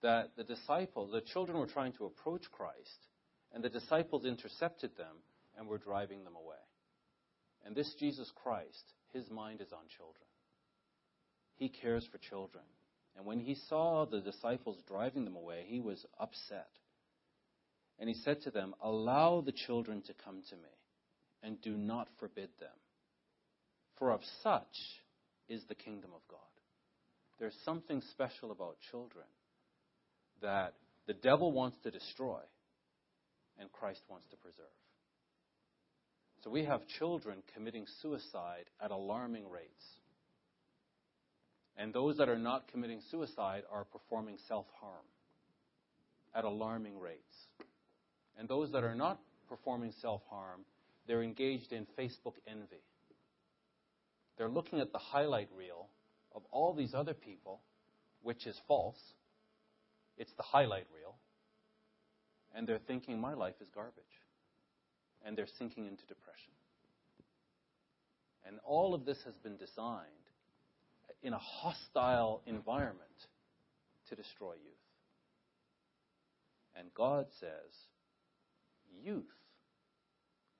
That 0.02 0.30
the 0.36 0.44
disciples, 0.44 1.10
the 1.10 1.22
children 1.22 1.58
were 1.58 1.66
trying 1.66 1.94
to 1.94 2.06
approach 2.06 2.48
Christ, 2.52 3.08
and 3.52 3.64
the 3.64 3.68
disciples 3.68 4.24
intercepted 4.24 4.96
them 4.96 5.16
and 5.58 5.66
were 5.66 5.78
driving 5.78 6.22
them 6.22 6.36
away. 6.36 6.62
And 7.66 7.74
this 7.74 7.92
Jesus 7.98 8.30
Christ, 8.44 8.92
his 9.12 9.28
mind 9.28 9.60
is 9.60 9.72
on 9.72 9.88
children. 9.96 10.28
He 11.56 11.68
cares 11.68 12.06
for 12.12 12.18
children. 12.18 12.62
And 13.16 13.26
when 13.26 13.40
he 13.40 13.56
saw 13.68 14.06
the 14.06 14.20
disciples 14.20 14.78
driving 14.88 15.24
them 15.24 15.36
away, 15.36 15.64
he 15.66 15.80
was 15.80 16.04
upset. 16.18 16.68
And 17.98 18.08
he 18.08 18.14
said 18.14 18.42
to 18.42 18.50
them, 18.50 18.74
Allow 18.82 19.42
the 19.42 19.52
children 19.52 20.02
to 20.06 20.14
come 20.24 20.42
to 20.48 20.56
me, 20.56 20.72
and 21.42 21.60
do 21.60 21.76
not 21.76 22.08
forbid 22.18 22.48
them. 22.58 22.70
For 23.98 24.10
of 24.10 24.20
such 24.42 24.76
is 25.48 25.62
the 25.68 25.74
kingdom 25.74 26.10
of 26.14 26.22
God. 26.28 26.38
There's 27.38 27.56
something 27.64 28.02
special 28.12 28.50
about 28.50 28.76
children 28.90 29.26
that 30.40 30.74
the 31.06 31.14
devil 31.14 31.52
wants 31.52 31.76
to 31.82 31.90
destroy 31.90 32.40
and 33.58 33.70
Christ 33.72 34.00
wants 34.08 34.26
to 34.30 34.36
preserve. 34.36 34.64
So 36.42 36.50
we 36.50 36.64
have 36.64 36.80
children 36.98 37.42
committing 37.54 37.86
suicide 38.00 38.64
at 38.80 38.90
alarming 38.90 39.48
rates. 39.48 39.84
And 41.76 41.92
those 41.92 42.18
that 42.18 42.28
are 42.28 42.38
not 42.38 42.68
committing 42.68 43.00
suicide 43.10 43.62
are 43.70 43.84
performing 43.84 44.36
self 44.48 44.66
harm 44.80 45.04
at 46.34 46.44
alarming 46.44 46.98
rates. 46.98 47.46
And 48.38 48.48
those 48.48 48.72
that 48.72 48.84
are 48.84 48.94
not 48.94 49.20
performing 49.48 49.92
self 50.00 50.22
harm, 50.30 50.60
they're 51.06 51.22
engaged 51.22 51.72
in 51.72 51.86
Facebook 51.98 52.34
envy. 52.46 52.82
They're 54.38 54.48
looking 54.48 54.80
at 54.80 54.92
the 54.92 54.98
highlight 54.98 55.48
reel 55.56 55.88
of 56.34 56.42
all 56.50 56.72
these 56.72 56.94
other 56.94 57.14
people, 57.14 57.60
which 58.22 58.46
is 58.46 58.56
false. 58.66 58.98
It's 60.16 60.32
the 60.36 60.42
highlight 60.42 60.86
reel. 60.94 61.16
And 62.54 62.66
they're 62.66 62.80
thinking, 62.86 63.20
my 63.20 63.34
life 63.34 63.54
is 63.60 63.68
garbage. 63.74 64.04
And 65.24 65.36
they're 65.36 65.46
sinking 65.58 65.86
into 65.86 66.04
depression. 66.06 66.52
And 68.46 68.58
all 68.64 68.94
of 68.94 69.04
this 69.04 69.18
has 69.24 69.34
been 69.36 69.56
designed 69.56 70.21
in 71.22 71.32
a 71.32 71.38
hostile 71.38 72.42
environment 72.46 72.98
to 74.08 74.16
destroy 74.16 74.52
youth. 74.52 74.74
And 76.76 76.92
God 76.94 77.26
says, 77.38 77.72
youth, 79.04 79.24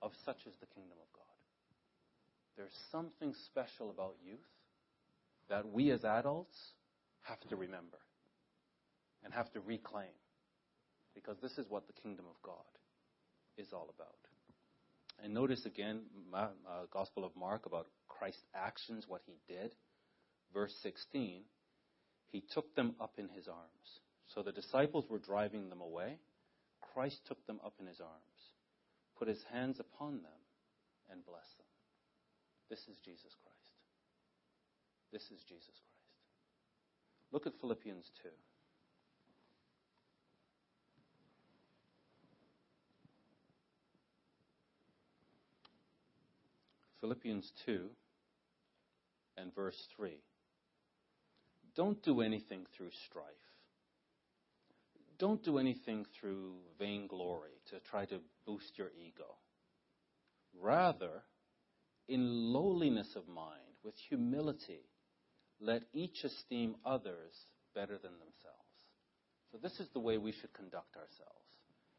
of 0.00 0.12
such 0.24 0.46
is 0.46 0.54
the 0.60 0.66
kingdom 0.66 0.98
of 1.00 1.12
God. 1.12 1.22
There's 2.56 2.76
something 2.90 3.34
special 3.46 3.90
about 3.90 4.16
youth 4.24 4.38
that 5.48 5.70
we 5.70 5.90
as 5.90 6.04
adults 6.04 6.56
have 7.22 7.40
to 7.48 7.56
remember 7.56 7.98
and 9.24 9.32
have 9.32 9.50
to 9.52 9.60
reclaim. 9.60 10.14
Because 11.14 11.36
this 11.42 11.58
is 11.58 11.66
what 11.68 11.86
the 11.86 11.92
kingdom 11.92 12.24
of 12.28 12.40
God 12.42 12.56
is 13.58 13.68
all 13.72 13.92
about. 13.94 14.16
And 15.22 15.34
notice 15.34 15.66
again, 15.66 16.00
uh, 16.34 16.48
Gospel 16.90 17.24
of 17.24 17.36
Mark 17.36 17.66
about 17.66 17.86
Christ's 18.08 18.44
actions, 18.54 19.04
what 19.06 19.20
he 19.26 19.34
did. 19.46 19.74
Verse 20.53 20.74
16, 20.82 21.42
he 22.30 22.42
took 22.53 22.74
them 22.74 22.94
up 23.00 23.12
in 23.18 23.28
his 23.28 23.48
arms. 23.48 24.00
So 24.26 24.42
the 24.42 24.53
disciples 24.53 25.07
were 25.09 25.18
driving 25.18 25.68
them 25.68 25.80
away. 25.80 26.18
Christ 26.94 27.20
took 27.26 27.46
them 27.46 27.61
up 27.64 27.74
in 27.80 27.86
his 27.86 28.00
arms, 28.00 28.53
put 29.18 29.28
his 29.28 29.42
hands 29.53 29.80
upon 29.80 30.22
them, 30.22 30.40
and 31.11 31.24
blessed 31.24 31.57
them. 31.59 31.66
This 32.68 32.80
is 32.80 32.98
Jesus 33.05 33.34
Christ. 33.42 33.53
This 35.12 35.22
is 35.24 35.42
Jesus 35.44 35.64
Christ. 35.66 35.92
Look 37.32 37.46
at 37.46 37.53
Philippians 37.61 38.11
2. 38.22 38.28
Philippians 47.00 47.53
2 47.66 47.88
and 49.36 49.55
verse 49.55 49.88
3. 49.96 50.12
Don't 51.75 52.03
do 52.03 52.20
anything 52.20 52.66
through 52.77 52.91
strife. 53.07 53.27
Don't 55.18 55.43
do 55.43 55.59
anything 55.59 56.05
through 56.20 56.55
vainglory 56.79 57.61
to 57.70 57.81
try 57.91 58.05
to 58.07 58.18
boost 58.47 58.77
your 58.77 58.91
ego. 58.99 59.37
Rather, 60.61 61.23
in 62.09 62.53
lowliness 62.53 63.14
of 63.16 63.29
mind, 63.29 63.79
with 63.85 63.95
humility, 64.09 64.81
let 65.61 65.83
each 65.93 66.25
esteem 66.25 66.77
others 66.85 67.35
better 67.75 67.99
than 67.99 68.12
themselves. 68.12 68.59
So 69.51 69.59
this 69.62 69.81
is 69.81 69.89
the 69.93 70.01
way 70.01 70.18
we 70.18 70.33
should 70.33 70.53
conduct 70.53 70.97
ourselves. 70.97 71.47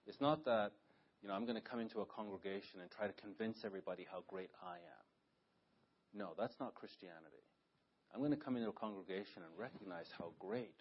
It's 0.05 0.21
not 0.21 0.43
that 0.45 0.71
you 1.23 1.29
know, 1.29 1.35
I'm 1.35 1.45
going 1.45 1.55
to 1.55 1.63
come 1.63 1.79
into 1.79 2.01
a 2.01 2.05
congregation 2.05 2.81
and 2.81 2.91
try 2.91 3.07
to 3.07 3.13
convince 3.13 3.63
everybody 3.63 4.05
how 4.11 4.23
great 4.27 4.51
I 4.61 4.75
am. 4.75 5.05
No, 6.13 6.33
that's 6.37 6.59
not 6.59 6.75
Christianity. 6.75 7.47
I'm 8.13 8.19
going 8.19 8.31
to 8.31 8.37
come 8.37 8.55
into 8.55 8.69
a 8.69 8.73
congregation 8.73 9.41
and 9.41 9.51
recognize 9.57 10.05
how 10.17 10.31
great 10.39 10.75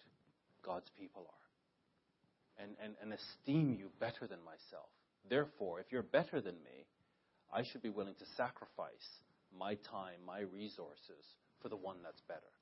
God's 0.63 0.89
people 0.97 1.25
are 1.27 2.63
and, 2.63 2.77
and, 2.83 2.93
and 3.01 3.13
esteem 3.13 3.75
you 3.77 3.89
better 3.99 4.27
than 4.29 4.39
myself. 4.45 4.89
Therefore, 5.29 5.79
if 5.79 5.87
you're 5.91 6.05
better 6.05 6.41
than 6.41 6.55
me, 6.61 6.85
I 7.51 7.63
should 7.63 7.81
be 7.81 7.89
willing 7.89 8.15
to 8.19 8.25
sacrifice 8.37 9.07
my 9.49 9.75
time, 9.89 10.21
my 10.25 10.41
resources 10.41 11.25
for 11.61 11.69
the 11.69 11.77
one 11.77 11.97
that's 12.03 12.21
better. 12.27 12.53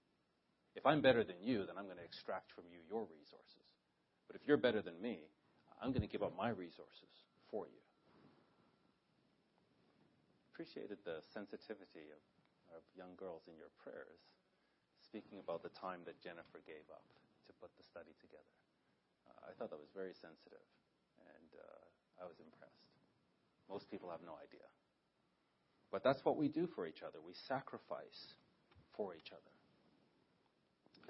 If 0.76 0.86
I'm 0.86 1.02
better 1.02 1.24
than 1.24 1.40
you, 1.44 1.66
then 1.68 1.76
I'm 1.76 1.86
going 1.86 2.00
to 2.00 2.08
extract 2.08 2.52
from 2.56 2.64
you 2.72 2.80
your 2.88 3.04
resources. 3.04 3.68
But 4.28 4.40
if 4.40 4.48
you're 4.48 4.62
better 4.62 4.82
than 4.82 4.96
me, 5.02 5.20
I'm 5.82 5.92
going 5.92 6.06
to 6.06 6.12
give 6.12 6.24
up 6.24 6.38
my 6.38 6.50
resources 6.50 7.12
for 7.50 7.68
you. 7.68 7.84
Appreciated 10.54 11.00
the 11.04 11.20
sensitivity 11.34 12.08
of, 12.14 12.22
of 12.78 12.82
young 12.96 13.18
girls 13.18 13.42
in 13.50 13.58
your 13.58 13.74
prayers, 13.84 14.22
speaking 15.12 15.44
about 15.44 15.60
the 15.60 15.76
time 15.76 16.08
that 16.08 16.16
Jennifer 16.24 16.64
gave 16.64 16.88
up 16.88 17.04
to 17.48 17.52
put 17.60 17.68
the 17.76 17.84
study 17.84 18.16
together. 18.24 18.56
Uh, 19.28 19.52
I 19.52 19.56
thought 19.60 19.76
that 19.76 19.84
was 19.84 19.92
very 19.92 20.16
sensitive, 20.16 20.64
and 21.36 21.50
uh, 21.60 22.24
I 22.24 22.26
was 22.32 22.40
impressed. 22.40 22.88
Most 23.68 23.92
people 23.92 24.08
have 24.08 24.24
no 24.24 24.40
idea. 24.40 24.64
But 25.92 26.08
that's 26.08 26.24
what 26.24 26.40
we 26.40 26.48
do 26.48 26.72
for 26.72 26.88
each 26.88 27.04
other. 27.04 27.20
We 27.20 27.36
sacrifice 27.52 28.40
for 28.96 29.12
each 29.12 29.36
other, 29.36 29.52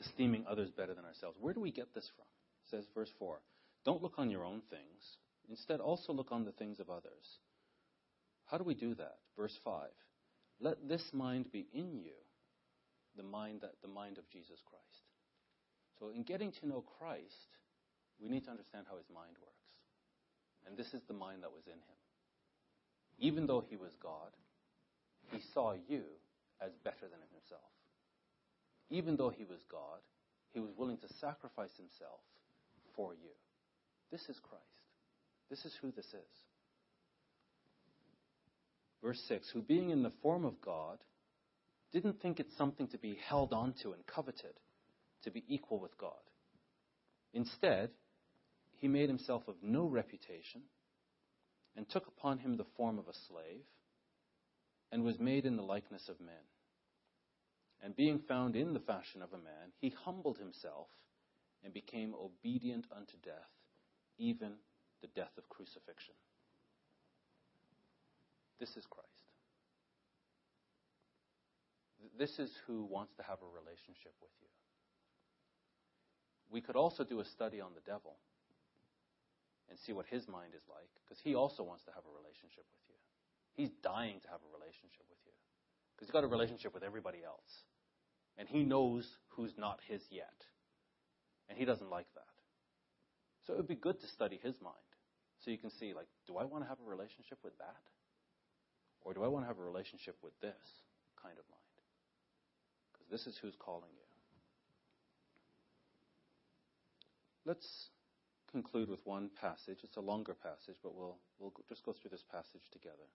esteeming 0.01 0.49
others 0.49 0.73
better 0.73 0.97
than 0.97 1.05
ourselves. 1.05 1.37
Where 1.37 1.53
do 1.53 1.61
we 1.61 1.69
get 1.69 1.93
this 1.93 2.09
from? 2.17 2.25
It 2.65 2.73
says 2.73 2.89
verse 2.97 3.13
4 3.21 3.37
Don't 3.85 4.01
look 4.01 4.17
on 4.17 4.33
your 4.33 4.41
own 4.41 4.65
things, 4.73 5.21
Instead, 5.51 5.81
also 5.81 6.13
look 6.13 6.31
on 6.31 6.45
the 6.45 6.53
things 6.53 6.79
of 6.79 6.89
others. 6.89 7.39
How 8.45 8.57
do 8.57 8.63
we 8.63 8.73
do 8.73 8.95
that? 8.95 9.17
Verse 9.35 9.57
5. 9.63 9.89
Let 10.61 10.87
this 10.87 11.03
mind 11.13 11.51
be 11.51 11.67
in 11.73 11.97
you, 11.97 12.13
the 13.15 13.23
mind 13.23 13.61
that 13.61 13.75
the 13.81 13.87
mind 13.87 14.17
of 14.17 14.29
Jesus 14.29 14.59
Christ. 14.65 15.03
So 15.99 16.09
in 16.09 16.23
getting 16.23 16.51
to 16.59 16.67
know 16.67 16.83
Christ, 16.99 17.57
we 18.19 18.29
need 18.29 18.45
to 18.45 18.51
understand 18.51 18.85
how 18.89 18.97
his 18.97 19.09
mind 19.13 19.35
works. 19.41 19.71
And 20.67 20.77
this 20.77 20.93
is 20.93 21.01
the 21.07 21.13
mind 21.13 21.43
that 21.43 21.51
was 21.51 21.65
in 21.67 21.79
him. 21.79 21.99
Even 23.19 23.45
though 23.45 23.63
he 23.67 23.75
was 23.75 23.91
God, 24.01 24.33
he 25.31 25.39
saw 25.53 25.73
you 25.87 26.03
as 26.61 26.71
better 26.83 27.09
than 27.09 27.21
himself. 27.33 27.71
Even 28.91 29.15
though 29.15 29.29
he 29.29 29.45
was 29.45 29.63
God, 29.71 30.03
He 30.53 30.59
was 30.59 30.71
willing 30.77 30.97
to 30.97 31.13
sacrifice 31.19 31.71
himself 31.77 32.19
for 32.95 33.13
you. 33.13 33.31
This 34.11 34.27
is 34.27 34.37
Christ. 34.43 34.65
This 35.49 35.63
is 35.63 35.73
who 35.81 35.91
this 35.91 36.07
is. 36.07 36.35
Verse 39.01 39.21
6 39.27 39.49
Who 39.53 39.61
being 39.61 39.89
in 39.89 40.03
the 40.03 40.11
form 40.21 40.43
of 40.43 40.59
God, 40.61 40.97
didn't 41.91 42.21
think 42.21 42.39
it 42.39 42.47
something 42.57 42.87
to 42.89 42.97
be 42.97 43.17
held 43.27 43.53
onto 43.53 43.91
and 43.91 44.05
coveted, 44.05 44.53
to 45.23 45.31
be 45.31 45.43
equal 45.47 45.79
with 45.79 45.97
God. 45.97 46.13
Instead, 47.33 47.89
he 48.77 48.87
made 48.87 49.09
himself 49.09 49.43
of 49.47 49.55
no 49.61 49.85
reputation 49.85 50.61
and 51.75 51.87
took 51.89 52.07
upon 52.07 52.39
him 52.39 52.57
the 52.57 52.65
form 52.75 52.97
of 52.97 53.07
a 53.07 53.13
slave 53.27 53.63
and 54.91 55.03
was 55.03 55.19
made 55.19 55.45
in 55.45 55.55
the 55.55 55.63
likeness 55.63 56.09
of 56.09 56.19
men. 56.19 56.43
And 57.83 57.95
being 57.95 58.19
found 58.27 58.55
in 58.55 58.73
the 58.73 58.79
fashion 58.79 59.21
of 59.21 59.33
a 59.33 59.37
man, 59.37 59.71
he 59.79 59.93
humbled 60.03 60.37
himself 60.37 60.87
and 61.63 61.73
became 61.73 62.13
obedient 62.13 62.85
unto 62.95 63.17
death, 63.23 63.49
even 64.17 64.53
the 65.01 65.07
death 65.15 65.31
of 65.37 65.49
crucifixion. 65.49 66.15
This 68.59 68.69
is 68.77 68.85
Christ. 68.89 69.10
This 72.17 72.39
is 72.39 72.51
who 72.67 72.85
wants 72.85 73.13
to 73.17 73.23
have 73.23 73.39
a 73.41 73.49
relationship 73.49 74.13
with 74.21 74.31
you. 74.41 74.49
We 76.51 76.61
could 76.61 76.75
also 76.75 77.03
do 77.03 77.19
a 77.19 77.25
study 77.25 77.61
on 77.61 77.71
the 77.73 77.85
devil 77.85 78.17
and 79.69 79.79
see 79.79 79.93
what 79.93 80.05
his 80.07 80.27
mind 80.27 80.51
is 80.51 80.65
like, 80.67 80.91
because 80.99 81.21
he 81.23 81.33
also 81.33 81.63
wants 81.63 81.83
to 81.85 81.91
have 81.95 82.03
a 82.03 82.11
relationship 82.11 82.67
with 82.67 82.83
you. 82.91 82.99
He's 83.55 83.71
dying 83.81 84.19
to 84.19 84.29
have 84.29 84.43
a 84.43 84.51
relationship 84.51 85.07
with 85.07 85.19
you, 85.23 85.31
because 85.95 86.11
he's 86.11 86.13
got 86.13 86.27
a 86.27 86.27
relationship 86.27 86.73
with 86.73 86.83
everybody 86.83 87.23
else. 87.23 87.63
And 88.37 88.47
he 88.47 88.63
knows 88.63 89.07
who's 89.29 89.55
not 89.57 89.79
his 89.87 90.01
yet. 90.09 90.35
And 91.47 91.57
he 91.57 91.65
doesn't 91.65 91.89
like 91.89 92.07
that. 92.15 92.35
So 93.45 93.53
it 93.53 93.57
would 93.57 93.67
be 93.67 93.75
good 93.75 93.99
to 93.99 94.07
study 94.07 94.39
his 94.41 94.55
mind. 94.61 94.91
So 95.43 95.51
you 95.51 95.57
can 95.57 95.71
see, 95.71 95.93
like, 95.93 96.07
do 96.27 96.37
I 96.37 96.45
want 96.45 96.63
to 96.63 96.69
have 96.69 96.79
a 96.79 96.89
relationship 96.89 97.39
with 97.43 97.57
that? 97.57 97.81
Or 99.01 99.13
do 99.13 99.23
I 99.23 99.27
want 99.27 99.43
to 99.45 99.47
have 99.47 99.57
a 99.57 99.63
relationship 99.63 100.15
with 100.21 100.33
this 100.41 100.83
kind 101.21 101.37
of 101.37 101.45
mind? 101.49 101.60
This 103.11 103.27
is 103.27 103.37
who's 103.41 103.55
calling 103.59 103.91
you. 103.91 104.07
Let's 107.45 107.89
conclude 108.49 108.87
with 108.87 109.05
one 109.05 109.29
passage. 109.35 109.79
It's 109.83 109.97
a 109.97 110.01
longer 110.01 110.33
passage, 110.33 110.79
but 110.81 110.95
we'll, 110.95 111.17
we'll 111.37 111.51
just 111.67 111.83
go 111.83 111.91
through 111.91 112.11
this 112.11 112.23
passage 112.31 112.63
together. 112.71 113.11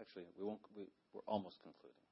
Actually, 0.00 0.24
we 0.38 0.44
won't, 0.46 0.60
we, 0.74 0.84
we're 1.12 1.26
almost 1.28 1.60
concluding. 1.62 2.08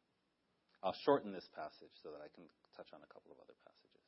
I'll 0.83 0.93
shorten 0.93 1.33
this 1.33 1.49
passage 1.57 1.97
so 2.03 2.11
that 2.11 2.21
I 2.21 2.29
can 2.35 2.45
touch 2.77 2.93
on 2.93 3.01
a 3.01 3.09
couple 3.09 3.33
of 3.33 3.39
other 3.41 3.57
passages. 3.65 4.05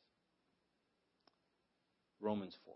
Romans 2.20 2.58
4. 2.64 2.74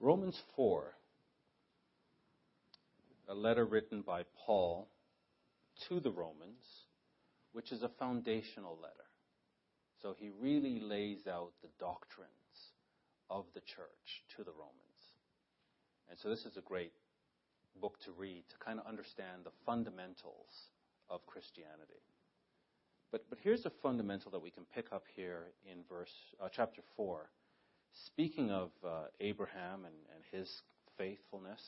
Romans 0.00 0.40
4 0.56 0.94
a 3.30 3.34
letter 3.34 3.64
written 3.64 4.02
by 4.02 4.24
Paul 4.44 4.88
to 5.88 6.00
the 6.00 6.10
Romans, 6.10 6.66
which 7.52 7.70
is 7.70 7.84
a 7.84 7.88
foundational 7.88 8.76
letter. 8.82 9.06
So 10.02 10.16
he 10.18 10.30
really 10.40 10.80
lays 10.80 11.28
out 11.28 11.52
the 11.62 11.68
doctrines 11.78 12.30
of 13.30 13.44
the 13.54 13.60
church 13.60 14.24
to 14.36 14.42
the 14.42 14.50
Romans. 14.50 14.74
And 16.08 16.18
so 16.18 16.28
this 16.28 16.44
is 16.44 16.56
a 16.56 16.62
great 16.62 16.92
book 17.80 18.00
to 18.04 18.10
read 18.10 18.42
to 18.48 18.64
kind 18.64 18.80
of 18.80 18.86
understand 18.86 19.44
the 19.44 19.52
fundamentals 19.64 20.70
of 21.08 21.24
Christianity. 21.26 22.02
But, 23.12 23.26
but 23.30 23.38
here's 23.40 23.64
a 23.64 23.70
fundamental 23.82 24.32
that 24.32 24.42
we 24.42 24.50
can 24.50 24.64
pick 24.74 24.86
up 24.92 25.04
here 25.14 25.52
in 25.70 25.84
verse 25.88 26.12
uh, 26.42 26.48
chapter 26.50 26.82
4. 26.96 27.30
Speaking 27.92 28.50
of 28.50 28.70
uh, 28.84 29.04
Abraham 29.20 29.84
and, 29.84 29.94
and 30.14 30.24
his 30.30 30.62
faithfulness, 30.96 31.60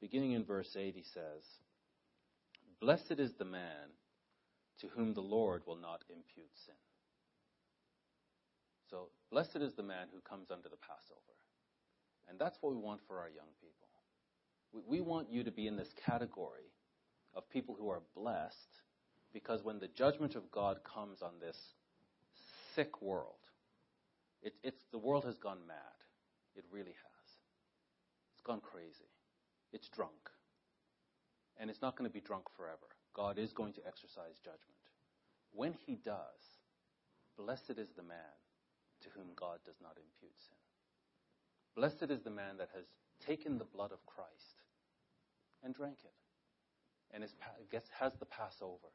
beginning 0.00 0.32
in 0.32 0.44
verse 0.44 0.76
8, 0.78 0.94
he 0.94 1.02
says, 1.02 1.44
Blessed 2.80 3.18
is 3.18 3.32
the 3.38 3.44
man 3.44 3.90
to 4.80 4.88
whom 4.88 5.14
the 5.14 5.22
Lord 5.22 5.62
will 5.66 5.76
not 5.76 6.02
impute 6.10 6.50
sin. 6.66 6.74
So, 8.90 9.08
blessed 9.30 9.56
is 9.56 9.74
the 9.74 9.82
man 9.82 10.08
who 10.12 10.20
comes 10.20 10.50
under 10.50 10.68
the 10.68 10.76
Passover. 10.76 11.20
And 12.28 12.38
that's 12.38 12.58
what 12.60 12.72
we 12.72 12.78
want 12.78 13.00
for 13.06 13.18
our 13.18 13.28
young 13.28 13.48
people. 13.60 13.88
We, 14.72 14.98
we 14.98 15.00
want 15.00 15.30
you 15.30 15.42
to 15.44 15.50
be 15.50 15.66
in 15.66 15.76
this 15.76 15.92
category 16.04 16.72
of 17.34 17.48
people 17.50 17.76
who 17.78 17.88
are 17.88 18.02
blessed 18.14 18.82
because 19.32 19.62
when 19.62 19.78
the 19.78 19.88
judgment 19.88 20.34
of 20.34 20.50
God 20.50 20.80
comes 20.84 21.22
on 21.22 21.32
this 21.40 21.58
sick 22.74 23.02
world, 23.02 23.45
it, 24.42 24.54
it's, 24.62 24.84
the 24.92 24.98
world 24.98 25.24
has 25.24 25.36
gone 25.36 25.58
mad. 25.66 25.98
It 26.54 26.64
really 26.70 26.94
has. 26.94 27.28
It's 28.32 28.42
gone 28.42 28.60
crazy. 28.60 29.10
It's 29.72 29.88
drunk. 29.88 30.30
And 31.58 31.70
it's 31.70 31.82
not 31.82 31.96
going 31.96 32.08
to 32.08 32.12
be 32.12 32.20
drunk 32.20 32.44
forever. 32.56 32.96
God 33.14 33.38
is 33.38 33.52
going 33.52 33.72
to 33.74 33.86
exercise 33.86 34.38
judgment. 34.44 34.76
When 35.52 35.74
he 35.86 35.96
does, 35.96 36.60
blessed 37.36 37.78
is 37.78 37.90
the 37.96 38.02
man 38.02 38.36
to 39.02 39.08
whom 39.14 39.28
God 39.34 39.58
does 39.64 39.80
not 39.82 39.96
impute 39.96 40.38
sin. 40.38 40.56
Blessed 41.74 42.10
is 42.10 42.22
the 42.22 42.30
man 42.30 42.56
that 42.58 42.70
has 42.74 42.84
taken 43.24 43.58
the 43.58 43.64
blood 43.64 43.92
of 43.92 44.04
Christ 44.06 44.62
and 45.62 45.74
drank 45.74 45.98
it 46.04 46.12
and 47.14 47.24
is, 47.24 47.34
gets, 47.70 47.88
has 47.98 48.12
the 48.18 48.26
Passover. 48.26 48.92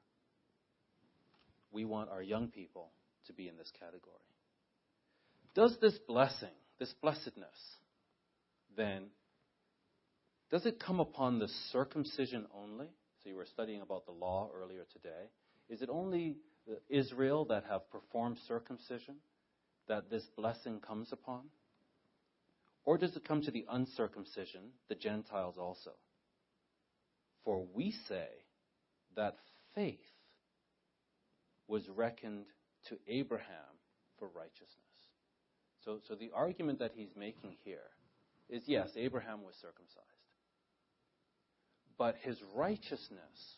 We 1.72 1.86
want 1.86 2.10
our 2.10 2.22
young 2.22 2.48
people 2.48 2.90
to 3.26 3.34
be 3.34 3.48
in 3.48 3.58
this 3.58 3.72
category. 3.72 4.31
Does 5.54 5.78
this 5.82 5.98
blessing, 6.08 6.54
this 6.80 6.94
blessedness, 7.02 7.50
then 8.76 9.08
does 10.50 10.66
it 10.66 10.80
come 10.80 11.00
upon 11.00 11.40
the 11.40 11.48
circumcision 11.72 12.46
only? 12.54 12.88
So 13.24 13.30
you 13.30 13.36
were 13.36 13.46
studying 13.46 13.82
about 13.82 14.06
the 14.06 14.12
law 14.12 14.50
earlier 14.54 14.86
today. 14.92 15.30
Is 15.70 15.82
it 15.82 15.90
only 15.90 16.38
Israel 16.90 17.46
that 17.46 17.66
have 17.70 17.90
performed 17.90 18.38
circumcision 18.48 19.16
that 19.88 20.10
this 20.10 20.24
blessing 20.36 20.80
comes 20.80 21.12
upon? 21.12 21.44
Or 22.84 22.98
does 22.98 23.16
it 23.16 23.26
come 23.26 23.42
to 23.44 23.52
the 23.52 23.66
uncircumcision, 23.70 24.72
the 24.90 24.96
Gentiles 24.96 25.56
also? 25.58 25.92
For 27.46 27.66
we 27.74 27.94
say 28.08 28.28
that 29.16 29.38
faith 29.76 30.00
was 31.68 31.88
reckoned 31.90 32.46
to 32.90 32.98
Abraham 33.08 33.78
for 34.18 34.28
righteousness. 34.28 34.91
So, 35.84 36.00
so 36.08 36.16
the 36.16 36.32
argument 36.34 36.80
that 36.80 36.92
he's 36.96 37.16
making 37.18 37.56
here 37.64 37.90
is 38.50 38.64
yes, 38.68 38.90
Abraham 38.96 39.44
was 39.44 39.56
circumcised. 39.56 40.08
But 41.98 42.16
his 42.22 42.38
righteousness 42.56 43.58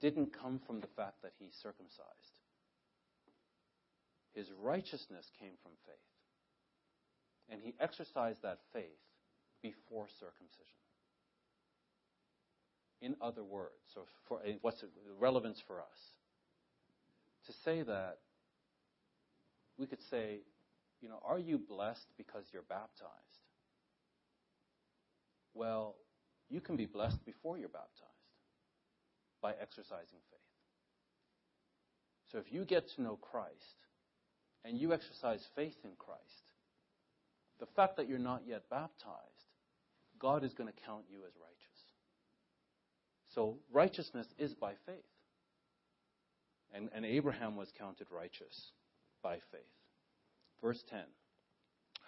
didn't 0.00 0.36
come 0.38 0.60
from 0.66 0.80
the 0.80 0.88
fact 0.96 1.22
that 1.22 1.32
he 1.38 1.48
circumcised. 1.62 2.36
His 4.34 4.46
righteousness 4.60 5.30
came 5.38 5.52
from 5.62 5.72
faith. 5.86 5.94
And 7.50 7.60
he 7.62 7.74
exercised 7.80 8.42
that 8.42 8.58
faith 8.72 8.84
before 9.62 10.06
circumcision. 10.18 10.82
In 13.00 13.16
other 13.20 13.42
words, 13.42 13.74
so 13.94 14.02
for, 14.28 14.40
what's 14.60 14.80
the 14.80 14.88
relevance 15.18 15.60
for 15.66 15.80
us? 15.80 16.00
To 17.46 17.52
say 17.64 17.82
that, 17.82 18.18
we 19.76 19.86
could 19.86 20.02
say, 20.10 20.40
you 21.02 21.08
know, 21.08 21.20
are 21.24 21.38
you 21.38 21.58
blessed 21.58 22.06
because 22.16 22.46
you're 22.52 22.62
baptized? 22.62 23.10
Well, 25.52 25.96
you 26.48 26.60
can 26.60 26.76
be 26.76 26.86
blessed 26.86 27.24
before 27.26 27.58
you're 27.58 27.68
baptized 27.68 28.08
by 29.42 29.52
exercising 29.60 30.20
faith. 30.30 30.40
So 32.30 32.38
if 32.38 32.52
you 32.52 32.64
get 32.64 32.88
to 32.94 33.02
know 33.02 33.16
Christ 33.16 33.86
and 34.64 34.78
you 34.78 34.92
exercise 34.92 35.46
faith 35.56 35.76
in 35.84 35.90
Christ, 35.98 36.20
the 37.58 37.66
fact 37.66 37.96
that 37.96 38.08
you're 38.08 38.18
not 38.18 38.42
yet 38.46 38.62
baptized, 38.70 39.50
God 40.18 40.44
is 40.44 40.54
going 40.54 40.72
to 40.72 40.84
count 40.86 41.04
you 41.10 41.18
as 41.26 41.32
righteous. 41.34 41.80
So 43.34 43.58
righteousness 43.72 44.26
is 44.38 44.54
by 44.54 44.74
faith. 44.86 45.04
And, 46.72 46.88
and 46.94 47.04
Abraham 47.04 47.56
was 47.56 47.72
counted 47.76 48.06
righteous 48.10 48.72
by 49.22 49.36
faith. 49.50 49.81
Verse 50.62 50.82
10 50.90 51.00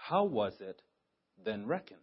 How 0.08 0.24
was 0.24 0.54
it 0.60 0.80
then 1.44 1.66
reckoned? 1.66 2.00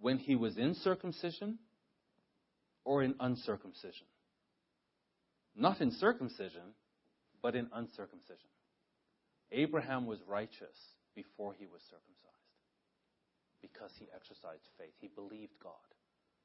when 0.00 0.18
he 0.18 0.36
was 0.36 0.56
in 0.56 0.74
circumcision 0.74 1.58
or 2.84 3.02
in 3.02 3.14
uncircumcision. 3.18 4.06
Not 5.56 5.80
in 5.80 5.90
circumcision, 5.90 6.74
but 7.42 7.56
in 7.56 7.68
uncircumcision. 7.72 8.50
Abraham 9.50 10.06
was 10.06 10.18
righteous 10.28 10.76
before 11.14 11.54
he 11.58 11.66
was 11.66 11.80
circumcised. 11.90 12.12
because 13.62 13.90
he 13.98 14.06
exercised 14.14 14.62
faith. 14.78 14.92
He 15.00 15.08
believed 15.08 15.52
God. 15.60 15.72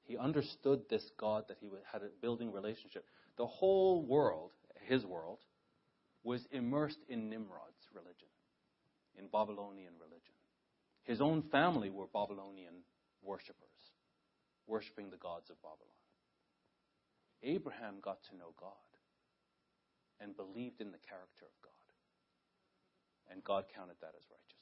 He 0.04 0.18
understood 0.18 0.82
this 0.90 1.04
God 1.20 1.44
that 1.50 1.58
he 1.60 1.70
had 1.92 2.02
a 2.02 2.10
building 2.20 2.52
relationship. 2.52 3.06
The 3.38 3.46
whole 3.46 4.04
world, 4.04 4.52
his 4.88 5.06
world, 5.06 5.38
was 6.24 6.42
immersed 6.52 7.00
in 7.10 7.30
Nimrod's 7.30 7.88
religion, 7.94 8.30
in 9.18 9.28
Babylonian 9.28 9.94
religion. 10.00 10.36
His 11.04 11.22
own 11.22 11.44
family 11.52 11.90
were 11.90 12.06
Babylonian 12.14 12.84
worshippers, 13.24 13.58
worshiping 14.68 15.10
the 15.10 15.18
gods 15.18 15.50
of 15.50 15.62
Babylon. 15.62 15.88
Abraham 17.44 17.96
got 18.02 18.20
to 18.30 18.38
know 18.38 18.54
God 18.60 18.72
and 20.20 20.38
believed 20.38 20.80
in 20.80 20.92
the 20.92 21.02
character 21.10 21.46
of 21.46 21.62
God. 21.64 21.72
And 23.32 23.44
God 23.44 23.66
counted 23.76 23.96
that 24.02 24.14
as 24.16 24.26
righteousness. 24.30 24.62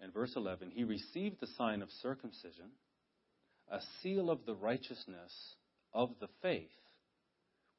And 0.00 0.12
verse 0.12 0.32
11, 0.34 0.70
he 0.74 0.84
received 0.84 1.40
the 1.40 1.46
sign 1.58 1.82
of 1.82 1.90
circumcision, 2.02 2.70
a 3.70 3.80
seal 4.02 4.30
of 4.30 4.46
the 4.46 4.54
righteousness 4.54 5.54
of 5.92 6.10
the 6.20 6.28
faith, 6.42 6.70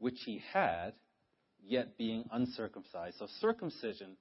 which 0.02 0.20
he 0.26 0.42
had, 0.52 0.94
yet 1.64 1.96
being 1.96 2.28
uncircumcised. 2.32 3.20
So 3.20 3.28
circumcision, 3.40 4.18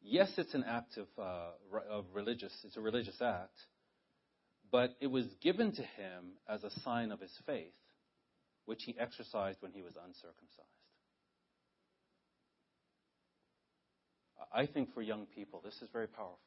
yes, 0.00 0.30
it's 0.38 0.54
an 0.54 0.64
act 0.64 0.96
of, 0.96 1.08
uh, 1.18 1.78
of 1.90 2.04
religious, 2.14 2.52
it's 2.64 2.76
a 2.76 2.80
religious 2.80 3.20
act, 3.20 3.58
but 4.70 4.94
it 5.00 5.08
was 5.08 5.26
given 5.42 5.72
to 5.72 5.82
him 5.82 6.38
as 6.48 6.62
a 6.62 6.70
sign 6.84 7.10
of 7.10 7.20
his 7.20 7.32
faith, 7.44 7.74
which 8.66 8.84
he 8.84 8.96
exercised 8.98 9.58
when 9.60 9.72
he 9.72 9.82
was 9.82 9.94
uncircumcised. 9.96 10.62
I 14.54 14.66
think 14.66 14.94
for 14.94 15.02
young 15.02 15.26
people, 15.26 15.60
this 15.64 15.74
is 15.82 15.88
very 15.92 16.06
powerful. 16.06 16.38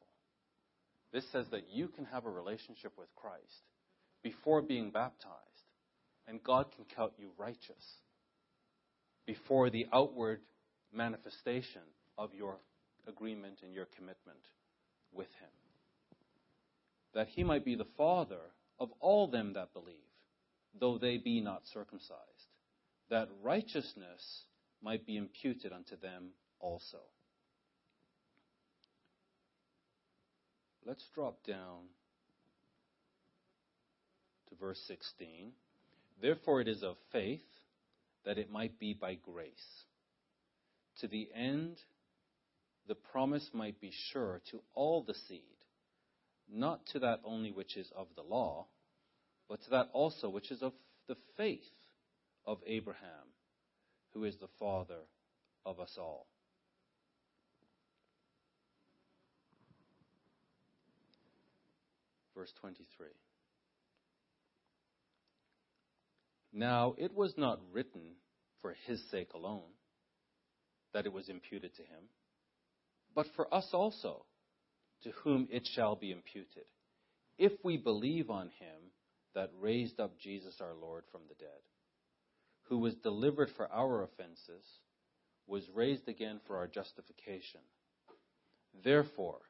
This 1.12 1.30
says 1.32 1.44
that 1.50 1.68
you 1.70 1.88
can 1.88 2.06
have 2.06 2.24
a 2.24 2.30
relationship 2.30 2.92
with 2.96 3.08
Christ 3.14 3.68
before 4.22 4.62
being 4.62 4.90
baptized, 4.90 5.34
and 6.26 6.42
God 6.42 6.66
can 6.74 6.86
count 6.96 7.12
you 7.18 7.30
righteous 7.36 7.84
before 9.30 9.70
the 9.70 9.86
outward 9.92 10.40
manifestation 10.92 11.82
of 12.18 12.34
your 12.34 12.56
agreement 13.06 13.60
and 13.62 13.72
your 13.72 13.86
commitment 13.96 14.40
with 15.12 15.28
Him. 15.38 15.48
That 17.14 17.28
He 17.28 17.44
might 17.44 17.64
be 17.64 17.76
the 17.76 17.86
Father 17.96 18.40
of 18.80 18.88
all 18.98 19.28
them 19.28 19.52
that 19.52 19.72
believe, 19.72 19.94
though 20.80 20.98
they 20.98 21.16
be 21.16 21.40
not 21.40 21.62
circumcised, 21.72 22.48
that 23.08 23.28
righteousness 23.40 24.46
might 24.82 25.06
be 25.06 25.16
imputed 25.16 25.72
unto 25.72 25.96
them 26.00 26.30
also. 26.58 26.98
Let's 30.84 31.04
drop 31.14 31.38
down 31.46 31.84
to 34.48 34.56
verse 34.56 34.82
16. 34.88 35.52
Therefore, 36.20 36.60
it 36.60 36.66
is 36.66 36.82
of 36.82 36.96
faith 37.12 37.44
that 38.24 38.38
it 38.38 38.50
might 38.50 38.78
be 38.78 38.94
by 38.94 39.14
grace, 39.14 39.84
to 41.00 41.08
the 41.08 41.28
end 41.34 41.78
the 42.88 42.94
promise 42.94 43.48
might 43.52 43.80
be 43.80 43.92
sure 44.12 44.40
to 44.50 44.60
all 44.74 45.02
the 45.02 45.14
seed, 45.28 45.42
not 46.52 46.84
to 46.86 46.98
that 46.98 47.20
only 47.24 47.52
which 47.52 47.76
is 47.76 47.90
of 47.96 48.08
the 48.16 48.22
law, 48.22 48.66
but 49.48 49.62
to 49.62 49.70
that 49.70 49.88
also 49.92 50.28
which 50.28 50.50
is 50.50 50.62
of 50.62 50.72
the 51.06 51.16
faith 51.36 51.60
of 52.46 52.58
Abraham, 52.66 53.28
who 54.12 54.24
is 54.24 54.36
the 54.40 54.48
father 54.58 55.02
of 55.64 55.78
us 55.78 55.96
all. 55.98 56.26
verse 62.40 62.52
23. 62.58 63.08
Now, 66.52 66.94
it 66.98 67.14
was 67.14 67.34
not 67.36 67.60
written 67.72 68.16
for 68.60 68.74
his 68.86 69.00
sake 69.10 69.32
alone 69.34 69.72
that 70.92 71.06
it 71.06 71.12
was 71.12 71.28
imputed 71.28 71.74
to 71.76 71.82
him, 71.82 72.04
but 73.14 73.26
for 73.36 73.52
us 73.54 73.68
also, 73.72 74.24
to 75.02 75.10
whom 75.22 75.48
it 75.50 75.66
shall 75.66 75.96
be 75.96 76.10
imputed, 76.10 76.64
if 77.38 77.52
we 77.64 77.76
believe 77.76 78.30
on 78.30 78.50
him 78.58 78.92
that 79.34 79.50
raised 79.60 80.00
up 80.00 80.18
Jesus 80.18 80.60
our 80.60 80.74
Lord 80.74 81.04
from 81.12 81.22
the 81.28 81.34
dead, 81.36 81.62
who 82.64 82.78
was 82.78 82.94
delivered 82.96 83.50
for 83.56 83.70
our 83.72 84.02
offenses, 84.02 84.64
was 85.46 85.68
raised 85.74 86.08
again 86.08 86.40
for 86.46 86.56
our 86.56 86.66
justification. 86.66 87.60
Therefore, 88.84 89.40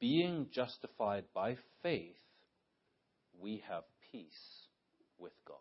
being 0.00 0.48
justified 0.52 1.24
by 1.34 1.56
faith, 1.82 2.18
we 3.40 3.62
have 3.68 3.84
peace 4.12 4.66
with 5.18 5.32
God. 5.46 5.56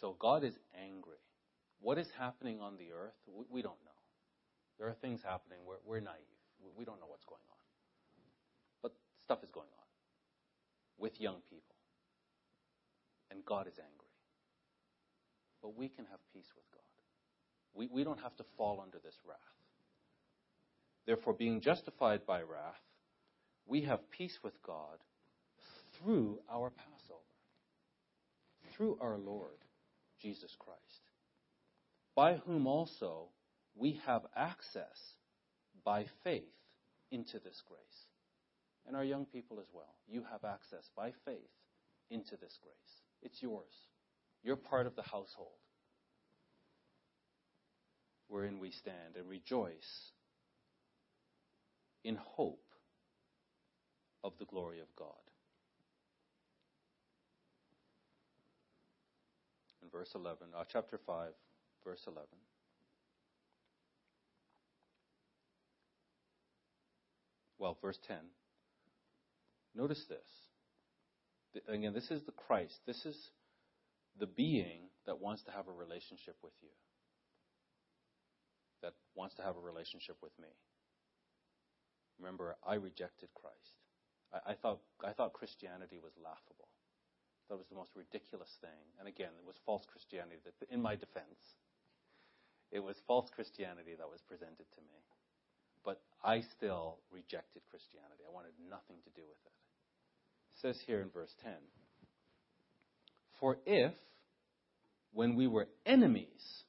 So 0.00 0.16
God 0.18 0.44
is 0.44 0.54
angry. 0.78 1.18
What 1.80 1.98
is 1.98 2.08
happening 2.18 2.60
on 2.60 2.76
the 2.76 2.92
earth, 2.92 3.14
we, 3.26 3.44
we 3.50 3.62
don't 3.62 3.78
know. 3.84 3.98
There 4.78 4.88
are 4.88 4.94
things 4.94 5.20
happening 5.22 5.58
where 5.64 5.78
we're 5.84 6.00
naive. 6.00 6.38
We, 6.62 6.70
we 6.76 6.84
don't 6.84 7.00
know 7.00 7.06
what's 7.08 7.24
going 7.24 7.42
on. 7.50 7.58
But 8.82 8.92
stuff 9.24 9.42
is 9.42 9.50
going 9.50 9.66
on 9.66 9.86
with 10.98 11.20
young 11.20 11.40
people. 11.50 11.74
And 13.30 13.44
God 13.44 13.66
is 13.66 13.78
angry. 13.78 14.08
But 15.62 15.76
we 15.76 15.88
can 15.88 16.04
have 16.06 16.20
peace 16.32 16.50
with 16.54 16.64
God. 16.72 16.82
We, 17.74 17.88
we 17.92 18.04
don't 18.04 18.20
have 18.20 18.36
to 18.36 18.44
fall 18.56 18.80
under 18.82 18.98
this 18.98 19.16
wrath. 19.26 19.38
Therefore, 21.06 21.32
being 21.32 21.60
justified 21.60 22.26
by 22.26 22.42
wrath, 22.42 22.82
we 23.66 23.82
have 23.82 24.10
peace 24.10 24.38
with 24.42 24.62
God 24.62 24.98
through 25.94 26.38
our 26.50 26.70
Passover, 26.70 27.20
through 28.72 28.98
our 29.00 29.18
Lord 29.18 29.58
Jesus 30.20 30.54
Christ, 30.58 31.10
by 32.14 32.34
whom 32.46 32.66
also 32.66 33.28
we 33.74 34.00
have 34.06 34.22
access 34.36 35.14
by 35.84 36.06
faith 36.24 36.42
into 37.10 37.38
this 37.38 37.62
grace. 37.66 38.06
And 38.86 38.96
our 38.96 39.04
young 39.04 39.26
people 39.26 39.60
as 39.60 39.68
well. 39.72 39.94
You 40.08 40.24
have 40.30 40.44
access 40.44 40.88
by 40.96 41.12
faith 41.24 41.50
into 42.10 42.36
this 42.40 42.58
grace. 42.62 43.02
It's 43.22 43.42
yours. 43.42 43.74
You're 44.42 44.56
part 44.56 44.86
of 44.86 44.96
the 44.96 45.02
household 45.02 45.58
wherein 48.28 48.58
we 48.58 48.70
stand 48.70 49.16
and 49.16 49.28
rejoice 49.28 50.12
in 52.04 52.16
hope 52.16 52.64
of 54.22 54.32
the 54.38 54.44
glory 54.44 54.80
of 54.80 54.86
God. 54.96 55.27
Verse 59.92 60.10
11, 60.14 60.48
uh, 60.56 60.64
chapter 60.70 60.98
5, 61.06 61.30
verse 61.84 62.02
11. 62.06 62.26
Well, 67.58 67.76
verse 67.80 67.98
10. 68.06 68.16
Notice 69.74 70.04
this. 70.08 71.62
Again, 71.68 71.92
this 71.94 72.10
is 72.10 72.22
the 72.24 72.32
Christ. 72.32 72.74
This 72.86 73.04
is 73.04 73.16
the 74.18 74.26
being 74.26 74.90
that 75.06 75.20
wants 75.20 75.42
to 75.44 75.50
have 75.50 75.68
a 75.68 75.72
relationship 75.72 76.36
with 76.42 76.52
you, 76.60 76.68
that 78.82 78.92
wants 79.14 79.34
to 79.36 79.42
have 79.42 79.56
a 79.56 79.60
relationship 79.60 80.16
with 80.22 80.32
me. 80.40 80.48
Remember, 82.18 82.56
I 82.66 82.74
rejected 82.74 83.28
Christ. 83.34 83.74
I, 84.32 84.52
I, 84.52 84.54
thought, 84.54 84.80
I 85.04 85.12
thought 85.12 85.32
Christianity 85.32 85.98
was 86.02 86.12
laughable. 86.22 86.67
That 87.48 87.56
was 87.56 87.66
the 87.68 87.76
most 87.76 87.90
ridiculous 87.96 88.52
thing. 88.60 88.84
And 89.00 89.08
again, 89.08 89.32
it 89.40 89.46
was 89.46 89.56
false 89.64 89.82
Christianity. 89.90 90.36
That, 90.44 90.54
in 90.68 90.82
my 90.82 90.96
defense, 90.96 91.40
it 92.70 92.80
was 92.80 92.96
false 93.06 93.30
Christianity 93.34 93.96
that 93.96 94.08
was 94.08 94.20
presented 94.28 94.68
to 94.76 94.80
me. 94.84 95.00
But 95.84 96.00
I 96.22 96.42
still 96.56 96.98
rejected 97.10 97.62
Christianity. 97.70 98.24
I 98.28 98.32
wanted 98.34 98.52
nothing 98.68 99.00
to 99.04 99.10
do 99.16 99.24
with 99.24 99.40
it. 99.46 99.56
It 100.52 100.60
says 100.60 100.82
here 100.86 101.00
in 101.00 101.08
verse 101.08 101.32
10 101.42 101.52
For 103.40 103.58
if, 103.64 103.94
when 105.12 105.34
we 105.36 105.46
were 105.46 105.68
enemies, 105.86 106.64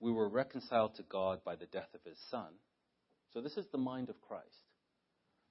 we 0.00 0.12
were 0.12 0.28
reconciled 0.28 0.96
to 0.96 1.04
God 1.04 1.44
by 1.44 1.56
the 1.56 1.66
death 1.66 1.94
of 1.94 2.02
his 2.04 2.18
Son, 2.30 2.52
so 3.32 3.40
this 3.40 3.56
is 3.56 3.66
the 3.72 3.78
mind 3.78 4.10
of 4.10 4.20
Christ. 4.20 4.46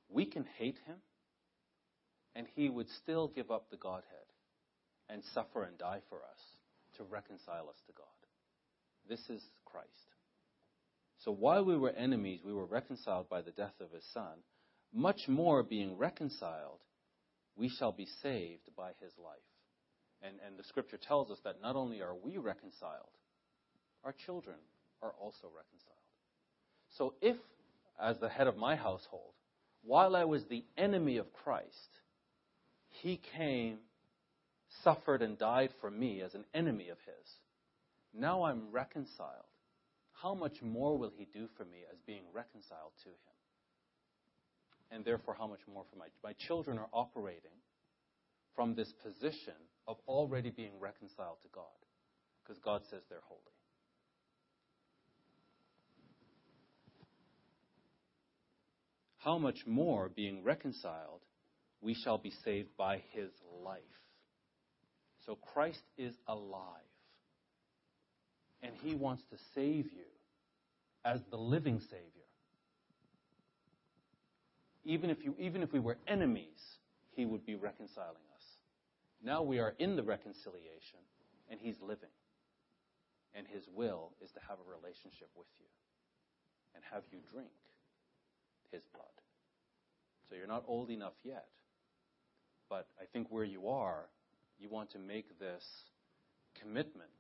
We 0.10 0.26
can 0.26 0.46
hate 0.58 0.78
him, 0.86 0.98
and 2.36 2.48
he 2.56 2.70
would 2.70 2.90
still 2.90 3.28
give 3.28 3.52
up 3.52 3.70
the 3.70 3.78
Godhead 3.78 4.06
and 5.10 5.22
suffer 5.34 5.64
and 5.64 5.78
die 5.78 6.02
for 6.10 6.18
us 6.18 6.40
to 6.98 7.04
reconcile 7.04 7.68
us 7.70 7.82
to 7.88 7.94
God. 7.94 8.06
This 9.10 9.20
is 9.30 9.44
Christ. 9.66 9.88
So 11.20 11.32
while 11.32 11.66
we 11.66 11.78
were 11.78 11.92
enemies, 11.92 12.42
we 12.46 12.54
were 12.54 12.66
reconciled 12.66 13.30
by 13.30 13.42
the 13.42 13.52
death 13.52 13.76
of 13.80 13.92
his 13.92 14.06
Son. 14.14 14.44
Much 14.94 15.28
more 15.28 15.64
being 15.64 15.98
reconciled, 15.98 16.80
we 17.56 17.70
shall 17.70 17.92
be 17.92 18.08
saved 18.22 18.70
by 18.76 18.92
his 19.02 19.14
life. 19.18 19.38
And, 20.22 20.36
and 20.46 20.58
the 20.58 20.64
scripture 20.64 20.98
tells 20.98 21.30
us 21.32 21.40
that 21.44 21.62
not 21.62 21.76
only 21.76 22.02
are 22.02 22.16
we 22.16 22.38
reconciled, 22.38 23.12
our 24.04 24.14
children 24.26 24.58
are 25.02 25.14
also 25.20 25.48
reconciled. 25.48 25.98
So 26.98 27.14
if 27.22 27.38
as 28.02 28.18
the 28.20 28.30
head 28.30 28.48
of 28.48 28.58
my 28.58 28.76
household, 28.76 29.34
while 29.84 30.16
I 30.16 30.24
was 30.26 30.44
the 30.46 30.64
enemy 30.78 31.18
of 31.18 31.34
Christ, 31.34 32.01
he 32.92 33.20
came, 33.38 33.80
suffered, 34.84 35.22
and 35.22 35.38
died 35.38 35.72
for 35.80 35.90
me 35.90 36.22
as 36.22 36.34
an 36.34 36.46
enemy 36.54 36.90
of 36.90 36.98
his. 37.00 37.36
Now 38.14 38.44
I'm 38.44 38.72
reconciled. 38.72 39.46
How 40.14 40.36
much 40.36 40.62
more 40.62 40.98
will 40.98 41.12
he 41.16 41.26
do 41.34 41.48
for 41.58 41.66
me 41.66 41.80
as 41.92 41.98
being 42.06 42.24
reconciled 42.34 42.92
to 43.04 43.10
him? 43.10 43.16
And 44.92 45.06
therefore, 45.06 45.36
how 45.38 45.48
much 45.48 45.62
more 45.74 45.86
for 45.90 45.98
my, 45.98 46.08
my 46.24 46.34
children 46.34 46.78
are 46.78 46.90
operating 46.92 47.58
from 48.56 48.76
this 48.76 48.94
position 49.04 49.54
of 49.88 49.98
already 50.08 50.50
being 50.50 50.80
reconciled 50.80 51.38
to 51.42 51.50
God, 51.54 51.64
because 52.44 52.60
God 52.64 52.82
says 52.90 53.02
they're 53.10 53.20
holy. 53.26 53.40
How 59.18 59.38
much 59.38 59.66
more, 59.66 60.10
being 60.10 60.44
reconciled, 60.44 61.22
we 61.82 61.96
shall 61.96 62.18
be 62.18 62.32
saved 62.46 62.70
by 62.78 63.02
his 63.12 63.32
life. 63.64 63.82
So 65.26 65.36
Christ 65.36 65.82
is 65.98 66.14
alive. 66.28 66.66
And 68.64 68.74
he 68.84 68.96
wants 68.96 69.24
to 69.32 69.38
save 69.56 69.86
you 69.86 70.12
as 71.04 71.20
the 71.32 71.38
living 71.38 71.80
Savior. 71.80 72.06
Even 74.84 75.10
if, 75.10 75.24
you, 75.24 75.36
even 75.40 75.64
if 75.64 75.74
we 75.74 75.80
were 75.80 75.98
enemies, 76.08 76.62
he 77.16 77.26
would 77.26 77.46
be 77.46 77.56
reconciling 77.56 78.28
us. 78.36 78.44
Now 79.24 79.44
we 79.44 79.60
are 79.60 79.74
in 79.78 79.96
the 79.96 80.04
reconciliation, 80.04 81.00
and 81.50 81.60
he's 81.60 81.76
living. 81.82 82.10
And 83.34 83.46
his 83.48 83.64
will 83.74 84.12
is 84.24 84.32
to 84.32 84.40
have 84.48 84.58
a 84.60 84.70
relationship 84.70 85.30
with 85.36 85.48
you 85.60 85.66
and 86.76 86.84
have 86.92 87.04
you 87.12 87.20
drink 87.32 87.52
his 88.72 88.82
blood. 88.94 89.06
So 90.30 90.36
you're 90.36 90.48
not 90.48 90.64
old 90.68 90.90
enough 90.90 91.14
yet. 91.24 91.48
But 92.72 92.88
I 92.98 93.04
think 93.12 93.28
where 93.30 93.44
you 93.44 93.68
are, 93.68 94.06
you 94.58 94.70
want 94.70 94.92
to 94.92 94.98
make 94.98 95.38
this 95.40 95.66
commitment 96.58 97.12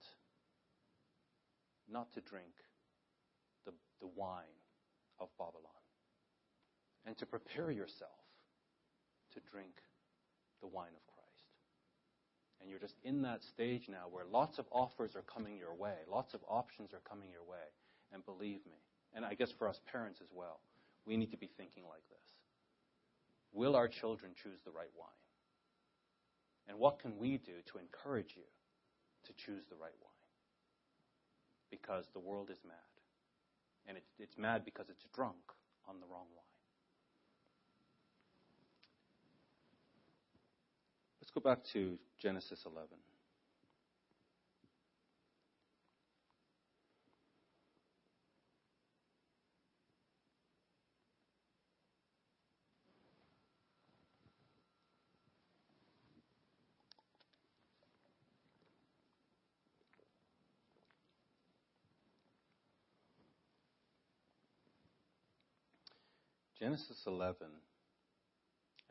not 1.92 2.14
to 2.14 2.22
drink 2.22 2.54
the, 3.66 3.74
the 4.00 4.08
wine 4.16 4.56
of 5.20 5.28
Babylon 5.38 5.84
and 7.06 7.18
to 7.18 7.26
prepare 7.26 7.70
yourself 7.70 8.24
to 9.34 9.42
drink 9.52 9.74
the 10.62 10.68
wine 10.68 10.96
of 10.96 11.06
Christ. 11.14 11.52
And 12.62 12.70
you're 12.70 12.80
just 12.80 12.96
in 13.04 13.22
that 13.24 13.44
stage 13.44 13.90
now 13.90 14.08
where 14.10 14.24
lots 14.24 14.58
of 14.58 14.66
offers 14.72 15.18
are 15.18 15.24
coming 15.24 15.58
your 15.58 15.76
way, 15.76 15.96
lots 16.10 16.34
of 16.34 16.40
options 16.48 16.94
are 16.94 17.04
coming 17.10 17.30
your 17.30 17.44
way. 17.44 17.76
And 18.14 18.26
believe 18.26 18.66
me, 18.66 18.80
and 19.14 19.26
I 19.26 19.34
guess 19.34 19.52
for 19.52 19.68
us 19.68 19.82
parents 19.92 20.22
as 20.22 20.30
well, 20.34 20.62
we 21.06 21.18
need 21.18 21.32
to 21.32 21.38
be 21.38 21.50
thinking 21.58 21.84
like 21.90 22.08
this. 22.08 22.30
Will 23.52 23.76
our 23.76 23.90
children 23.90 24.32
choose 24.42 24.62
the 24.64 24.72
right 24.72 24.92
wine? 24.98 25.21
And 26.68 26.78
what 26.78 27.00
can 27.00 27.18
we 27.18 27.38
do 27.38 27.54
to 27.66 27.78
encourage 27.78 28.34
you 28.36 28.44
to 29.26 29.34
choose 29.34 29.66
the 29.70 29.76
right 29.76 29.96
wine? 30.02 30.12
Because 31.70 32.06
the 32.14 32.20
world 32.20 32.50
is 32.50 32.60
mad. 32.66 32.76
And 33.88 33.98
it's, 33.98 34.12
it's 34.20 34.38
mad 34.38 34.64
because 34.64 34.90
it's 34.90 35.06
drunk 35.14 35.36
on 35.88 36.00
the 36.00 36.06
wrong 36.06 36.28
wine. 36.36 36.46
Let's 41.20 41.32
go 41.32 41.42
back 41.42 41.64
to 41.74 41.98
Genesis 42.20 42.66
11. 42.66 42.88
Genesis 66.62 67.02
11 67.08 67.48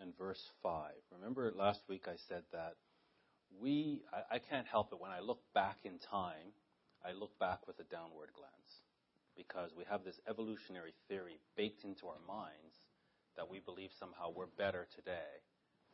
and 0.00 0.18
verse 0.18 0.50
5. 0.60 0.90
Remember 1.14 1.52
last 1.54 1.82
week 1.88 2.08
I 2.08 2.16
said 2.26 2.42
that 2.50 2.74
we, 3.62 4.02
I, 4.12 4.34
I, 4.34 4.38
can't 4.40 4.66
help 4.66 4.92
it 4.92 4.98
when 5.00 5.12
I 5.12 5.20
look 5.20 5.38
back 5.54 5.78
in 5.84 6.00
time, 6.02 6.50
I 7.06 7.12
look 7.12 7.38
back 7.38 7.68
with 7.68 7.78
a 7.78 7.84
downward 7.84 8.34
glance 8.34 8.82
because 9.36 9.70
we 9.78 9.84
have 9.88 10.02
this 10.02 10.18
evolutionary 10.28 10.94
theory 11.06 11.38
baked 11.56 11.84
into 11.84 12.08
our 12.08 12.18
minds 12.26 12.74
that 13.36 13.48
we 13.48 13.60
believe 13.60 13.90
somehow 14.00 14.32
we're 14.34 14.50
better 14.58 14.88
today 14.92 15.38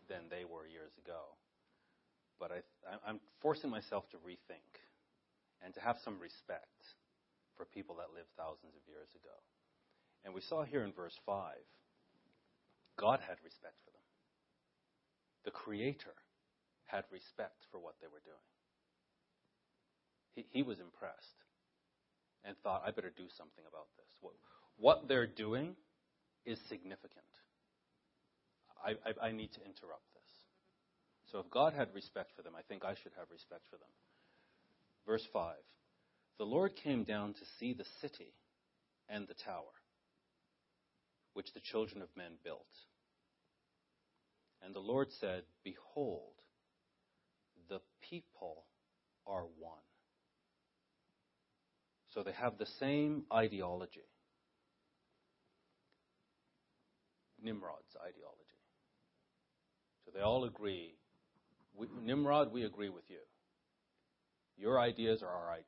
than 0.09 0.31
they 0.31 0.49
were 0.49 0.67
years 0.67 0.97
ago. 1.05 1.37
But 2.41 2.53
I, 2.53 2.97
I'm 3.07 3.21
forcing 3.43 3.69
myself 3.69 4.09
to 4.13 4.17
rethink 4.25 4.81
and 5.61 5.75
to 5.75 5.81
have 5.83 5.99
some 6.03 6.17
respect 6.21 6.97
for 7.55 7.67
people 7.67 7.97
that 7.97 8.17
lived 8.17 8.33
thousands 8.33 8.73
of 8.73 8.89
years 8.89 9.13
ago. 9.13 9.37
And 10.27 10.35
we 10.35 10.41
saw 10.43 10.65
here 10.65 10.83
in 10.83 10.91
verse 10.91 11.15
5, 11.25 11.55
God 12.99 13.21
had 13.23 13.39
respect 13.47 13.79
for 13.87 13.95
them. 13.95 14.07
The 15.45 15.53
Creator 15.53 16.19
had 16.87 17.05
respect 17.13 17.63
for 17.71 17.79
what 17.79 17.95
they 18.03 18.11
were 18.11 18.27
doing. 18.27 18.51
He, 20.35 20.45
he 20.51 20.63
was 20.67 20.81
impressed 20.81 21.39
and 22.43 22.59
thought, 22.59 22.83
I 22.85 22.91
better 22.91 23.15
do 23.15 23.31
something 23.39 23.63
about 23.71 23.87
this. 23.97 24.11
What, 24.21 24.35
what 24.77 25.07
they're 25.07 25.31
doing 25.31 25.77
is 26.45 26.59
significant. 26.69 27.31
I, 28.83 28.99
I, 29.07 29.29
I 29.29 29.31
need 29.31 29.55
to 29.55 29.63
interrupt 29.63 30.11
this. 30.11 30.33
So 31.31 31.39
if 31.39 31.49
God 31.51 31.73
had 31.73 31.95
respect 31.95 32.33
for 32.35 32.43
them, 32.43 32.55
I 32.59 32.63
think 32.67 32.85
I 32.85 32.99
should 32.99 33.15
have 33.17 33.31
respect 33.31 33.63
for 33.71 33.79
them. 33.79 33.95
Verse 35.07 35.27
5 35.33 35.55
The 36.39 36.45
Lord 36.45 36.75
came 36.75 37.05
down 37.05 37.35
to 37.35 37.47
see 37.61 37.75
the 37.75 37.87
city 38.03 38.35
and 39.09 39.29
the 39.29 39.35
tower 39.35 39.71
which 41.37 41.53
the 41.53 41.61
children 41.61 42.01
of 42.01 42.09
men 42.17 42.33
built. 42.43 42.65
And 44.63 44.75
the 44.75 44.81
Lord 44.81 45.09
said, 45.21 45.43
Behold, 45.63 46.33
the 47.69 47.81
people 48.09 48.65
are 49.27 49.43
one. 49.59 49.85
So 52.15 52.23
they 52.23 52.33
have 52.33 52.57
the 52.57 52.67
same 52.81 53.25
ideology. 53.31 54.09
Nimrod's 57.43 57.95
ideology. 58.01 58.41
So 60.07 60.13
they 60.15 60.23
all 60.23 60.45
agree. 60.45 60.95
We, 61.77 61.87
Nimrod, 62.03 62.51
we 62.51 62.65
agree 62.65 62.89
with 62.89 63.05
you. 63.11 63.19
Your 64.57 64.81
ideas 64.81 65.23
are 65.23 65.29
our 65.29 65.53
ideas. 65.53 65.67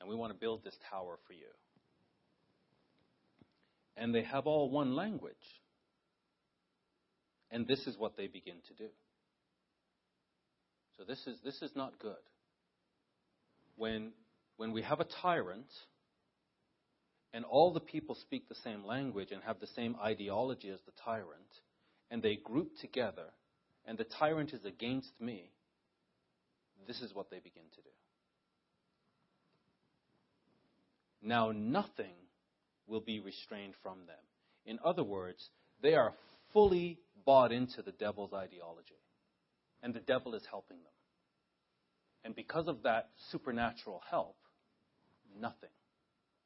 And 0.00 0.08
we 0.08 0.16
want 0.16 0.32
to 0.32 0.38
build 0.38 0.64
this 0.64 0.76
tower 0.90 1.20
for 1.28 1.32
you 1.32 1.46
and 3.98 4.14
they 4.14 4.22
have 4.22 4.46
all 4.46 4.70
one 4.70 4.94
language. 4.94 5.34
And 7.50 7.66
this 7.66 7.86
is 7.86 7.96
what 7.98 8.16
they 8.16 8.26
begin 8.26 8.56
to 8.68 8.74
do. 8.74 8.88
So 10.96 11.04
this 11.04 11.26
is, 11.26 11.38
this 11.44 11.62
is 11.62 11.70
not 11.74 11.98
good. 11.98 12.12
When, 13.76 14.12
when 14.56 14.72
we 14.72 14.82
have 14.82 15.00
a 15.00 15.06
tyrant 15.22 15.70
and 17.32 17.44
all 17.44 17.72
the 17.72 17.80
people 17.80 18.14
speak 18.14 18.48
the 18.48 18.54
same 18.56 18.84
language 18.84 19.28
and 19.30 19.42
have 19.44 19.60
the 19.60 19.66
same 19.68 19.96
ideology 20.02 20.70
as 20.70 20.80
the 20.86 20.92
tyrant, 21.04 21.28
and 22.10 22.22
they 22.22 22.36
group 22.36 22.70
together, 22.80 23.26
and 23.86 23.98
the 23.98 24.06
tyrant 24.18 24.52
is 24.52 24.64
against 24.64 25.12
me, 25.20 25.50
this 26.86 27.00
is 27.00 27.14
what 27.14 27.30
they 27.30 27.38
begin 27.38 27.64
to 27.74 27.82
do. 27.82 27.88
Now, 31.20 31.52
nothing 31.52 32.14
will 32.88 33.00
be 33.00 33.20
restrained 33.20 33.74
from 33.82 33.98
them. 34.06 34.16
In 34.64 34.78
other 34.84 35.04
words, 35.04 35.50
they 35.82 35.94
are 35.94 36.14
fully 36.52 36.98
bought 37.24 37.52
into 37.52 37.82
the 37.82 37.92
devil's 37.92 38.32
ideology, 38.32 39.00
and 39.82 39.94
the 39.94 40.00
devil 40.00 40.34
is 40.34 40.42
helping 40.50 40.78
them. 40.78 40.86
And 42.24 42.34
because 42.34 42.66
of 42.66 42.82
that 42.82 43.10
supernatural 43.30 44.02
help, 44.10 44.36
nothing 45.38 45.70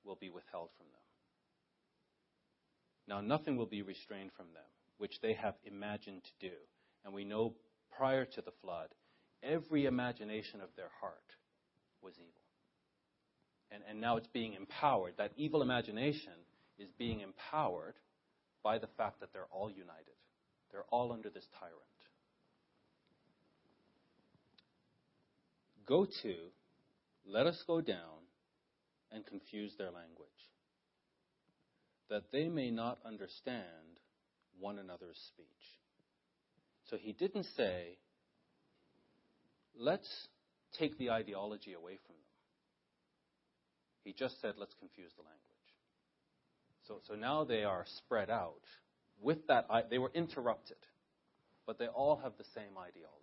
will 0.05 0.17
be 0.17 0.29
withheld 0.29 0.71
from 0.77 0.87
them. 0.87 1.01
Now, 3.09 3.21
nothing 3.21 3.57
will 3.57 3.67
be 3.67 3.83
restrained 3.83 4.31
from 4.37 4.47
them, 4.55 4.63
which 4.99 5.21
they 5.21 5.33
have 5.35 5.55
imagined 5.65 6.23
to 6.25 6.49
do. 6.49 6.55
And 7.05 7.15
we 7.15 7.25
know 7.25 7.55
prior 7.97 8.25
to 8.25 8.41
the 8.43 8.53
flood, 8.63 8.89
every 9.43 9.87
imagination 9.87 10.61
of 10.61 10.69
their 10.77 10.91
heart 11.01 11.37
was 12.01 12.15
evil 12.19 12.42
and, 13.73 13.83
and 13.89 14.01
now 14.01 14.17
it's 14.17 14.29
being 14.29 14.55
empowered. 14.55 15.15
That 15.19 15.33
evil 15.37 15.63
imagination 15.63 16.33
is 16.79 16.89
being 16.99 17.21
empowered 17.21 17.95
by 18.63 18.79
the 18.79 18.89
fact 18.97 19.21
that 19.21 19.33
they're 19.33 19.49
all 19.51 19.71
united. 19.71 20.17
They're 20.71 20.85
all 20.91 21.13
under 21.13 21.31
this 21.31 21.47
tyrant. 21.59 21.77
Go 25.87 26.07
to, 26.23 26.35
let 27.27 27.47
us 27.47 27.63
go 27.67 27.81
down 27.81 28.23
and 29.11 29.27
confuse 29.27 29.75
their 29.77 29.91
language. 29.91 30.29
that 32.13 32.31
they 32.31 32.47
may 32.49 32.71
not 32.71 32.99
understand 33.07 33.57
one 34.61 34.79
another's 34.79 35.19
speech. 35.29 35.47
So 36.91 36.97
he 37.01 37.13
didn't 37.13 37.47
say, 37.57 37.97
let's 39.79 40.29
take 40.79 40.99
the 40.99 41.11
ideology 41.11 41.73
away 41.73 41.99
from 42.07 42.15
them. 42.17 42.22
He 44.05 44.13
just 44.13 44.41
said, 44.41 44.55
let's 44.59 44.75
confuse 44.75 45.13
the 45.15 45.23
language. 45.23 45.43
So, 46.87 46.99
so 47.07 47.15
now 47.15 47.45
they 47.45 47.65
are 47.65 47.85
spread 47.87 48.31
out. 48.31 48.65
With 49.21 49.47
that, 49.47 49.69
they 49.89 49.99
were 49.99 50.11
interrupted, 50.15 50.79
but 51.67 51.79
they 51.79 51.87
all 51.87 52.17
have 52.17 52.33
the 52.37 52.45
same 52.55 52.77
ideology. 52.77 53.23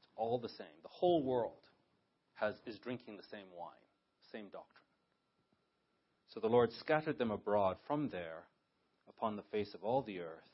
It's 0.00 0.10
all 0.14 0.38
the 0.38 0.48
same. 0.48 0.66
The 0.82 0.88
whole 0.88 1.22
world 1.22 1.52
has, 2.34 2.54
is 2.66 2.78
drinking 2.78 3.16
the 3.16 3.22
same 3.30 3.46
wine, 3.58 3.70
same 4.30 4.44
doctrine. 4.46 4.64
So 6.28 6.40
the 6.40 6.48
Lord 6.48 6.72
scattered 6.72 7.18
them 7.18 7.30
abroad 7.30 7.78
from 7.86 8.10
there 8.10 8.44
upon 9.08 9.36
the 9.36 9.42
face 9.50 9.72
of 9.72 9.82
all 9.82 10.02
the 10.02 10.20
earth, 10.20 10.44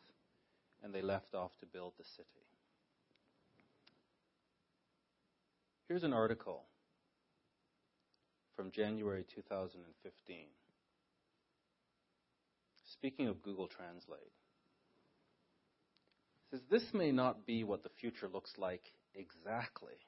and 0.85 0.95
they 0.95 1.03
left 1.03 1.35
off 1.35 1.51
to 1.59 1.67
build 1.67 1.95
the 1.99 2.05
city. 2.05 2.29
Here's 5.89 6.05
an 6.05 6.13
article 6.13 6.63
from 8.57 8.71
January 8.71 9.25
2015. 9.35 10.37
Speaking 12.93 13.29
of 13.29 13.43
Google 13.43 13.67
Translate, 13.67 14.33
says 16.51 16.61
this 16.71 16.95
may 16.95 17.11
not 17.11 17.47
be 17.47 17.65
what 17.65 17.83
the 17.83 17.91
future 18.01 18.29
looks 18.33 18.53
like 18.57 18.83
exactly, 19.15 19.99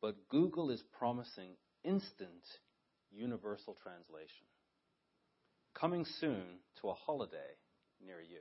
but 0.00 0.28
Google 0.28 0.70
is 0.70 0.82
promising 0.96 1.50
instant 1.84 2.58
universal 3.10 3.76
translation. 3.82 4.46
Coming 5.74 6.04
soon 6.04 6.60
to 6.80 6.88
a 6.88 6.94
holiday 6.94 7.56
near 8.04 8.20
you. 8.20 8.40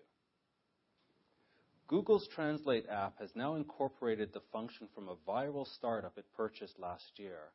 Google's 1.88 2.28
Translate 2.28 2.88
app 2.88 3.20
has 3.20 3.36
now 3.36 3.56
incorporated 3.56 4.32
the 4.32 4.42
function 4.54 4.88
from 4.96 5.10
a 5.10 5.30
viral 5.30 5.68
startup 5.68 6.18
it 6.18 6.26
purchased 6.38 6.80
last 6.80 7.18
year, 7.18 7.52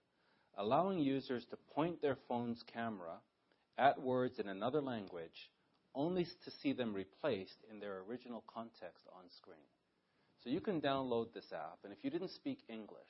allowing 0.56 0.98
users 0.98 1.44
to 1.46 1.56
point 1.74 2.00
their 2.00 2.16
phone's 2.28 2.62
camera 2.72 3.18
at 3.78 4.00
words 4.00 4.38
in 4.38 4.48
another 4.48 4.80
language 4.80 5.50
only 5.94 6.24
to 6.24 6.50
see 6.62 6.72
them 6.72 6.92
replaced 6.92 7.64
in 7.70 7.80
their 7.80 8.02
original 8.08 8.44
context 8.52 9.06
on 9.16 9.24
screen. 9.36 9.56
So 10.44 10.50
you 10.50 10.60
can 10.60 10.80
download 10.80 11.32
this 11.32 11.52
app, 11.52 11.78
and 11.84 11.92
if 11.92 12.04
you 12.04 12.10
didn't 12.10 12.30
speak 12.30 12.58
English, 12.68 13.08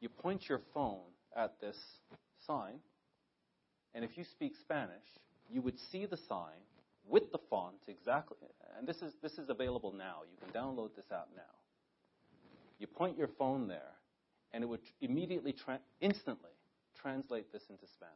you 0.00 0.08
point 0.08 0.48
your 0.48 0.60
phone 0.74 1.00
at 1.36 1.58
this 1.60 1.76
sign, 2.46 2.78
and 3.94 4.04
if 4.04 4.18
you 4.18 4.24
speak 4.24 4.52
Spanish, 4.60 5.06
you 5.50 5.62
would 5.62 5.78
see 5.90 6.04
the 6.04 6.18
sign 6.28 6.60
with 7.08 7.32
the 7.32 7.38
font 7.50 7.76
exactly. 7.88 8.48
And 8.78 8.86
this 8.86 9.02
is, 9.02 9.12
this 9.22 9.38
is 9.38 9.48
available 9.48 9.92
now. 9.92 10.18
You 10.30 10.36
can 10.44 10.52
download 10.52 10.94
this 10.94 11.06
app 11.10 11.28
now. 11.34 11.42
You 12.78 12.86
point 12.86 13.16
your 13.16 13.30
phone 13.38 13.66
there, 13.68 13.92
and 14.54 14.62
it 14.62 14.68
would 14.68 14.80
immediately, 15.00 15.52
tra- 15.52 15.80
instantly 16.00 16.52
translate 16.94 17.52
this 17.52 17.64
into 17.68 17.86
Spanish. 17.88 18.14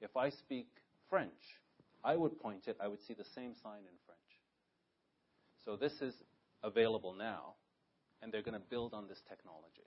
If 0.00 0.16
I 0.16 0.28
speak 0.28 0.66
French, 1.08 1.60
I 2.02 2.16
would 2.16 2.38
point 2.40 2.66
it, 2.66 2.76
I 2.80 2.88
would 2.88 3.00
see 3.00 3.14
the 3.14 3.24
same 3.24 3.54
sign 3.62 3.86
in 3.86 3.96
French. 4.04 4.18
So 5.64 5.76
this 5.76 6.02
is 6.02 6.14
available 6.64 7.14
now, 7.14 7.54
and 8.20 8.32
they're 8.32 8.42
going 8.42 8.58
to 8.58 8.66
build 8.68 8.92
on 8.94 9.06
this 9.06 9.22
technology. 9.28 9.86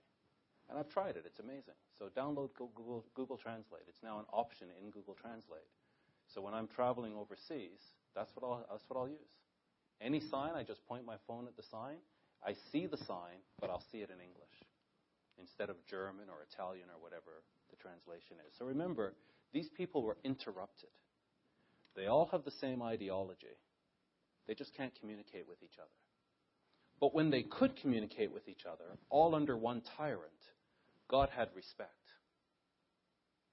And 0.70 0.78
I've 0.78 0.88
tried 0.88 1.16
it. 1.16 1.24
It's 1.26 1.38
amazing. 1.38 1.76
So 1.98 2.06
download 2.16 2.54
Google, 2.54 3.04
Google 3.14 3.36
Translate. 3.36 3.82
It's 3.86 4.02
now 4.02 4.18
an 4.18 4.24
option 4.32 4.68
in 4.82 4.90
Google 4.90 5.14
Translate. 5.20 5.68
So 6.32 6.40
when 6.40 6.54
I'm 6.54 6.66
traveling 6.66 7.12
overseas, 7.14 7.92
that's 8.16 8.30
what 8.34 8.44
I'll, 8.44 8.66
that's 8.70 8.84
what 8.88 8.98
I'll 8.98 9.08
use. 9.08 9.36
Any 10.00 10.18
sign, 10.18 10.52
I 10.56 10.62
just 10.62 10.84
point 10.86 11.04
my 11.04 11.16
phone 11.26 11.46
at 11.46 11.56
the 11.56 11.62
sign. 11.62 11.96
I 12.44 12.54
see 12.72 12.86
the 12.86 12.96
sign, 12.96 13.44
but 13.60 13.68
I'll 13.68 13.84
see 13.92 13.98
it 13.98 14.10
in 14.10 14.20
English 14.20 14.65
instead 15.40 15.70
of 15.70 15.76
German 15.86 16.28
or 16.28 16.42
Italian 16.42 16.88
or 16.88 17.02
whatever 17.02 17.42
the 17.70 17.76
translation 17.76 18.36
is. 18.46 18.54
So 18.58 18.64
remember, 18.64 19.14
these 19.52 19.68
people 19.68 20.02
were 20.02 20.16
interrupted. 20.24 20.90
They 21.94 22.06
all 22.06 22.28
have 22.32 22.44
the 22.44 22.50
same 22.50 22.82
ideology. 22.82 23.56
They 24.46 24.54
just 24.54 24.74
can't 24.76 24.98
communicate 25.00 25.48
with 25.48 25.62
each 25.62 25.78
other. 25.78 25.88
But 27.00 27.14
when 27.14 27.30
they 27.30 27.42
could 27.42 27.76
communicate 27.76 28.32
with 28.32 28.48
each 28.48 28.64
other, 28.66 28.98
all 29.10 29.34
under 29.34 29.56
one 29.56 29.82
tyrant, 29.96 30.22
God 31.08 31.28
had 31.34 31.48
respect. 31.54 31.90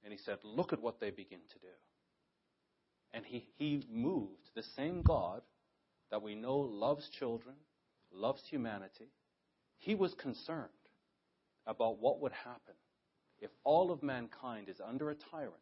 And 0.04 0.12
he 0.12 0.20
said, 0.20 0.38
Look 0.44 0.74
at 0.74 0.82
what 0.82 1.00
they 1.00 1.10
begin 1.10 1.40
to 1.52 1.60
do. 1.60 1.74
And 3.14 3.26
he, 3.26 3.48
he 3.58 3.86
moved 3.92 4.50
the 4.56 4.64
same 4.76 5.02
God 5.02 5.42
that 6.10 6.22
we 6.22 6.36
know 6.36 6.58
loves 6.58 7.10
children, 7.10 7.56
loves 8.12 8.42
humanity. 8.50 9.10
He 9.78 9.96
was 9.96 10.14
concerned 10.14 10.70
about 11.66 12.00
what 12.00 12.20
would 12.22 12.32
happen 12.32 12.76
if 13.40 13.52
all 13.64 13.92
of 13.92 14.04
mankind 14.04 14.70
is 14.70 14.82
under 14.86 15.10
a 15.10 15.16
tyrant 15.16 15.54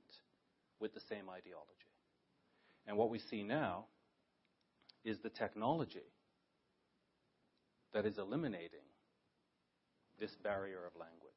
with 0.80 0.94
the 0.94 1.00
same 1.00 1.30
ideology. 1.30 1.68
And 2.88 2.98
what 2.98 3.10
we 3.10 3.20
see 3.20 3.44
now 3.44 3.86
is 5.04 5.20
the 5.20 5.30
technology 5.30 6.12
that 7.94 8.06
is 8.06 8.18
eliminating 8.18 8.86
this 10.20 10.36
barrier 10.44 10.86
of 10.86 11.00
language. 11.00 11.32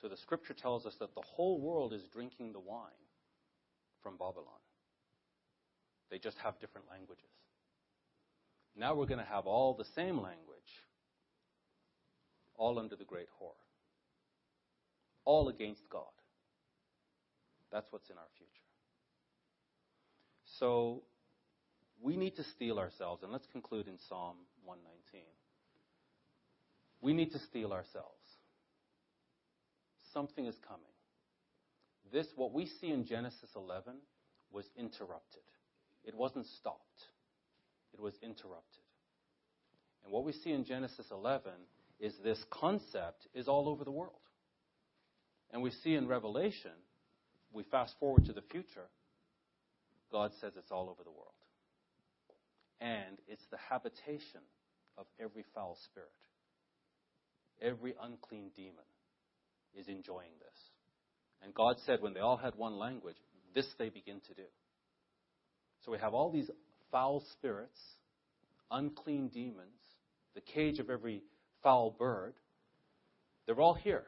So 0.00 0.08
the 0.08 0.16
scripture 0.16 0.54
tells 0.54 0.86
us 0.86 0.96
that 0.98 1.14
the 1.14 1.22
whole 1.22 1.60
world 1.60 1.92
is 1.92 2.02
drinking 2.12 2.52
the 2.52 2.60
wine 2.60 2.90
from 4.02 4.14
Babylon. 4.14 4.60
They 6.10 6.18
just 6.18 6.38
have 6.38 6.58
different 6.58 6.88
languages. 6.90 7.24
Now 8.76 8.94
we're 8.94 9.06
going 9.06 9.20
to 9.20 9.24
have 9.24 9.46
all 9.46 9.74
the 9.74 9.84
same 9.94 10.16
language, 10.16 10.82
all 12.56 12.78
under 12.78 12.96
the 12.96 13.04
great 13.04 13.28
whore, 13.40 13.58
all 15.24 15.48
against 15.48 15.88
God. 15.90 16.04
That's 17.70 17.86
what's 17.90 18.10
in 18.10 18.18
our 18.18 18.30
future. 18.36 18.50
So 20.58 21.02
we 22.00 22.16
need 22.16 22.36
to 22.36 22.44
steel 22.44 22.78
ourselves, 22.78 23.22
and 23.22 23.32
let's 23.32 23.46
conclude 23.46 23.88
in 23.88 23.98
Psalm 24.08 24.36
119. 24.64 25.22
We 27.00 27.14
need 27.14 27.32
to 27.32 27.38
steel 27.38 27.72
ourselves 27.72 28.22
something 30.12 30.46
is 30.46 30.56
coming. 30.66 30.82
This, 32.12 32.26
what 32.36 32.52
we 32.52 32.66
see 32.66 32.90
in 32.90 33.06
Genesis 33.06 33.50
11, 33.56 33.94
was 34.50 34.66
interrupted. 34.76 35.42
It 36.04 36.14
wasn't 36.14 36.46
stopped. 36.46 37.08
It 37.94 38.00
was 38.00 38.14
interrupted. 38.22 38.84
And 40.04 40.12
what 40.12 40.24
we 40.24 40.32
see 40.32 40.52
in 40.52 40.64
Genesis 40.64 41.06
11 41.10 41.52
is 42.02 42.12
this 42.24 42.44
concept 42.50 43.28
is 43.32 43.46
all 43.46 43.68
over 43.68 43.84
the 43.84 43.90
world. 43.92 44.16
And 45.52 45.62
we 45.62 45.70
see 45.70 45.94
in 45.94 46.08
Revelation, 46.08 46.72
we 47.52 47.62
fast 47.62 47.94
forward 48.00 48.24
to 48.26 48.32
the 48.32 48.42
future, 48.50 48.88
God 50.10 50.32
says 50.40 50.52
it's 50.58 50.72
all 50.72 50.90
over 50.90 51.04
the 51.04 51.10
world. 51.10 51.28
And 52.80 53.18
it's 53.28 53.44
the 53.52 53.58
habitation 53.70 54.40
of 54.98 55.06
every 55.20 55.44
foul 55.54 55.78
spirit, 55.84 56.08
every 57.62 57.94
unclean 58.02 58.50
demon, 58.56 58.74
is 59.78 59.86
enjoying 59.86 60.32
this. 60.40 60.58
And 61.42 61.54
God 61.54 61.76
said 61.86 62.02
when 62.02 62.14
they 62.14 62.20
all 62.20 62.36
had 62.36 62.56
one 62.56 62.78
language, 62.78 63.16
this 63.54 63.66
they 63.78 63.90
begin 63.90 64.20
to 64.26 64.34
do. 64.34 64.48
So 65.84 65.92
we 65.92 65.98
have 65.98 66.14
all 66.14 66.32
these 66.32 66.50
foul 66.90 67.22
spirits, 67.32 67.78
unclean 68.72 69.28
demons, 69.28 69.78
the 70.34 70.40
cage 70.40 70.80
of 70.80 70.90
every 70.90 71.22
foul 71.62 71.94
bird. 71.98 72.34
They're 73.46 73.60
all 73.60 73.74
here. 73.74 74.04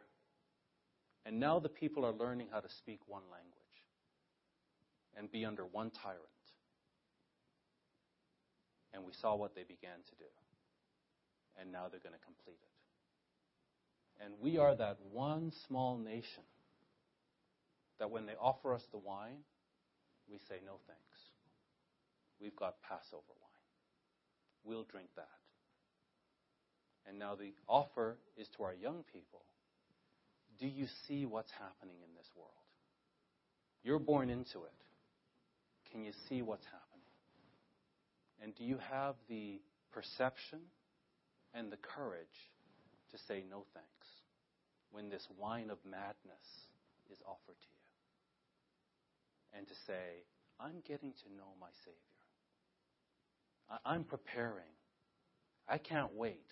And 1.26 1.40
now 1.40 1.58
the 1.58 1.68
people 1.68 2.04
are 2.04 2.12
learning 2.12 2.48
how 2.52 2.60
to 2.60 2.68
speak 2.68 3.00
one 3.06 3.22
language 3.30 3.52
and 5.16 5.30
be 5.30 5.44
under 5.44 5.64
one 5.64 5.90
tyrant. 5.90 6.20
And 8.92 9.04
we 9.04 9.12
saw 9.12 9.34
what 9.34 9.54
they 9.54 9.62
began 9.62 9.98
to 10.04 10.14
do. 10.16 10.30
And 11.60 11.72
now 11.72 11.86
they're 11.90 12.00
going 12.00 12.14
to 12.14 12.24
complete 12.24 12.58
it. 12.60 14.24
And 14.24 14.34
we 14.40 14.58
are 14.58 14.74
that 14.76 14.98
one 15.12 15.52
small 15.66 15.98
nation 15.98 16.44
that 17.98 18.10
when 18.10 18.26
they 18.26 18.34
offer 18.40 18.74
us 18.74 18.84
the 18.90 18.98
wine, 18.98 19.38
we 20.30 20.38
say, 20.38 20.56
no 20.64 20.78
thanks. 20.86 21.18
We've 22.40 22.56
got 22.56 22.82
Passover 22.82 23.22
wine. 23.28 23.54
We'll 24.64 24.84
drink 24.84 25.08
that. 25.16 25.43
And 27.06 27.18
now 27.18 27.34
the 27.34 27.52
offer 27.68 28.16
is 28.36 28.48
to 28.56 28.64
our 28.64 28.74
young 28.74 29.04
people 29.12 29.42
do 30.60 30.68
you 30.68 30.86
see 31.08 31.26
what's 31.26 31.50
happening 31.50 31.96
in 31.96 32.14
this 32.16 32.28
world? 32.36 32.52
You're 33.82 33.98
born 33.98 34.30
into 34.30 34.58
it. 34.58 34.84
Can 35.90 36.04
you 36.04 36.12
see 36.28 36.42
what's 36.42 36.64
happening? 36.66 37.08
And 38.40 38.54
do 38.54 38.62
you 38.62 38.78
have 38.88 39.16
the 39.28 39.60
perception 39.90 40.60
and 41.54 41.72
the 41.72 41.76
courage 41.76 42.52
to 43.10 43.18
say 43.26 43.42
no 43.50 43.64
thanks? 43.74 44.06
when 44.94 45.10
this 45.10 45.26
wine 45.36 45.70
of 45.70 45.78
madness 45.84 46.46
is 47.10 47.18
offered 47.26 47.58
to 47.60 47.68
you. 47.68 49.58
And 49.58 49.66
to 49.66 49.74
say, 49.88 50.22
I'm 50.60 50.82
getting 50.86 51.12
to 51.12 51.36
know 51.36 51.50
my 51.60 51.70
Savior. 51.84 51.98
I- 53.68 53.92
I'm 53.92 54.04
preparing. 54.04 54.70
I 55.66 55.78
can't 55.78 56.14
wait 56.14 56.46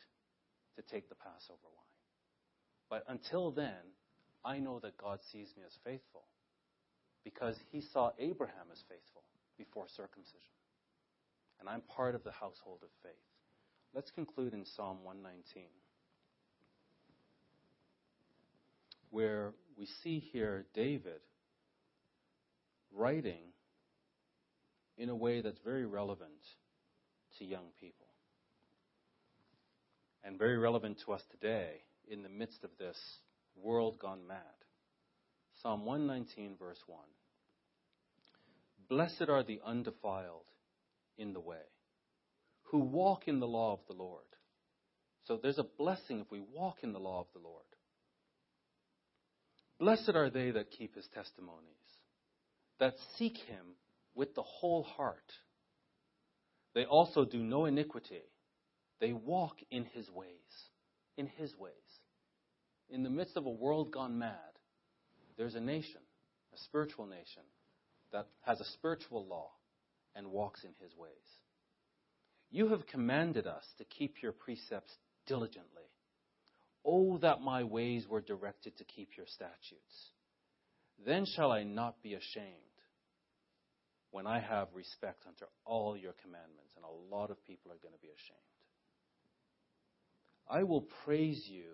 to 0.76 0.82
take 0.82 1.08
the 1.08 1.14
Passover 1.14 1.64
wine. 1.64 1.82
But 2.88 3.04
until 3.08 3.50
then, 3.50 3.96
I 4.44 4.58
know 4.58 4.80
that 4.80 4.96
God 4.96 5.20
sees 5.30 5.48
me 5.56 5.62
as 5.66 5.72
faithful 5.84 6.24
because 7.24 7.56
he 7.70 7.80
saw 7.92 8.10
Abraham 8.18 8.66
as 8.72 8.82
faithful 8.88 9.22
before 9.56 9.86
circumcision. 9.96 10.40
And 11.60 11.68
I'm 11.68 11.82
part 11.82 12.14
of 12.14 12.24
the 12.24 12.32
household 12.32 12.80
of 12.82 12.88
faith. 13.02 13.12
Let's 13.94 14.10
conclude 14.10 14.52
in 14.52 14.64
Psalm 14.64 14.98
119, 15.04 15.64
where 19.10 19.52
we 19.76 19.86
see 20.02 20.18
here 20.32 20.64
David 20.74 21.20
writing 22.92 23.52
in 24.98 25.08
a 25.08 25.14
way 25.14 25.40
that's 25.40 25.60
very 25.64 25.86
relevant 25.86 26.30
to 27.38 27.44
young 27.44 27.66
people 27.80 28.01
and 30.24 30.38
very 30.38 30.58
relevant 30.58 30.98
to 31.04 31.12
us 31.12 31.22
today 31.30 31.82
in 32.08 32.22
the 32.22 32.28
midst 32.28 32.64
of 32.64 32.70
this 32.78 32.98
world 33.56 33.98
gone 33.98 34.26
mad. 34.26 34.38
Psalm 35.62 35.84
119, 35.84 36.56
verse 36.58 36.82
1. 36.86 36.98
Blessed 38.88 39.28
are 39.28 39.42
the 39.42 39.60
undefiled 39.64 40.46
in 41.16 41.32
the 41.32 41.40
way, 41.40 41.56
who 42.64 42.78
walk 42.78 43.28
in 43.28 43.40
the 43.40 43.46
law 43.46 43.72
of 43.72 43.80
the 43.88 43.94
Lord. 43.94 44.24
So 45.26 45.38
there's 45.40 45.58
a 45.58 45.66
blessing 45.78 46.20
if 46.20 46.30
we 46.30 46.40
walk 46.40 46.78
in 46.82 46.92
the 46.92 46.98
law 46.98 47.20
of 47.20 47.26
the 47.32 47.40
Lord. 47.40 47.64
Blessed 49.78 50.10
are 50.14 50.30
they 50.30 50.50
that 50.50 50.70
keep 50.70 50.94
his 50.94 51.08
testimonies, 51.14 51.66
that 52.78 52.94
seek 53.16 53.36
him 53.36 53.76
with 54.14 54.34
the 54.34 54.42
whole 54.42 54.82
heart. 54.82 55.32
They 56.74 56.84
also 56.84 57.24
do 57.24 57.38
no 57.38 57.66
iniquity. 57.66 58.22
They 59.02 59.12
walk 59.12 59.56
in 59.72 59.84
his 59.86 60.08
ways. 60.12 60.28
In 61.16 61.26
his 61.26 61.58
ways. 61.58 61.72
In 62.88 63.02
the 63.02 63.10
midst 63.10 63.36
of 63.36 63.46
a 63.46 63.50
world 63.50 63.90
gone 63.90 64.16
mad, 64.16 64.36
there's 65.36 65.56
a 65.56 65.60
nation, 65.60 66.00
a 66.54 66.58
spiritual 66.58 67.06
nation, 67.06 67.42
that 68.12 68.28
has 68.42 68.60
a 68.60 68.64
spiritual 68.64 69.26
law 69.26 69.50
and 70.14 70.28
walks 70.28 70.62
in 70.62 70.70
his 70.80 70.96
ways. 70.96 71.10
You 72.52 72.68
have 72.68 72.86
commanded 72.86 73.48
us 73.48 73.64
to 73.78 73.84
keep 73.84 74.22
your 74.22 74.30
precepts 74.30 74.94
diligently. 75.26 75.90
Oh, 76.84 77.18
that 77.18 77.40
my 77.40 77.64
ways 77.64 78.06
were 78.08 78.20
directed 78.20 78.78
to 78.78 78.84
keep 78.84 79.16
your 79.16 79.26
statutes. 79.26 80.10
Then 81.04 81.26
shall 81.26 81.50
I 81.50 81.64
not 81.64 82.02
be 82.04 82.14
ashamed 82.14 82.54
when 84.12 84.28
I 84.28 84.38
have 84.38 84.68
respect 84.74 85.24
unto 85.26 85.46
all 85.64 85.96
your 85.96 86.14
commandments. 86.22 86.74
And 86.76 86.84
a 86.84 87.16
lot 87.16 87.32
of 87.32 87.44
people 87.44 87.72
are 87.72 87.82
going 87.82 87.94
to 87.94 88.00
be 88.00 88.08
ashamed. 88.08 88.51
I 90.48 90.62
will 90.64 90.82
praise 91.04 91.48
you 91.48 91.64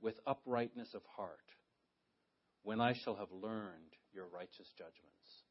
with 0.00 0.20
uprightness 0.26 0.94
of 0.94 1.02
heart 1.16 1.38
when 2.62 2.80
I 2.80 2.92
shall 2.92 3.16
have 3.16 3.30
learned 3.32 3.96
your 4.12 4.26
righteous 4.26 4.68
judgments. 4.76 5.44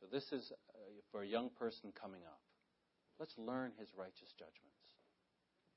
So, 0.00 0.06
this 0.10 0.32
is 0.32 0.52
uh, 0.52 0.78
for 1.10 1.22
a 1.22 1.26
young 1.26 1.50
person 1.58 1.92
coming 2.00 2.20
up. 2.26 2.40
Let's 3.18 3.34
learn 3.38 3.72
his 3.78 3.88
righteous 3.96 4.32
judgments 4.38 4.76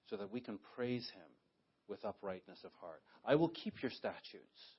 so 0.10 0.18
that 0.18 0.32
we 0.32 0.42
can 0.42 0.60
praise 0.76 1.10
him 1.10 1.32
with 1.88 2.06
uprightness 2.06 2.60
of 2.64 2.72
heart. 2.80 3.02
I 3.26 3.36
will 3.36 3.50
keep 3.50 3.82
your 3.82 3.92
statutes. 3.92 4.76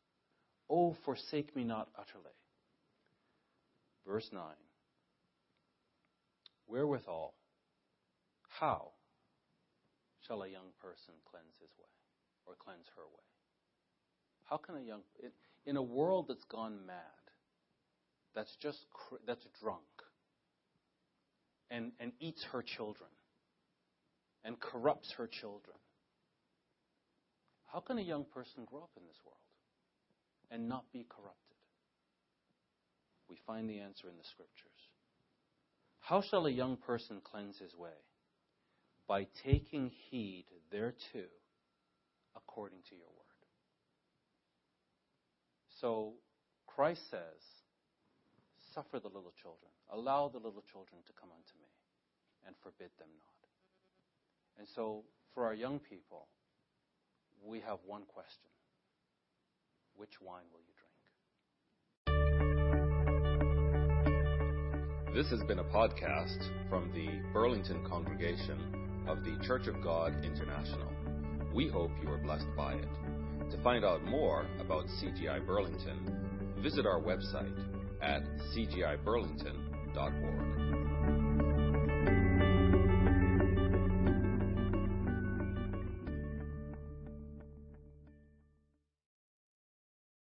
Oh, 0.68 0.96
forsake 1.04 1.56
me 1.56 1.64
not 1.64 1.88
utterly. 1.98 2.34
Verse 4.06 4.28
9 4.32 4.42
Wherewithal, 6.66 7.34
how 8.48 8.92
shall 10.30 10.42
a 10.44 10.48
young 10.48 10.70
person 10.80 11.14
cleanse 11.28 11.58
his 11.60 11.70
way 11.76 11.90
or 12.46 12.54
cleanse 12.54 12.86
her 12.94 13.02
way? 13.02 13.26
How 14.44 14.58
can 14.58 14.76
a 14.76 14.80
young, 14.80 15.02
in 15.66 15.76
a 15.76 15.82
world 15.82 16.26
that's 16.28 16.44
gone 16.44 16.86
mad, 16.86 16.94
that's 18.32 18.54
just 18.62 18.78
that's 19.26 19.44
drunk 19.60 19.82
and, 21.68 21.90
and 21.98 22.12
eats 22.20 22.44
her 22.52 22.62
children 22.62 23.10
and 24.44 24.58
corrupts 24.60 25.12
her 25.18 25.26
children. 25.26 25.76
How 27.72 27.80
can 27.80 27.98
a 27.98 28.02
young 28.02 28.24
person 28.24 28.64
grow 28.64 28.82
up 28.82 28.90
in 28.96 29.02
this 29.08 29.18
world 29.24 29.36
and 30.50 30.68
not 30.68 30.84
be 30.92 31.06
corrupted? 31.08 31.36
We 33.28 33.36
find 33.46 33.68
the 33.68 33.80
answer 33.80 34.08
in 34.08 34.16
the 34.16 34.24
scriptures. 34.24 34.70
How 36.00 36.22
shall 36.22 36.46
a 36.46 36.50
young 36.50 36.76
person 36.76 37.20
cleanse 37.22 37.58
his 37.58 37.74
way? 37.76 37.90
By 39.10 39.26
taking 39.42 39.90
heed 40.08 40.44
thereto 40.70 41.26
according 42.36 42.78
to 42.90 42.94
your 42.94 43.08
word. 43.08 43.42
So 45.80 46.12
Christ 46.68 47.00
says, 47.10 47.42
Suffer 48.72 49.00
the 49.00 49.08
little 49.08 49.32
children. 49.42 49.72
Allow 49.92 50.28
the 50.28 50.38
little 50.38 50.62
children 50.70 51.02
to 51.08 51.12
come 51.20 51.30
unto 51.30 51.58
me, 51.58 51.66
and 52.46 52.54
forbid 52.62 52.90
them 53.00 53.08
not. 53.18 53.48
And 54.60 54.68
so, 54.76 55.02
for 55.34 55.44
our 55.44 55.54
young 55.54 55.80
people, 55.80 56.28
we 57.44 57.58
have 57.66 57.78
one 57.84 58.04
question 58.04 58.52
Which 59.96 60.20
wine 60.20 60.44
will 60.52 60.60
you 60.60 60.74
drink? 60.78 60.94
This 65.16 65.30
has 65.30 65.42
been 65.48 65.58
a 65.58 65.64
podcast 65.64 66.38
from 66.68 66.92
the 66.92 67.08
Burlington 67.32 67.84
congregation 67.88 68.89
of 69.10 69.24
the 69.24 69.36
Church 69.44 69.66
of 69.66 69.82
God 69.82 70.24
International. 70.24 70.86
We 71.52 71.68
hope 71.68 71.90
you 72.00 72.08
are 72.12 72.18
blessed 72.18 72.46
by 72.56 72.74
it. 72.74 72.88
To 73.50 73.58
find 73.58 73.84
out 73.84 74.04
more 74.04 74.46
about 74.60 74.86
CGI 74.86 75.44
Burlington, 75.44 76.16
visit 76.58 76.86
our 76.86 77.00
website 77.00 77.58
at 78.00 78.22
cgiburlington.org. 78.54 80.69